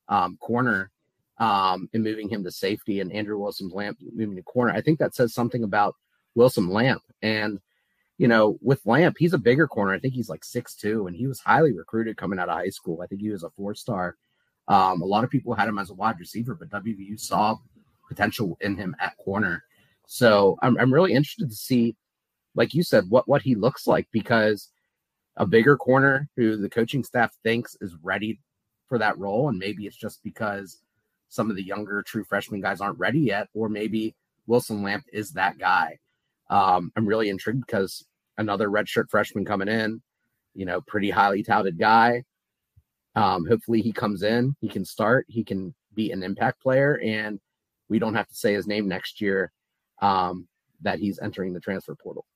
um, 0.09 0.37
corner 0.41 0.91
um, 1.39 1.89
and 1.93 2.05
moving 2.05 2.29
him 2.29 2.45
to 2.45 2.51
safety, 2.51 3.01
and 3.01 3.13
Andrew 3.13 3.39
Wilson 3.39 3.71
Lamp 3.73 3.99
moving 4.15 4.37
to 4.37 4.43
corner. 4.43 4.73
I 4.73 4.81
think 4.81 4.99
that 4.99 5.15
says 5.15 5.35
something 5.35 5.65
about 5.65 5.95
Wilson 6.35 6.69
Lamp. 6.69 7.03
And 7.23 7.61
you 8.19 8.29
know, 8.29 8.59
with 8.61 8.85
Lamp, 8.87 9.17
he's 9.19 9.33
a 9.33 9.39
bigger 9.39 9.67
corner. 9.67 9.93
I 9.93 9.99
think 9.99 10.15
he's 10.15 10.29
like 10.29 10.45
six 10.45 10.75
two, 10.75 11.07
and 11.07 11.17
he 11.17 11.27
was 11.27 11.41
highly 11.41 11.73
recruited 11.73 12.17
coming 12.17 12.39
out 12.39 12.49
of 12.49 12.57
high 12.57 12.69
school. 12.69 13.01
I 13.03 13.07
think 13.07 13.21
he 13.21 13.31
was 13.31 13.43
a 13.43 13.51
four 13.51 13.75
star. 13.75 14.17
Um, 14.69 15.03
a 15.03 15.07
lot 15.07 15.25
of 15.25 15.31
people 15.31 15.55
had 15.55 15.69
him 15.69 15.79
as 15.79 15.91
a 15.91 15.95
wide 15.95 16.21
receiver, 16.21 16.55
but 16.55 16.71
WVU 16.71 17.19
saw 17.19 17.57
potential 18.09 18.57
in 18.61 18.77
him 18.77 18.95
at 19.01 19.17
corner. 19.17 19.65
So 20.07 20.59
I'm, 20.63 20.79
I'm 20.79 20.93
really 20.93 21.13
interested 21.13 21.49
to 21.49 21.57
see, 21.57 21.97
like 22.55 22.75
you 22.75 22.83
said, 22.83 23.05
what 23.09 23.27
what 23.27 23.43
he 23.43 23.55
looks 23.55 23.87
like 23.87 24.07
because 24.13 24.69
a 25.37 25.47
bigger 25.47 25.77
corner 25.77 26.29
who 26.37 26.57
the 26.57 26.69
coaching 26.69 27.03
staff 27.03 27.33
thinks 27.43 27.77
is 27.81 27.97
ready 28.03 28.39
for 28.89 28.99
that 28.99 29.19
role, 29.19 29.49
and 29.49 29.59
maybe 29.59 29.87
it's 29.87 29.97
just 29.97 30.23
because 30.23 30.83
some 31.29 31.49
of 31.49 31.57
the 31.57 31.63
younger 31.63 32.03
true 32.03 32.25
freshman 32.25 32.61
guys 32.61 32.81
aren't 32.81 32.99
ready 32.99 33.21
yet, 33.21 33.49
or 33.55 33.69
maybe 33.69 34.15
Wilson 34.47 34.83
Lamp 34.83 35.05
is 35.13 35.33
that 35.33 35.59
guy. 35.59 35.99
Um, 36.51 36.93
I'm 36.97 37.07
really 37.07 37.31
intrigued 37.31 37.65
because 37.67 38.05
another 38.37 38.69
redshirt 38.69 39.09
freshman 39.09 39.45
coming 39.45 39.69
in, 39.69 40.03
you 40.55 40.67
know, 40.67 40.83
pretty 40.83 41.11
highly 41.11 41.43
touted 41.43 41.79
guy. 41.79 42.25
Um, 43.15 43.47
hopefully 43.47 43.81
he 43.81 43.93
comes 43.93 44.23
in, 44.23 44.55
he 44.61 44.69
can 44.69 44.85
start, 44.85 45.27
he 45.29 45.45
can 45.45 45.75
be 45.95 46.11
an 46.13 46.23
impact 46.23 46.63
player, 46.63 47.01
and 47.03 47.41
we 47.89 47.99
don't 47.99 48.15
have 48.15 48.29
to 48.29 48.35
say 48.35 48.53
his 48.53 48.67
name 48.67 48.89
next 48.89 49.21
year 49.21 49.53
um, 50.01 50.47
that 50.83 50.99
he's 50.99 51.19
entering 51.21 51.53
the 51.53 51.61
transfer 51.61 51.95
portal. 51.95 52.27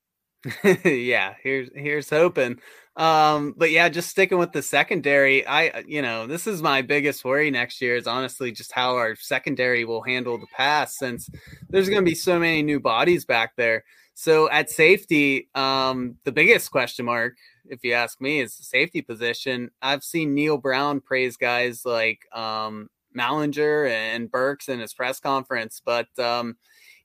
yeah, 0.84 1.34
here's 1.42 1.70
here's 1.74 2.10
hoping. 2.10 2.58
Um, 2.96 3.54
but 3.56 3.70
yeah, 3.70 3.88
just 3.88 4.08
sticking 4.08 4.38
with 4.38 4.52
the 4.52 4.62
secondary, 4.62 5.46
I 5.46 5.82
you 5.86 6.02
know, 6.02 6.26
this 6.26 6.46
is 6.46 6.62
my 6.62 6.82
biggest 6.82 7.24
worry 7.24 7.50
next 7.50 7.80
year 7.80 7.96
is 7.96 8.06
honestly 8.06 8.52
just 8.52 8.72
how 8.72 8.96
our 8.96 9.16
secondary 9.16 9.84
will 9.84 10.02
handle 10.02 10.38
the 10.38 10.46
pass 10.56 10.96
since 10.98 11.28
there's 11.68 11.88
gonna 11.88 12.02
be 12.02 12.14
so 12.14 12.38
many 12.38 12.62
new 12.62 12.80
bodies 12.80 13.24
back 13.24 13.52
there. 13.56 13.84
So 14.14 14.48
at 14.50 14.70
safety, 14.70 15.48
um, 15.54 16.16
the 16.24 16.32
biggest 16.32 16.70
question 16.70 17.04
mark, 17.04 17.34
if 17.66 17.84
you 17.84 17.92
ask 17.92 18.20
me, 18.20 18.40
is 18.40 18.56
the 18.56 18.64
safety 18.64 19.02
position. 19.02 19.70
I've 19.82 20.04
seen 20.04 20.34
Neal 20.34 20.56
Brown 20.58 21.00
praise 21.00 21.36
guys 21.36 21.82
like 21.84 22.20
um 22.32 22.88
Mallinger 23.16 23.88
and 23.88 24.30
Burks 24.30 24.68
in 24.68 24.78
his 24.80 24.94
press 24.94 25.18
conference, 25.20 25.82
but 25.84 26.06
um 26.18 26.56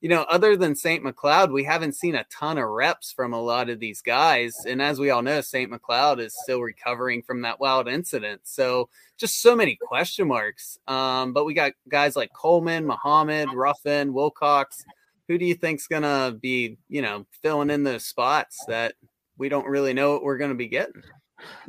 you 0.02 0.10
know, 0.10 0.24
other 0.24 0.58
than 0.58 0.76
Saint 0.76 1.04
McLeod, 1.04 1.52
we 1.52 1.64
haven't 1.64 1.96
seen 1.96 2.16
a 2.16 2.26
ton 2.32 2.58
of 2.58 2.68
reps 2.68 3.12
from 3.12 3.34
a 3.34 3.42
lot 3.42 3.70
of 3.70 3.80
these 3.80 4.02
guys. 4.02 4.56
And 4.68 4.82
as 4.82 5.00
we 5.00 5.12
all 5.12 5.22
know, 5.22 5.42
Saint 5.42 5.72
McLeod 5.72 6.20
is 6.20 6.36
still 6.42 6.60
recovering 6.62 7.22
from 7.22 7.42
that 7.44 7.60
wild 7.60 7.88
incident. 7.88 8.42
So 8.44 8.90
just 9.20 9.42
so 9.42 9.56
many 9.56 9.78
question 9.80 10.28
marks. 10.28 10.80
Um, 10.88 11.34
but 11.34 11.46
we 11.46 11.54
got 11.54 11.74
guys 11.88 12.16
like 12.16 12.34
Coleman, 12.34 12.86
Muhammad, 12.88 13.50
Ruffin, 13.54 14.12
Wilcox. 14.12 14.84
Who 15.28 15.38
do 15.38 15.46
you 15.46 15.54
think's 15.54 15.86
gonna 15.88 16.36
be, 16.42 16.80
you 16.90 17.04
know, 17.04 17.28
filling 17.44 17.70
in 17.70 17.84
those 17.84 18.04
spots 18.04 18.66
that 18.68 18.96
we 19.38 19.50
don't 19.50 19.68
really 19.68 19.94
know 19.94 20.14
what 20.14 20.24
we're 20.24 20.40
gonna 20.40 20.56
be 20.56 20.68
getting? 20.68 21.04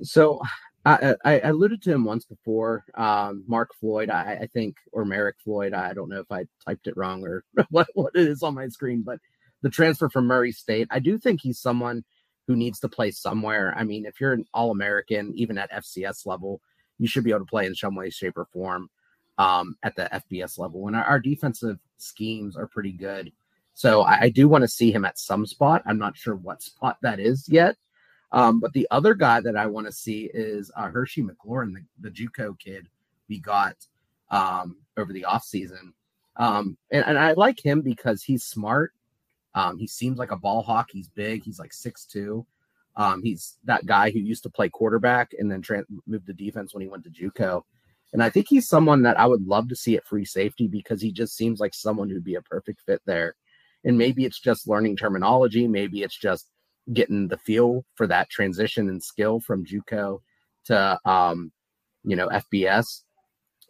So 0.02 0.40
I, 0.84 1.14
I, 1.24 1.40
alluded 1.40 1.80
to 1.82 1.92
him 1.92 2.04
once 2.04 2.24
before. 2.24 2.84
Um, 2.94 3.44
Mark 3.46 3.70
Floyd, 3.78 4.10
I, 4.10 4.38
I, 4.42 4.46
think, 4.46 4.76
or 4.92 5.04
Merrick 5.04 5.36
Floyd. 5.44 5.74
I 5.74 5.92
don't 5.92 6.08
know 6.08 6.20
if 6.20 6.30
I 6.30 6.44
typed 6.66 6.88
it 6.88 6.96
wrong 6.96 7.24
or 7.24 7.44
what, 7.70 7.88
what 7.94 8.16
it 8.16 8.26
is 8.26 8.42
on 8.42 8.54
my 8.54 8.66
screen, 8.68 9.02
but 9.02 9.18
the 9.62 9.70
transfer 9.70 10.10
from 10.10 10.26
Murray 10.26 10.50
State, 10.50 10.88
I 10.90 10.98
do 10.98 11.18
think 11.18 11.40
he's 11.40 11.60
someone 11.60 12.04
who 12.48 12.56
needs 12.56 12.80
to 12.80 12.88
play 12.88 13.12
somewhere. 13.12 13.72
I 13.76 13.84
mean, 13.84 14.06
if 14.06 14.20
you're 14.20 14.32
an 14.32 14.44
All 14.52 14.72
American, 14.72 15.32
even 15.36 15.56
at 15.56 15.70
FCS 15.70 16.26
level, 16.26 16.60
you 16.98 17.06
should 17.06 17.24
be 17.24 17.30
able 17.30 17.40
to 17.40 17.46
play 17.46 17.66
in 17.66 17.74
some 17.74 17.94
way, 17.94 18.10
shape, 18.10 18.36
or 18.36 18.46
form 18.52 18.88
um, 19.38 19.76
at 19.84 19.94
the 19.94 20.08
FBS 20.12 20.58
level. 20.58 20.88
And 20.88 20.96
our, 20.96 21.04
our 21.04 21.20
defensive 21.20 21.78
schemes 21.98 22.56
are 22.56 22.66
pretty 22.66 22.92
good. 22.92 23.32
So 23.74 24.02
I, 24.02 24.22
I 24.22 24.28
do 24.28 24.48
want 24.48 24.62
to 24.62 24.68
see 24.68 24.92
him 24.92 25.04
at 25.04 25.18
some 25.18 25.46
spot. 25.46 25.82
I'm 25.86 25.98
not 25.98 26.16
sure 26.16 26.34
what 26.34 26.62
spot 26.62 26.98
that 27.02 27.20
is 27.20 27.48
yet. 27.48 27.76
Um, 28.32 28.60
but 28.60 28.72
the 28.72 28.88
other 28.90 29.14
guy 29.14 29.40
that 29.40 29.56
I 29.56 29.66
want 29.66 29.86
to 29.86 29.92
see 29.92 30.30
is 30.32 30.70
uh, 30.76 30.88
Hershey 30.90 31.22
McLaurin, 31.22 31.74
the, 31.74 32.08
the 32.08 32.10
JUCO 32.10 32.58
kid 32.58 32.88
we 33.28 33.38
got 33.38 33.76
um, 34.30 34.76
over 34.96 35.12
the 35.12 35.26
offseason. 35.28 35.92
Um, 36.36 36.78
and, 36.90 37.04
and 37.04 37.18
I 37.18 37.32
like 37.34 37.64
him 37.64 37.82
because 37.82 38.22
he's 38.22 38.44
smart. 38.44 38.92
Um, 39.54 39.78
he 39.78 39.86
seems 39.86 40.18
like 40.18 40.30
a 40.30 40.36
ball 40.36 40.62
hawk. 40.62 40.88
He's 40.90 41.08
big. 41.08 41.44
He's 41.44 41.58
like 41.58 41.74
six 41.74 42.06
two. 42.06 42.46
Um, 42.96 43.22
he's 43.22 43.58
that 43.64 43.86
guy 43.86 44.10
who 44.10 44.18
used 44.18 44.42
to 44.44 44.50
play 44.50 44.68
quarterback 44.68 45.32
and 45.38 45.50
then 45.50 45.62
tra- 45.62 45.84
moved 46.06 46.26
to 46.26 46.32
defense 46.32 46.74
when 46.74 46.82
he 46.82 46.88
went 46.88 47.04
to 47.04 47.10
JUCO. 47.10 47.62
And 48.12 48.22
I 48.22 48.28
think 48.28 48.46
he's 48.48 48.68
someone 48.68 49.02
that 49.02 49.18
I 49.18 49.26
would 49.26 49.46
love 49.46 49.68
to 49.68 49.76
see 49.76 49.96
at 49.96 50.06
free 50.06 50.24
safety 50.24 50.68
because 50.68 51.00
he 51.00 51.12
just 51.12 51.34
seems 51.34 51.60
like 51.60 51.74
someone 51.74 52.10
who'd 52.10 52.24
be 52.24 52.34
a 52.34 52.42
perfect 52.42 52.82
fit 52.82 53.00
there. 53.06 53.34
And 53.84 53.96
maybe 53.96 54.24
it's 54.24 54.38
just 54.38 54.68
learning 54.68 54.96
terminology. 54.96 55.66
Maybe 55.66 56.02
it's 56.02 56.18
just 56.18 56.48
getting 56.92 57.28
the 57.28 57.38
feel 57.38 57.84
for 57.94 58.06
that 58.06 58.30
transition 58.30 58.88
and 58.88 59.02
skill 59.02 59.40
from 59.40 59.64
JUCO 59.64 60.20
to 60.64 60.98
um, 61.04 61.52
you 62.04 62.16
know 62.16 62.28
FBS. 62.28 63.02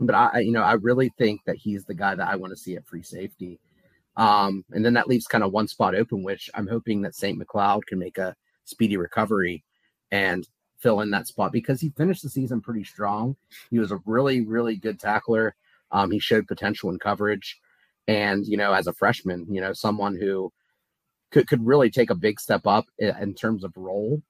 But 0.01 0.15
I, 0.15 0.41
you 0.41 0.53
know, 0.53 0.63
I 0.63 0.73
really 0.75 1.13
think 1.19 1.43
that 1.47 1.57
he's 1.57 1.85
the 1.85 1.95
guy 1.95 2.15
that 2.15 2.29
I 2.29 2.37
want 2.37 2.53
to 2.53 2.57
see 2.57 2.77
at 2.77 2.87
free 2.87 3.03
safety. 3.03 3.61
Um, 4.17 4.65
and 4.73 4.85
then 4.85 4.95
that 4.95 5.09
leaves 5.09 5.27
kind 5.27 5.45
of 5.45 5.53
one 5.53 5.69
spot 5.69 5.95
open, 5.95 6.23
which 6.23 6.51
I'm 6.55 6.67
hoping 6.67 7.03
that 7.03 7.15
Saint 7.15 7.41
McLeod 7.41 7.85
can 7.87 7.99
make 7.99 8.19
a 8.19 8.35
speedy 8.65 8.97
recovery 8.97 9.65
and 10.11 10.47
fill 10.79 11.01
in 11.01 11.11
that 11.11 11.27
spot 11.27 11.53
because 11.53 11.81
he 11.81 11.91
finished 11.91 12.23
the 12.23 12.29
season 12.29 12.61
pretty 12.61 12.85
strong. 12.85 13.37
He 13.71 13.79
was 13.79 13.93
a 13.93 14.01
really, 14.05 14.41
really 14.43 14.77
good 14.77 14.99
tackler. 14.99 15.55
Um, 15.93 16.11
he 16.11 16.19
showed 16.19 16.49
potential 16.49 16.91
in 16.91 16.99
coverage. 16.99 17.61
And, 18.09 18.47
you 18.47 18.57
know, 18.57 18.73
as 18.73 18.89
a 18.89 18.93
freshman, 18.93 19.47
you 19.49 19.61
know, 19.61 19.73
someone 19.73 20.17
who 20.17 20.53
could, 21.33 21.49
could 21.49 21.67
really 21.67 21.91
take 21.91 22.11
a 22.11 22.15
big 22.15 22.39
step 22.39 22.67
up 22.67 22.85
in, 22.99 23.35
terms 23.35 23.65
of 23.65 23.73
role 23.77 24.23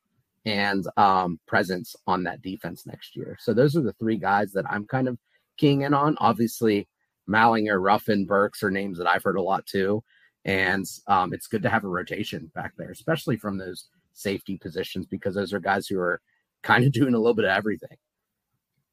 and 0.46 0.86
um, 0.96 1.38
presence 1.46 1.94
on 2.06 2.22
that 2.24 2.42
defense 2.42 2.86
next 2.86 3.16
year. 3.16 3.36
So 3.40 3.52
those 3.52 3.76
are 3.76 3.82
the 3.82 3.92
three 3.94 4.16
guys 4.16 4.52
that 4.52 4.64
I'm 4.70 4.86
kind 4.86 5.08
of 5.08 5.18
keying 5.58 5.82
in 5.82 5.94
on. 5.94 6.16
Obviously, 6.18 6.88
Mallinger, 7.28 7.82
Ruffin, 7.82 8.24
Burks 8.24 8.62
are 8.62 8.70
names 8.70 8.98
that 8.98 9.06
I've 9.06 9.22
heard 9.22 9.36
a 9.36 9.42
lot 9.42 9.66
too. 9.66 10.02
And 10.44 10.84
um, 11.06 11.32
it's 11.32 11.46
good 11.46 11.62
to 11.62 11.70
have 11.70 11.84
a 11.84 11.88
rotation 11.88 12.50
back 12.54 12.72
there, 12.76 12.90
especially 12.90 13.36
from 13.36 13.58
those 13.58 13.88
safety 14.12 14.56
positions, 14.56 15.06
because 15.06 15.34
those 15.34 15.52
are 15.52 15.60
guys 15.60 15.86
who 15.86 15.98
are 15.98 16.20
kind 16.62 16.84
of 16.84 16.92
doing 16.92 17.14
a 17.14 17.18
little 17.18 17.34
bit 17.34 17.44
of 17.44 17.56
everything. 17.56 17.96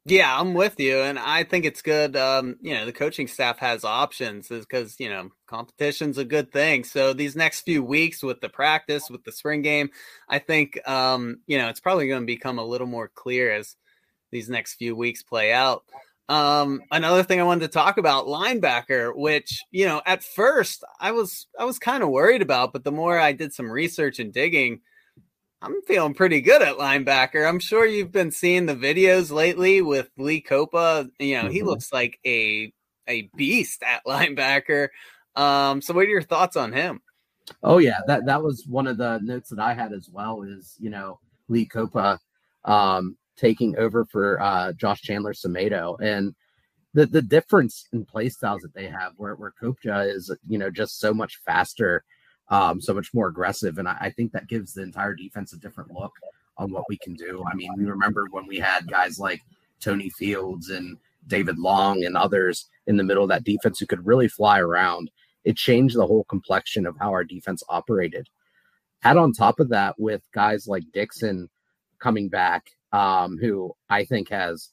Yeah, 0.06 0.40
I'm 0.40 0.54
with 0.54 0.80
you, 0.80 1.00
and 1.00 1.18
I 1.18 1.44
think 1.44 1.66
it's 1.66 1.82
good. 1.82 2.16
Um, 2.16 2.56
you 2.62 2.72
know, 2.72 2.86
the 2.86 2.92
coaching 2.92 3.26
staff 3.28 3.58
has 3.58 3.84
options 3.84 4.48
because 4.48 4.96
you 4.98 5.10
know 5.10 5.28
competition's 5.46 6.16
a 6.16 6.24
good 6.24 6.50
thing. 6.52 6.84
So 6.84 7.12
these 7.12 7.36
next 7.36 7.62
few 7.62 7.82
weeks 7.84 8.22
with 8.22 8.40
the 8.40 8.48
practice, 8.48 9.10
with 9.10 9.24
the 9.24 9.32
spring 9.32 9.60
game, 9.60 9.90
I 10.28 10.38
think 10.38 10.80
um, 10.88 11.40
you 11.46 11.58
know 11.58 11.68
it's 11.68 11.80
probably 11.80 12.08
going 12.08 12.22
to 12.22 12.26
become 12.26 12.58
a 12.58 12.64
little 12.64 12.86
more 12.86 13.08
clear 13.14 13.52
as 13.52 13.76
these 14.32 14.48
next 14.50 14.74
few 14.74 14.96
weeks 14.96 15.22
play 15.22 15.52
out. 15.52 15.84
Um, 16.28 16.82
another 16.92 17.24
thing 17.24 17.40
I 17.40 17.44
wanted 17.44 17.62
to 17.62 17.68
talk 17.68 17.98
about 17.98 18.26
linebacker, 18.26 19.14
which 19.16 19.60
you 19.70 19.86
know 19.86 20.02
at 20.06 20.22
first 20.24 20.84
I 21.00 21.12
was 21.12 21.46
I 21.58 21.64
was 21.64 21.78
kind 21.78 22.02
of 22.02 22.10
worried 22.10 22.42
about, 22.42 22.72
but 22.72 22.84
the 22.84 22.92
more 22.92 23.18
I 23.18 23.32
did 23.32 23.52
some 23.54 23.70
research 23.70 24.18
and 24.18 24.32
digging, 24.32 24.80
I'm 25.62 25.82
feeling 25.82 26.14
pretty 26.14 26.40
good 26.40 26.62
at 26.62 26.78
linebacker. 26.78 27.46
I'm 27.46 27.58
sure 27.58 27.84
you've 27.84 28.12
been 28.12 28.30
seeing 28.30 28.66
the 28.66 28.74
videos 28.74 29.30
lately 29.30 29.82
with 29.82 30.10
Lee 30.16 30.42
Kpogba. 30.42 31.10
You 31.18 31.34
know, 31.34 31.42
mm-hmm. 31.42 31.52
he 31.52 31.62
looks 31.62 31.92
like 31.92 32.18
a 32.24 32.72
a 33.06 33.30
beast 33.36 33.82
at 33.82 34.04
linebacker. 34.06 34.88
Um, 35.36 35.82
so 35.82 35.92
what 35.94 36.06
are 36.06 36.10
your 36.10 36.22
thoughts 36.22 36.56
on 36.56 36.72
him? 36.72 37.00
Oh 37.62 37.78
yeah, 37.78 38.00
that 38.06 38.26
that 38.26 38.42
was 38.42 38.66
one 38.66 38.86
of 38.86 38.96
the 38.96 39.18
notes 39.22 39.50
that 39.50 39.58
I 39.58 39.74
had 39.74 39.92
as 39.92 40.08
well. 40.10 40.42
Is 40.42 40.76
you 40.78 40.88
know 40.88 41.20
Lee 41.48 41.68
Kpogba 41.68 42.18
um, 42.64 43.16
taking 43.36 43.76
over 43.76 44.06
for 44.06 44.40
uh, 44.40 44.72
Josh 44.72 45.02
Chandler 45.02 45.34
Semedo 45.34 46.00
and 46.00 46.34
the 46.94 47.04
the 47.04 47.22
difference 47.22 47.86
in 47.92 48.06
play 48.06 48.30
styles 48.30 48.62
that 48.62 48.72
they 48.72 48.86
have, 48.86 49.12
where 49.16 49.34
where 49.34 49.52
Kpogba 49.60 50.14
is 50.14 50.34
you 50.48 50.56
know 50.56 50.70
just 50.70 51.00
so 51.00 51.12
much 51.12 51.40
faster 51.44 52.04
um, 52.50 52.80
so 52.80 52.92
much 52.92 53.14
more 53.14 53.28
aggressive. 53.28 53.78
And 53.78 53.88
I, 53.88 53.96
I, 54.00 54.10
think 54.10 54.32
that 54.32 54.48
gives 54.48 54.72
the 54.72 54.82
entire 54.82 55.14
defense 55.14 55.52
a 55.52 55.56
different 55.56 55.92
look 55.92 56.12
on 56.58 56.72
what 56.72 56.84
we 56.88 56.98
can 56.98 57.14
do. 57.14 57.44
I 57.50 57.54
mean, 57.54 57.72
we 57.76 57.84
remember 57.84 58.26
when 58.30 58.46
we 58.46 58.58
had 58.58 58.90
guys 58.90 59.18
like 59.18 59.40
Tony 59.80 60.10
Fields 60.10 60.70
and 60.70 60.98
David 61.26 61.58
Long 61.58 62.04
and 62.04 62.16
others 62.16 62.68
in 62.86 62.96
the 62.96 63.04
middle 63.04 63.22
of 63.22 63.28
that 63.28 63.44
defense 63.44 63.78
who 63.78 63.86
could 63.86 64.04
really 64.04 64.28
fly 64.28 64.60
around. 64.60 65.10
It 65.44 65.56
changed 65.56 65.96
the 65.96 66.06
whole 66.06 66.24
complexion 66.24 66.86
of 66.86 66.96
how 66.98 67.10
our 67.10 67.24
defense 67.24 67.62
operated. 67.68 68.28
Add 69.02 69.16
on 69.16 69.32
top 69.32 69.60
of 69.60 69.70
that 69.70 69.94
with 69.98 70.22
guys 70.34 70.66
like 70.66 70.84
Dixon 70.92 71.48
coming 71.98 72.28
back, 72.28 72.70
um, 72.92 73.38
who 73.38 73.74
I 73.88 74.04
think 74.04 74.28
has 74.30 74.70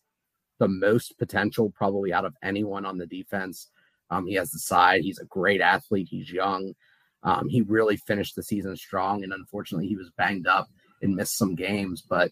the 0.59 0.67
most 0.67 1.17
potential 1.17 1.71
probably 1.75 2.11
out 2.11 2.25
of 2.25 2.35
anyone 2.43 2.85
on 2.85 2.97
the 2.97 3.05
defense. 3.05 3.69
Um, 4.09 4.25
he 4.25 4.33
has 4.33 4.51
the 4.51 4.59
side. 4.59 5.01
He's 5.01 5.19
a 5.19 5.25
great 5.25 5.61
athlete. 5.61 6.07
He's 6.09 6.31
young. 6.31 6.73
Um, 7.27 7.49
he 7.49 7.61
really 7.61 7.97
finished 7.97 8.37
the 8.37 8.43
season 8.43 8.77
strong, 8.77 9.23
and 9.23 9.33
unfortunately, 9.33 9.87
he 9.87 9.97
was 9.97 10.09
banged 10.17 10.47
up 10.47 10.69
and 11.01 11.13
missed 11.13 11.37
some 11.37 11.55
games. 11.55 12.01
But 12.01 12.31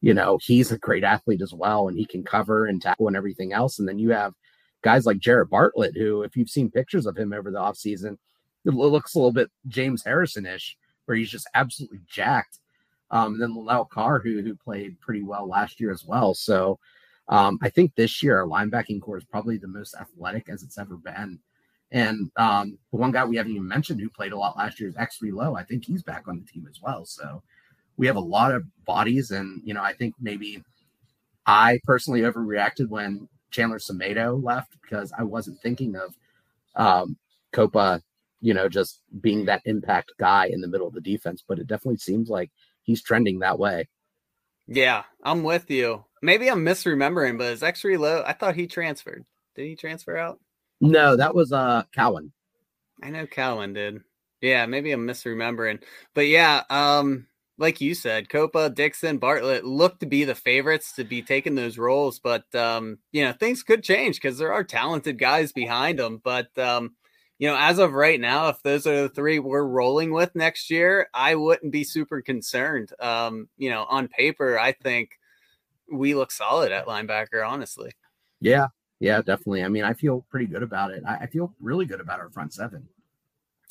you 0.00 0.14
know, 0.14 0.38
he's 0.42 0.72
a 0.72 0.78
great 0.78 1.04
athlete 1.04 1.42
as 1.42 1.52
well, 1.52 1.88
and 1.88 1.98
he 1.98 2.06
can 2.06 2.22
cover 2.24 2.64
and 2.64 2.80
tackle 2.80 3.06
and 3.06 3.16
everything 3.16 3.52
else. 3.52 3.78
And 3.78 3.86
then 3.86 3.98
you 3.98 4.12
have 4.12 4.32
guys 4.80 5.04
like 5.04 5.18
Jared 5.18 5.50
Bartlett, 5.50 5.94
who, 5.94 6.22
if 6.22 6.38
you've 6.38 6.48
seen 6.48 6.70
pictures 6.70 7.04
of 7.04 7.18
him 7.18 7.34
over 7.34 7.50
the 7.50 7.58
offseason, 7.58 8.16
it 8.64 8.72
looks 8.72 9.14
a 9.14 9.18
little 9.18 9.30
bit 9.32 9.50
James 9.68 10.02
Harrison 10.02 10.46
ish 10.46 10.74
where 11.04 11.18
he's 11.18 11.30
just 11.30 11.50
absolutely 11.54 12.00
jacked. 12.06 12.60
Um, 13.10 13.34
and 13.34 13.42
then 13.42 13.54
Lanell 13.54 13.90
Carr, 13.90 14.20
who 14.20 14.40
who 14.40 14.54
played 14.54 14.98
pretty 15.00 15.22
well 15.22 15.46
last 15.46 15.80
year 15.80 15.90
as 15.90 16.04
well. 16.06 16.32
So 16.32 16.78
um, 17.28 17.58
I 17.60 17.68
think 17.68 17.94
this 17.94 18.22
year 18.22 18.40
our 18.40 18.46
linebacking 18.46 19.02
core 19.02 19.18
is 19.18 19.24
probably 19.24 19.58
the 19.58 19.68
most 19.68 19.94
athletic 19.94 20.48
as 20.48 20.62
it's 20.62 20.78
ever 20.78 20.96
been. 20.96 21.40
And 21.92 22.30
um, 22.36 22.78
the 22.92 22.98
one 22.98 23.10
guy 23.10 23.24
we 23.24 23.36
haven't 23.36 23.52
even 23.52 23.66
mentioned 23.66 24.00
who 24.00 24.08
played 24.10 24.32
a 24.32 24.38
lot 24.38 24.56
last 24.56 24.78
year 24.78 24.88
is 24.88 24.96
Exree 24.96 25.32
Loe. 25.32 25.56
I 25.56 25.64
think 25.64 25.84
he's 25.84 26.02
back 26.02 26.28
on 26.28 26.38
the 26.38 26.46
team 26.46 26.66
as 26.70 26.80
well. 26.80 27.04
So 27.04 27.42
we 27.96 28.06
have 28.06 28.16
a 28.16 28.20
lot 28.20 28.54
of 28.54 28.64
bodies. 28.84 29.30
And, 29.32 29.60
you 29.64 29.74
know, 29.74 29.82
I 29.82 29.92
think 29.92 30.14
maybe 30.20 30.62
I 31.46 31.80
personally 31.84 32.20
overreacted 32.20 32.88
when 32.88 33.28
Chandler 33.50 33.78
Semedo 33.78 34.42
left 34.42 34.76
because 34.80 35.12
I 35.18 35.24
wasn't 35.24 35.60
thinking 35.60 35.96
of 35.96 36.14
um, 36.76 37.16
Kpogba, 37.52 38.02
you 38.40 38.54
know, 38.54 38.68
just 38.68 39.00
being 39.20 39.44
that 39.46 39.62
impact 39.64 40.12
guy 40.18 40.46
in 40.46 40.60
the 40.60 40.68
middle 40.68 40.86
of 40.86 40.94
the 40.94 41.00
defense. 41.00 41.42
But 41.46 41.58
it 41.58 41.66
definitely 41.66 41.98
seems 41.98 42.28
like 42.28 42.50
he's 42.84 43.02
trending 43.02 43.40
that 43.40 43.58
way. 43.58 43.88
Yeah, 44.68 45.02
I'm 45.24 45.42
with 45.42 45.68
you. 45.70 46.04
Maybe 46.22 46.48
I'm 46.48 46.64
misremembering, 46.64 47.38
but 47.38 47.48
is 47.48 47.62
Exree 47.64 47.96
Loe? 47.96 48.22
I 48.24 48.34
thought 48.34 48.54
he 48.54 48.68
transferred. 48.68 49.24
Did 49.56 49.66
he 49.66 49.74
transfer 49.74 50.16
out? 50.16 50.38
No, 50.80 51.16
that 51.16 51.34
was 51.34 51.52
uh 51.52 51.82
Cowan. 51.94 52.32
I 53.02 53.10
know 53.10 53.26
Cowan 53.26 53.72
did. 53.72 54.00
Yeah, 54.40 54.66
maybe 54.66 54.92
I'm 54.92 55.06
misremembering. 55.06 55.82
But 56.14 56.26
yeah, 56.26 56.62
um, 56.70 57.26
like 57.58 57.80
you 57.80 57.94
said, 57.94 58.28
Kpogba, 58.28 58.74
Dixon, 58.74 59.18
Bartlett 59.18 59.64
look 59.66 59.98
to 60.00 60.06
be 60.06 60.24
the 60.24 60.34
favorites 60.34 60.92
to 60.94 61.04
be 61.04 61.20
taking 61.20 61.54
those 61.54 61.76
roles, 61.76 62.18
but 62.18 62.52
um, 62.54 62.98
you 63.12 63.24
know, 63.24 63.32
things 63.32 63.62
could 63.62 63.84
change 63.84 64.16
because 64.16 64.38
there 64.38 64.52
are 64.52 64.64
talented 64.64 65.18
guys 65.18 65.52
behind 65.52 65.98
them. 65.98 66.20
But 66.24 66.56
um, 66.58 66.94
you 67.38 67.48
know, 67.48 67.56
as 67.58 67.78
of 67.78 67.92
right 67.92 68.20
now, 68.20 68.48
if 68.48 68.62
those 68.62 68.86
are 68.86 69.02
the 69.02 69.08
three 69.10 69.38
we're 69.38 69.64
rolling 69.64 70.12
with 70.12 70.34
next 70.34 70.70
year, 70.70 71.08
I 71.12 71.34
wouldn't 71.34 71.72
be 71.72 71.84
super 71.84 72.22
concerned. 72.22 72.92
Um, 72.98 73.48
you 73.58 73.70
know, 73.70 73.84
on 73.84 74.08
paper, 74.08 74.58
I 74.58 74.72
think 74.72 75.10
we 75.92 76.14
look 76.14 76.32
solid 76.32 76.72
at 76.72 76.86
linebacker, 76.86 77.46
honestly. 77.46 77.92
Yeah, 78.40 78.68
yeah, 79.00 79.18
definitely. 79.22 79.64
I 79.64 79.68
mean, 79.68 79.84
I 79.84 79.94
feel 79.94 80.24
pretty 80.30 80.46
good 80.46 80.62
about 80.62 80.92
it. 80.92 81.02
I, 81.06 81.16
I 81.16 81.26
feel 81.26 81.54
really 81.60 81.86
good 81.86 82.00
about 82.00 82.20
our 82.20 82.30
front 82.30 82.52
seven. 82.52 82.86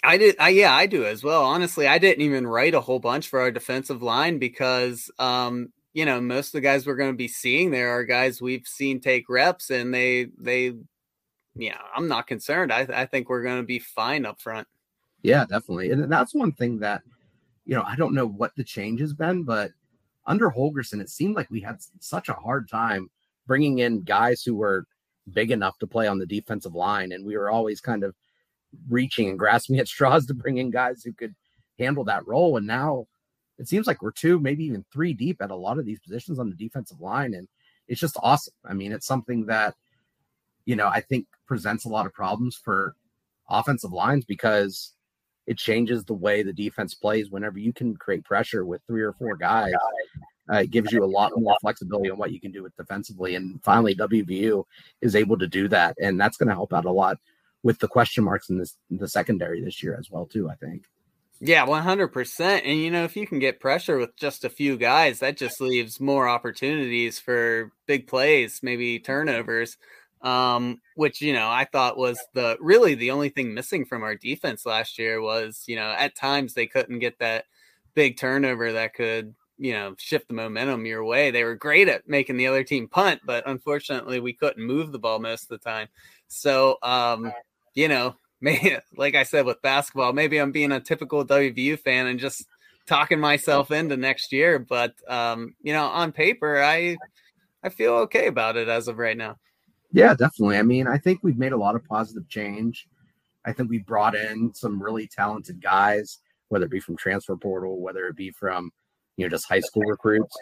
I 0.04 0.18
did. 0.18 0.36
I 0.40 0.50
yeah, 0.50 0.74
I 0.74 0.88
do 0.88 1.06
as 1.06 1.24
well. 1.24 1.44
Honestly, 1.44 1.86
I 1.88 2.00
didn't 2.00 2.24
even 2.24 2.48
write 2.48 2.74
a 2.74 2.82
whole 2.82 3.00
bunch 3.00 3.28
for 3.28 3.40
our 3.40 3.52
defensive 3.52 4.02
line 4.02 4.40
because, 4.40 5.12
um, 5.20 5.72
you 5.94 6.06
know, 6.06 6.20
most 6.20 6.48
of 6.48 6.54
the 6.54 6.62
guys 6.62 6.88
we're 6.88 6.96
going 6.96 7.12
to 7.12 7.18
be 7.18 7.28
seeing 7.28 7.70
there 7.70 7.92
are 7.92 8.04
guys 8.06 8.42
we've 8.42 8.66
seen 8.66 9.02
take 9.02 9.30
reps, 9.30 9.70
and 9.70 9.94
they 9.94 10.28
they, 10.40 10.74
yeah, 11.56 11.78
I'm 11.96 12.08
not 12.08 12.28
concerned. 12.28 12.74
I 12.74 12.88
I 12.92 13.06
think 13.06 13.30
we're 13.30 13.44
going 13.44 13.62
to 13.62 13.68
be 13.68 13.80
fine 13.80 14.26
up 14.26 14.42
front. 14.42 14.68
Yeah, 15.22 15.46
definitely, 15.46 15.92
and 15.92 16.12
that's 16.12 16.34
one 16.34 16.54
thing 16.54 16.80
that, 16.80 17.02
you 17.66 17.76
know, 17.76 17.84
I 17.86 17.98
don't 17.98 18.14
know 18.14 18.26
what 18.26 18.56
the 18.56 18.64
change 18.64 19.02
has 19.02 19.14
been, 19.14 19.44
but 19.44 19.72
under 20.26 20.50
Holgorsen, 20.50 21.02
it 21.02 21.10
seemed 21.10 21.36
like 21.36 21.52
we 21.52 21.60
had 21.60 21.78
such 22.00 22.30
a 22.30 22.34
hard 22.34 22.70
time 22.70 23.10
bringing 23.48 23.80
in 23.80 24.04
guys 24.04 24.44
who 24.44 24.56
were 24.56 24.86
big 25.30 25.52
enough 25.52 25.78
to 25.80 25.88
play 25.88 26.08
on 26.08 26.20
the 26.20 26.26
defensive 26.26 26.76
line. 26.76 27.12
And 27.12 27.26
we 27.26 27.38
were 27.38 27.50
always 27.50 27.82
kind 27.82 28.04
of 28.04 28.16
reaching 28.90 29.30
and 29.30 29.40
grasping 29.40 29.80
at 29.80 29.88
straws 29.88 30.26
to 30.28 30.34
bring 30.34 30.58
in 30.58 30.70
guys 30.70 31.04
who 31.04 31.14
could 31.14 31.36
handle 31.78 32.04
that 32.06 32.28
role. 32.28 32.58
And 32.58 32.68
now 32.68 33.08
it 33.58 33.68
seems 33.68 33.88
like 33.88 34.02
we're 34.02 34.12
two, 34.12 34.40
maybe 34.40 34.66
even 34.66 34.86
three 34.92 35.14
deep 35.14 35.42
at 35.42 35.52
a 35.52 35.56
lot 35.56 35.80
of 35.80 35.86
these 35.86 36.00
positions 36.00 36.40
on 36.40 36.50
the 36.50 36.56
defensive 36.56 37.00
line. 37.00 37.34
And 37.34 37.48
it's 37.88 38.00
just 38.00 38.18
awesome. 38.22 38.54
I 38.66 38.74
mean, 38.74 38.92
it's 38.92 39.08
something 39.08 39.46
that, 39.48 39.76
you 40.66 40.76
know, 40.76 40.88
I 40.88 41.02
think 41.02 41.26
presents 41.48 41.86
a 41.86 41.90
lot 41.90 42.06
of 42.06 42.14
problems 42.14 42.56
for 42.56 42.96
offensive 43.50 43.92
lines 43.92 44.26
because 44.26 44.94
it 45.48 45.58
changes 45.58 46.06
the 46.06 46.14
way 46.14 46.44
the 46.44 46.54
defense 46.54 46.94
plays 46.94 47.32
whenever 47.32 47.58
you 47.58 47.74
can 47.74 47.96
create 47.96 48.24
pressure 48.24 48.66
with 48.66 48.82
three 48.86 49.02
or 49.02 49.14
four 49.14 49.36
guys 49.36 49.74
uh, 50.52 50.58
it 50.58 50.72
gives 50.72 50.92
you 50.92 51.04
a 51.04 51.06
lot 51.06 51.32
more 51.36 51.56
flexibility 51.62 52.10
on 52.10 52.18
what 52.18 52.32
you 52.32 52.40
can 52.40 52.52
do 52.52 52.64
with 52.64 52.76
defensively. 52.76 53.36
And 53.36 53.64
finally, 53.64 53.96
WVU 53.96 54.64
is 55.02 55.16
able 55.16 55.38
to 55.38 55.48
do 55.48 55.68
that, 55.70 55.96
and 56.02 56.20
that's 56.20 56.38
going 56.38 56.50
to 56.50 56.56
help 56.56 56.74
out 56.74 56.86
a 56.86 56.92
lot 56.92 57.18
with 57.62 57.80
the 57.80 57.88
question 57.88 58.24
marks 58.24 58.50
in 58.50 58.58
this 58.58 58.78
the 58.90 59.08
secondary 59.08 59.64
this 59.64 59.84
year 59.84 59.96
as 60.00 60.10
well, 60.10 60.26
too. 60.26 60.50
I 60.50 60.56
think. 60.56 60.84
Yeah, 61.42 61.64
one 61.64 61.84
hundred 61.84 62.10
percent. 62.10 62.66
And 62.66 62.80
you 62.80 62.92
know, 62.92 63.06
if 63.06 63.16
you 63.16 63.26
can 63.26 63.40
get 63.40 63.62
pressure 63.62 63.98
with 63.98 64.16
just 64.18 64.44
a 64.44 64.50
few 64.50 64.76
guys, 64.78 65.20
that 65.20 65.38
just 65.38 65.62
leaves 65.62 66.00
more 66.00 66.28
opportunities 66.28 67.20
for 67.20 67.72
big 67.86 68.08
plays, 68.08 68.60
maybe 68.62 69.00
turnovers. 69.00 69.78
Um, 70.22 70.82
which 70.96 71.22
you 71.22 71.32
know, 71.32 71.50
I 71.50 71.64
thought 71.64 71.98
was 71.98 72.20
the 72.34 72.58
really 72.60 72.94
the 72.96 73.12
only 73.12 73.30
thing 73.30 73.54
missing 73.54 73.86
from 73.86 74.04
our 74.04 74.16
defense 74.16 74.66
last 74.66 75.00
year 75.00 75.22
was 75.22 75.64
you 75.66 75.78
know 75.78 75.96
at 75.98 76.16
times 76.16 76.54
they 76.54 76.68
couldn't 76.68 77.00
get 77.00 77.20
that 77.20 77.46
big 77.94 78.18
turnover 78.18 78.74
that 78.74 78.94
could 78.94 79.34
you 79.60 79.74
know 79.74 79.94
shift 79.98 80.30
the 80.30 80.34
momentum 80.34 80.86
your 80.86 81.04
way. 81.04 81.30
They 81.30 81.44
were 81.44 81.56
great 81.56 81.90
at 81.90 82.08
making 82.08 82.38
the 82.38 82.48
other 82.48 82.64
team 82.64 82.88
punt, 82.88 83.22
but 83.26 83.44
unfortunately 83.48 84.20
we 84.20 84.34
couldn't 84.34 84.66
move 84.66 84.92
the 84.92 85.00
ball 85.00 85.20
most 85.20 85.44
of 85.44 85.50
the 85.50 85.70
time. 85.70 85.90
So 86.28 86.78
um, 86.82 87.32
you 87.76 87.88
know, 87.88 88.16
maybe 88.42 88.78
like 88.96 89.16
I 89.16 89.24
said 89.24 89.46
with 89.46 89.62
basketball, 89.62 90.14
maybe 90.14 90.38
I'm 90.38 90.52
being 90.52 90.72
a 90.72 90.80
typical 90.80 91.26
WVU 91.26 91.78
fan 91.78 92.08
and 92.08 92.20
just 92.20 92.46
talking 92.88 93.20
myself 93.20 93.70
into 93.70 93.98
next 93.98 94.32
year. 94.32 94.58
But 94.58 94.96
um, 95.08 95.56
you 95.62 95.74
know, 95.74 95.86
on 95.86 96.14
paper, 96.14 96.64
I 96.64 96.98
I 97.62 97.70
feel 97.70 97.94
okay 97.94 98.28
about 98.28 98.56
it 98.56 98.70
as 98.70 98.88
of 98.88 98.98
right 98.98 99.18
now. 99.18 99.36
Yeah, 99.92 100.14
definitely. 100.14 100.58
I 100.58 100.64
mean, 100.64 100.88
I 100.88 100.98
think 100.98 101.20
we've 101.22 101.38
made 101.38 101.52
a 101.52 101.58
lot 101.58 101.76
of 101.76 101.84
positive 101.84 102.28
change. 102.30 102.88
I 103.46 103.54
think 103.54 103.70
we 103.70 103.80
brought 103.80 104.16
in 104.16 104.54
some 104.54 104.82
really 104.82 105.08
talented 105.08 105.62
guys, 105.62 106.20
whether 106.50 106.66
it 106.66 106.72
be 106.72 106.80
from 106.80 106.96
transfer 106.96 107.36
portal, 107.36 107.82
whether 107.82 108.08
it 108.08 108.16
be 108.16 108.32
from 108.32 108.72
you 109.20 109.26
know, 109.26 109.30
just 109.30 109.50
high 109.50 109.60
school 109.60 109.84
recruits. 109.84 110.36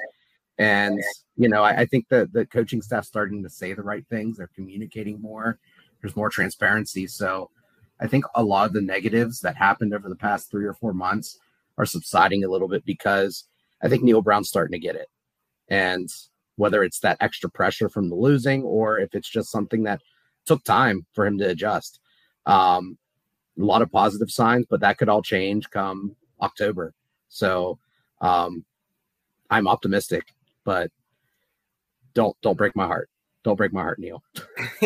And, 0.60 1.00
you 1.36 1.50
know, 1.50 1.64
I, 1.64 1.82
I 1.82 1.86
think 1.86 2.08
that 2.10 2.32
the 2.32 2.46
coaching 2.46 2.82
staff 2.82 3.06
starting 3.06 3.42
to 3.44 3.50
say 3.50 3.74
the 3.74 3.82
right 3.82 4.06
things. 4.08 4.38
They're 4.38 4.52
communicating 4.56 5.20
more. 5.20 5.58
There's 6.00 6.16
more 6.16 6.30
transparency. 6.30 7.08
So 7.08 7.50
I 8.00 8.06
think 8.06 8.26
a 8.36 8.44
lot 8.44 8.68
of 8.68 8.74
the 8.74 8.82
negatives 8.82 9.40
that 9.42 9.56
happened 9.56 9.96
over 9.96 10.10
the 10.10 10.16
past 10.16 10.52
three 10.52 10.66
or 10.66 10.74
four 10.74 10.94
months 10.94 11.40
are 11.80 11.86
subsiding 11.86 12.44
a 12.44 12.50
little 12.50 12.68
bit 12.68 12.86
because 12.86 13.46
I 13.82 13.90
think 13.90 14.04
Neal 14.04 14.22
Brown's 14.22 14.50
starting 14.50 14.74
to 14.74 14.80
get 14.80 14.96
it. 14.96 15.08
And 15.70 16.08
whether 16.56 16.84
it's 16.84 17.00
that 17.00 17.18
extra 17.20 17.50
pressure 17.50 17.90
from 17.90 18.10
the 18.10 18.16
losing 18.16 18.64
or 18.64 19.00
if 19.00 19.16
it's 19.16 19.30
just 19.30 19.52
something 19.52 19.84
that 19.84 20.02
took 20.46 20.64
time 20.64 21.06
for 21.14 21.26
him 21.26 21.40
to 21.40 21.50
adjust. 21.50 22.00
Um, 22.46 22.98
a 23.60 23.64
lot 23.64 23.82
of 23.82 23.92
positive 23.92 24.30
signs, 24.30 24.68
but 24.70 24.82
that 24.82 25.00
could 25.00 25.10
all 25.10 25.24
change 25.24 25.70
come 25.72 26.16
October. 26.42 26.94
So 27.30 27.80
um, 28.22 28.66
I'm 29.50 29.68
optimistic, 29.68 30.34
but 30.64 30.92
don't 32.14 32.36
don't 32.42 32.58
break 32.58 32.76
my 32.76 32.88
heart. 32.88 33.10
Don't 33.44 33.56
break 33.56 33.72
my 33.72 33.82
heart, 33.82 34.00
Neal. 34.00 34.22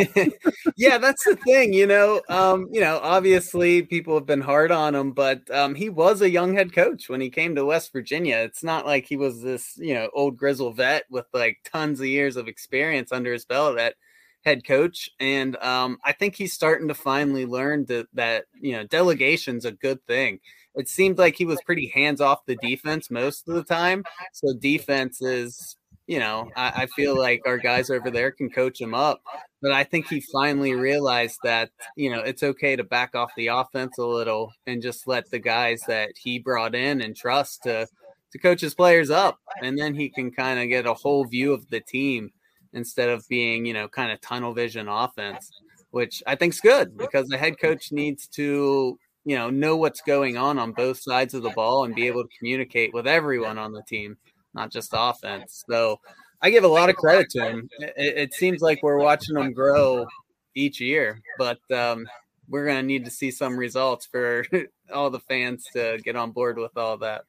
yeah, 0.77 0.99
that's 0.99 1.23
the 1.23 1.35
thing, 1.43 1.73
you 1.73 1.87
know. 1.87 2.21
Um, 2.29 2.67
you 2.71 2.79
know, 2.79 2.99
obviously 3.01 3.81
people 3.81 4.13
have 4.13 4.27
been 4.27 4.41
hard 4.41 4.71
on 4.71 4.93
him, 4.93 5.13
but 5.13 5.49
um, 5.49 5.73
he 5.73 5.89
was 5.89 6.21
a 6.21 6.29
young 6.29 6.53
head 6.53 6.71
coach 6.71 7.09
when 7.09 7.21
he 7.21 7.29
came 7.31 7.55
to 7.55 7.65
West 7.65 7.91
Virginia. 7.91 8.37
It's 8.37 8.63
not 8.63 8.85
like 8.85 9.05
he 9.07 9.17
was 9.17 9.41
this, 9.41 9.73
you 9.77 9.95
know, 9.95 10.09
old 10.13 10.37
grizzle 10.37 10.73
vet 10.73 11.05
with 11.09 11.25
like 11.33 11.57
tons 11.63 11.99
of 11.99 12.05
years 12.05 12.35
of 12.35 12.47
experience 12.47 13.11
under 13.11 13.33
his 13.33 13.45
belt 13.45 13.79
at 13.79 13.95
head 14.43 14.63
coach. 14.63 15.09
And 15.19 15.55
um, 15.57 15.97
I 16.03 16.11
think 16.11 16.35
he's 16.35 16.53
starting 16.53 16.87
to 16.89 16.93
finally 16.93 17.45
learn 17.45 17.85
that 17.85 18.07
that 18.13 18.45
you 18.53 18.73
know 18.73 18.83
delegation's 18.83 19.65
a 19.65 19.71
good 19.71 20.05
thing 20.05 20.39
it 20.75 20.87
seemed 20.87 21.17
like 21.17 21.35
he 21.35 21.45
was 21.45 21.59
pretty 21.65 21.87
hands 21.87 22.21
off 22.21 22.45
the 22.45 22.55
defense 22.57 23.11
most 23.11 23.47
of 23.47 23.55
the 23.55 23.63
time. 23.63 24.03
So 24.33 24.53
defense 24.53 25.21
is, 25.21 25.77
you 26.07 26.19
know, 26.19 26.49
I, 26.55 26.83
I, 26.83 26.85
feel 26.87 27.17
like 27.17 27.41
our 27.45 27.57
guys 27.57 27.89
over 27.89 28.09
there 28.09 28.31
can 28.31 28.49
coach 28.49 28.79
him 28.79 28.93
up. 28.93 29.21
But 29.61 29.71
I 29.71 29.83
think 29.83 30.07
he 30.07 30.21
finally 30.31 30.73
realized 30.73 31.39
that, 31.43 31.69
you 31.95 32.09
know, 32.09 32.19
it's 32.19 32.43
okay 32.43 32.75
to 32.75 32.83
back 32.83 33.15
off 33.15 33.31
the 33.35 33.47
offense 33.47 33.97
a 33.97 34.05
little 34.05 34.53
and 34.65 34.81
just 34.81 35.07
let 35.07 35.29
the 35.29 35.39
guys 35.39 35.81
that 35.87 36.11
he 36.17 36.39
brought 36.39 36.73
in 36.73 37.01
and 37.01 37.15
trust 37.15 37.63
to 37.63 37.87
to 38.31 38.37
coach 38.37 38.61
his 38.61 38.73
players 38.73 39.09
up. 39.09 39.39
And 39.61 39.77
then 39.77 39.93
he 39.93 40.09
can 40.09 40.31
kind 40.31 40.59
of 40.59 40.69
get 40.69 40.85
a 40.85 40.93
whole 40.93 41.25
view 41.25 41.53
of 41.53 41.69
the 41.69 41.81
team 41.81 42.31
instead 42.73 43.09
of 43.09 43.27
being, 43.27 43.65
you 43.65 43.73
know, 43.73 43.87
kind 43.87 44.11
of 44.11 44.21
tunnel 44.21 44.53
vision 44.53 44.87
offense, 44.87 45.51
which 45.91 46.23
I 46.25 46.35
think's 46.35 46.61
good 46.61 46.97
because 46.97 47.27
the 47.27 47.37
head 47.37 47.59
coach 47.59 47.91
needs 47.91 48.27
to 48.29 48.97
you 49.25 49.35
know 49.35 49.49
know 49.49 49.77
what's 49.77 50.01
going 50.01 50.37
on 50.37 50.57
on 50.57 50.71
both 50.71 50.99
sides 50.99 51.33
of 51.33 51.43
the 51.43 51.49
ball 51.51 51.85
and 51.85 51.95
be 51.95 52.07
able 52.07 52.23
to 52.23 52.37
communicate 52.37 52.93
with 52.93 53.07
everyone 53.07 53.57
on 53.57 53.71
the 53.71 53.83
team, 53.83 54.17
not 54.53 54.71
just 54.71 54.91
offense. 54.93 55.63
So 55.69 55.99
I 56.41 56.49
give 56.49 56.63
a 56.63 56.67
lot 56.69 56.89
of 56.89 56.95
credit 56.95 57.29
to 57.31 57.43
him. 57.43 57.69
It, 57.79 57.93
it 58.17 58.33
seems 58.33 58.61
like 58.61 58.81
we're 58.81 58.97
watching 58.97 59.37
him 59.37 59.53
grow 59.53 60.07
each 60.55 60.81
year, 60.81 61.21
but 61.37 61.59
um, 61.71 62.07
we're 62.49 62.65
going 62.65 62.77
to 62.77 62.83
need 62.83 63.05
to 63.05 63.11
see 63.11 63.31
some 63.31 63.55
results 63.55 64.05
for 64.05 64.45
all 64.93 65.09
the 65.09 65.19
fans 65.19 65.65
to 65.73 65.99
get 66.03 66.15
on 66.15 66.31
board 66.31 66.57
with 66.57 66.75
all 66.77 66.97
that. 66.97 67.23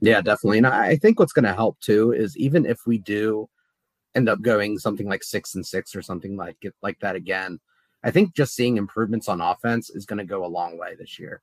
Yeah, 0.00 0.20
definitely. 0.20 0.58
And 0.58 0.66
I 0.66 0.96
think 0.96 1.18
what's 1.18 1.32
going 1.32 1.44
to 1.44 1.54
help 1.54 1.80
too 1.80 2.12
is 2.12 2.36
even 2.36 2.66
if 2.66 2.86
we 2.86 2.98
do 2.98 3.48
end 4.14 4.28
up 4.28 4.40
going 4.42 4.78
something 4.78 5.08
like 5.08 5.22
six 5.22 5.54
and 5.54 5.66
six 5.66 5.94
or 5.94 6.02
something 6.02 6.36
like 6.36 6.56
it, 6.62 6.74
like 6.82 6.98
that 7.00 7.16
again, 7.16 7.58
I 8.04 8.10
think 8.10 8.34
just 8.34 8.54
seeing 8.54 8.76
improvements 8.76 9.28
on 9.28 9.40
offense 9.40 9.90
is 9.90 10.06
going 10.06 10.18
to 10.18 10.24
go 10.24 10.44
a 10.44 10.46
long 10.46 10.78
way 10.78 10.94
this 10.94 11.18
year. 11.18 11.42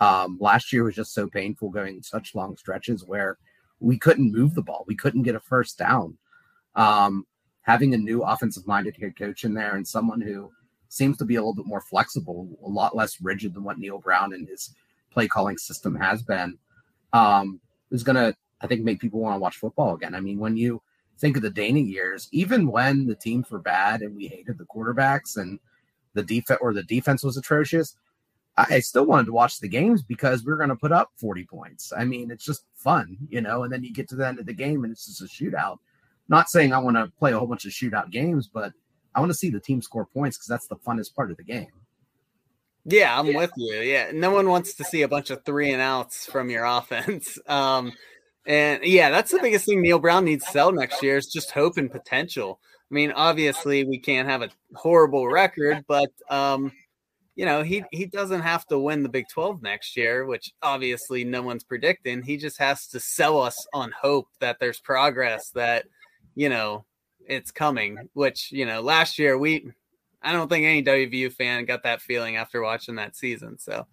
Um, 0.00 0.38
last 0.40 0.72
year 0.72 0.84
was 0.84 0.96
just 0.96 1.14
so 1.14 1.28
painful 1.28 1.70
going 1.70 2.02
such 2.02 2.34
long 2.34 2.56
stretches 2.56 3.04
where 3.04 3.38
we 3.80 3.98
couldn't 3.98 4.32
move 4.32 4.54
the 4.54 4.62
ball, 4.62 4.84
we 4.86 4.96
couldn't 4.96 5.22
get 5.22 5.34
a 5.34 5.40
first 5.40 5.78
down. 5.78 6.16
Um, 6.74 7.26
having 7.62 7.94
a 7.94 7.98
new 7.98 8.22
offensive 8.22 8.66
minded 8.66 8.96
head 8.96 9.16
coach 9.16 9.44
in 9.44 9.54
there 9.54 9.76
and 9.76 9.86
someone 9.86 10.20
who 10.20 10.50
seems 10.88 11.16
to 11.18 11.24
be 11.24 11.36
a 11.36 11.40
little 11.40 11.54
bit 11.54 11.66
more 11.66 11.80
flexible, 11.80 12.48
a 12.64 12.68
lot 12.68 12.96
less 12.96 13.20
rigid 13.20 13.54
than 13.54 13.64
what 13.64 13.78
Neal 13.78 13.98
Brown 13.98 14.32
and 14.32 14.48
his 14.48 14.74
play 15.10 15.28
calling 15.28 15.56
system 15.56 15.94
has 15.94 16.22
been, 16.22 16.58
um, 17.12 17.60
is 17.90 18.02
going 18.02 18.16
to, 18.16 18.36
I 18.60 18.66
think, 18.66 18.82
make 18.82 19.00
people 19.00 19.20
want 19.20 19.34
to 19.34 19.40
watch 19.40 19.56
football 19.56 19.94
again. 19.94 20.14
I 20.14 20.20
mean, 20.20 20.38
when 20.38 20.56
you 20.56 20.82
think 21.18 21.36
of 21.36 21.42
the 21.42 21.50
Dana 21.50 21.80
years, 21.80 22.28
even 22.32 22.68
when 22.68 23.06
the 23.06 23.14
teams 23.14 23.50
were 23.50 23.60
bad 23.60 24.02
and 24.02 24.16
we 24.16 24.26
hated 24.26 24.58
the 24.58 24.66
quarterbacks 24.66 25.36
and 25.36 25.58
the 26.14 26.22
defense 26.22 26.58
or 26.62 26.72
the 26.72 26.82
defense 26.82 27.22
was 27.22 27.36
atrocious, 27.36 27.96
I 28.56 28.80
still 28.80 29.04
wanted 29.04 29.26
to 29.26 29.32
watch 29.32 29.58
the 29.58 29.68
games 29.68 30.02
because 30.02 30.44
we 30.44 30.52
are 30.52 30.56
going 30.56 30.68
to 30.68 30.76
put 30.76 30.92
up 30.92 31.10
40 31.16 31.44
points. 31.46 31.92
I 31.96 32.04
mean, 32.04 32.30
it's 32.30 32.44
just 32.44 32.64
fun, 32.76 33.16
you 33.28 33.40
know, 33.40 33.64
and 33.64 33.72
then 33.72 33.82
you 33.82 33.92
get 33.92 34.08
to 34.10 34.14
the 34.16 34.28
end 34.28 34.38
of 34.38 34.46
the 34.46 34.52
game 34.52 34.84
and 34.84 34.92
it's 34.92 35.06
just 35.06 35.22
a 35.22 35.24
shootout. 35.24 35.78
Not 36.28 36.48
saying 36.48 36.72
I 36.72 36.78
want 36.78 36.96
to 36.96 37.12
play 37.18 37.32
a 37.32 37.38
whole 37.38 37.48
bunch 37.48 37.64
of 37.64 37.72
shootout 37.72 38.10
games, 38.10 38.48
but 38.52 38.72
I 39.14 39.20
want 39.20 39.30
to 39.30 39.38
see 39.38 39.50
the 39.50 39.58
team 39.58 39.82
score 39.82 40.06
points 40.06 40.36
because 40.36 40.46
that's 40.46 40.68
the 40.68 40.76
funnest 40.76 41.16
part 41.16 41.32
of 41.32 41.36
the 41.36 41.42
game. 41.42 41.72
Yeah, 42.84 43.18
I'm 43.18 43.26
yeah. 43.26 43.36
with 43.38 43.50
you. 43.56 43.74
Yeah, 43.80 44.10
no 44.14 44.30
one 44.30 44.48
wants 44.48 44.74
to 44.74 44.84
see 44.84 45.02
a 45.02 45.08
bunch 45.08 45.30
of 45.30 45.44
three 45.44 45.72
and 45.72 45.82
outs 45.82 46.26
from 46.26 46.48
your 46.48 46.64
offense. 46.64 47.38
Um, 47.48 47.92
and 48.46 48.84
yeah, 48.84 49.10
that's 49.10 49.32
the 49.32 49.40
biggest 49.40 49.66
thing 49.66 49.80
Neal 49.80 49.98
Brown 49.98 50.24
needs 50.24 50.44
to 50.44 50.50
sell 50.52 50.70
next 50.70 51.02
year 51.02 51.16
is 51.16 51.26
just 51.26 51.50
hope 51.50 51.76
and 51.76 51.90
potential. 51.90 52.60
I 52.94 52.96
mean, 52.96 53.10
obviously 53.10 53.82
we 53.82 53.98
can't 53.98 54.28
have 54.28 54.42
a 54.42 54.50
horrible 54.76 55.26
record, 55.26 55.84
but 55.88 56.12
um, 56.30 56.70
you 57.34 57.44
know, 57.44 57.64
he 57.64 57.82
he 57.90 58.06
doesn't 58.06 58.42
have 58.42 58.64
to 58.66 58.78
win 58.78 59.02
the 59.02 59.08
Big 59.08 59.26
12 59.28 59.62
next 59.62 59.96
year, 59.96 60.26
which 60.26 60.52
obviously 60.62 61.24
no 61.24 61.42
one's 61.42 61.64
predicting. 61.64 62.22
He 62.22 62.36
just 62.36 62.56
has 62.58 62.86
to 62.88 63.00
sell 63.00 63.42
us 63.42 63.66
on 63.74 63.90
hope 63.90 64.28
that 64.38 64.60
there's 64.60 64.78
progress 64.78 65.50
that, 65.56 65.86
you 66.36 66.48
know, 66.48 66.84
it's 67.26 67.50
coming, 67.50 68.10
which, 68.12 68.52
you 68.52 68.64
know, 68.64 68.80
last 68.80 69.18
year 69.18 69.36
we 69.36 69.72
I 70.22 70.30
don't 70.30 70.48
think 70.48 70.64
any 70.64 70.84
WVU 70.84 71.32
fan 71.32 71.64
got 71.64 71.82
that 71.82 72.00
feeling 72.00 72.36
after 72.36 72.62
watching 72.62 72.94
that 72.94 73.16
season. 73.16 73.58
So 73.58 73.88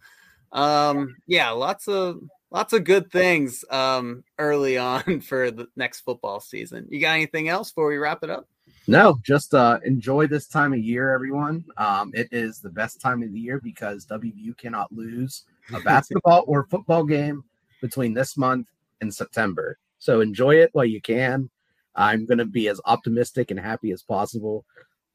um 0.52 1.18
yeah, 1.26 1.50
lots 1.50 1.88
of 1.88 2.22
lots 2.52 2.74
of 2.74 2.84
good 2.84 3.12
things 3.12 3.66
um 3.72 4.24
early 4.38 4.78
on 4.78 5.22
for 5.22 5.50
the 5.50 5.70
next 5.76 6.02
football 6.02 6.40
season. 6.40 6.86
You 6.92 7.02
got 7.02 7.16
anything 7.16 7.50
else 7.50 7.72
before 7.72 7.88
we 7.90 7.98
wrap 7.98 8.24
it 8.24 8.30
up? 8.30 8.48
No, 8.88 9.20
just 9.24 9.54
uh, 9.54 9.80
enjoy 9.86 10.28
this 10.28 10.48
time 10.48 10.74
of 10.74 10.80
year, 10.80 11.14
everyone. 11.14 11.64
Um, 11.78 12.12
it 12.14 12.28
is 12.32 12.60
the 12.60 12.70
best 12.70 13.00
time 13.00 13.22
of 13.22 13.32
the 13.32 13.40
year 13.40 13.60
because 13.64 14.06
WVU 14.06 14.58
cannot 14.58 14.92
lose 14.92 15.44
a 15.74 15.80
basketball 15.86 16.44
or 16.48 16.66
football 16.66 17.04
game 17.04 17.44
between 17.82 18.14
this 18.14 18.38
month 18.38 18.68
and 19.02 19.14
September. 19.14 19.78
So 20.00 20.22
enjoy 20.22 20.56
it 20.56 20.72
while 20.74 20.86
you 20.86 21.02
can. 21.02 21.50
I'm 21.96 22.26
going 22.26 22.38
to 22.40 22.46
be 22.46 22.70
as 22.70 22.82
optimistic 22.86 23.52
and 23.52 23.60
happy 23.60 23.92
as 23.92 24.02
possible. 24.02 24.66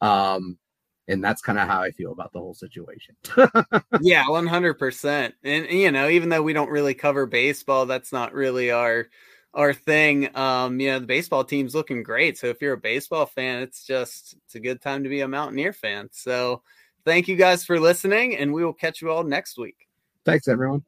Um, 0.00 0.58
and 1.08 1.22
that's 1.22 1.42
kind 1.42 1.58
of 1.58 1.68
how 1.68 1.82
I 1.82 1.90
feel 1.90 2.12
about 2.12 2.32
the 2.32 2.40
whole 2.40 2.54
situation. 2.54 3.16
yeah, 4.00 4.24
100%. 4.24 5.32
And, 5.42 5.66
you 5.70 5.90
know, 5.90 6.08
even 6.08 6.28
though 6.28 6.42
we 6.42 6.52
don't 6.52 6.70
really 6.70 6.94
cover 6.94 7.26
baseball, 7.26 7.86
that's 7.86 8.12
not 8.12 8.32
really 8.34 8.70
our 8.70 9.08
our 9.56 9.72
thing. 9.72 10.28
Um, 10.36 10.78
you 10.78 10.92
know, 10.92 11.00
the 11.00 11.06
baseball 11.06 11.42
team's 11.42 11.74
looking 11.74 12.04
great. 12.04 12.38
So 12.38 12.46
if 12.46 12.60
you're 12.60 12.74
a 12.74 12.78
baseball 12.78 13.26
fan, 13.26 13.62
it's 13.62 13.84
just 13.84 14.36
it's 14.44 14.54
a 14.54 14.60
good 14.60 14.80
time 14.80 15.02
to 15.02 15.08
be 15.08 15.22
a 15.22 15.28
Mountaineer 15.28 15.72
fan. 15.72 16.08
So 16.12 16.62
thank 17.04 17.26
you 17.26 17.34
guys 17.34 17.64
for 17.64 17.80
listening, 17.80 18.36
and 18.36 18.52
we 18.52 18.64
will 18.64 18.74
catch 18.74 19.02
you 19.02 19.10
all 19.10 19.24
next 19.24 19.58
week. 19.58 19.88
Thanks, 20.24 20.46
everyone. 20.46 20.84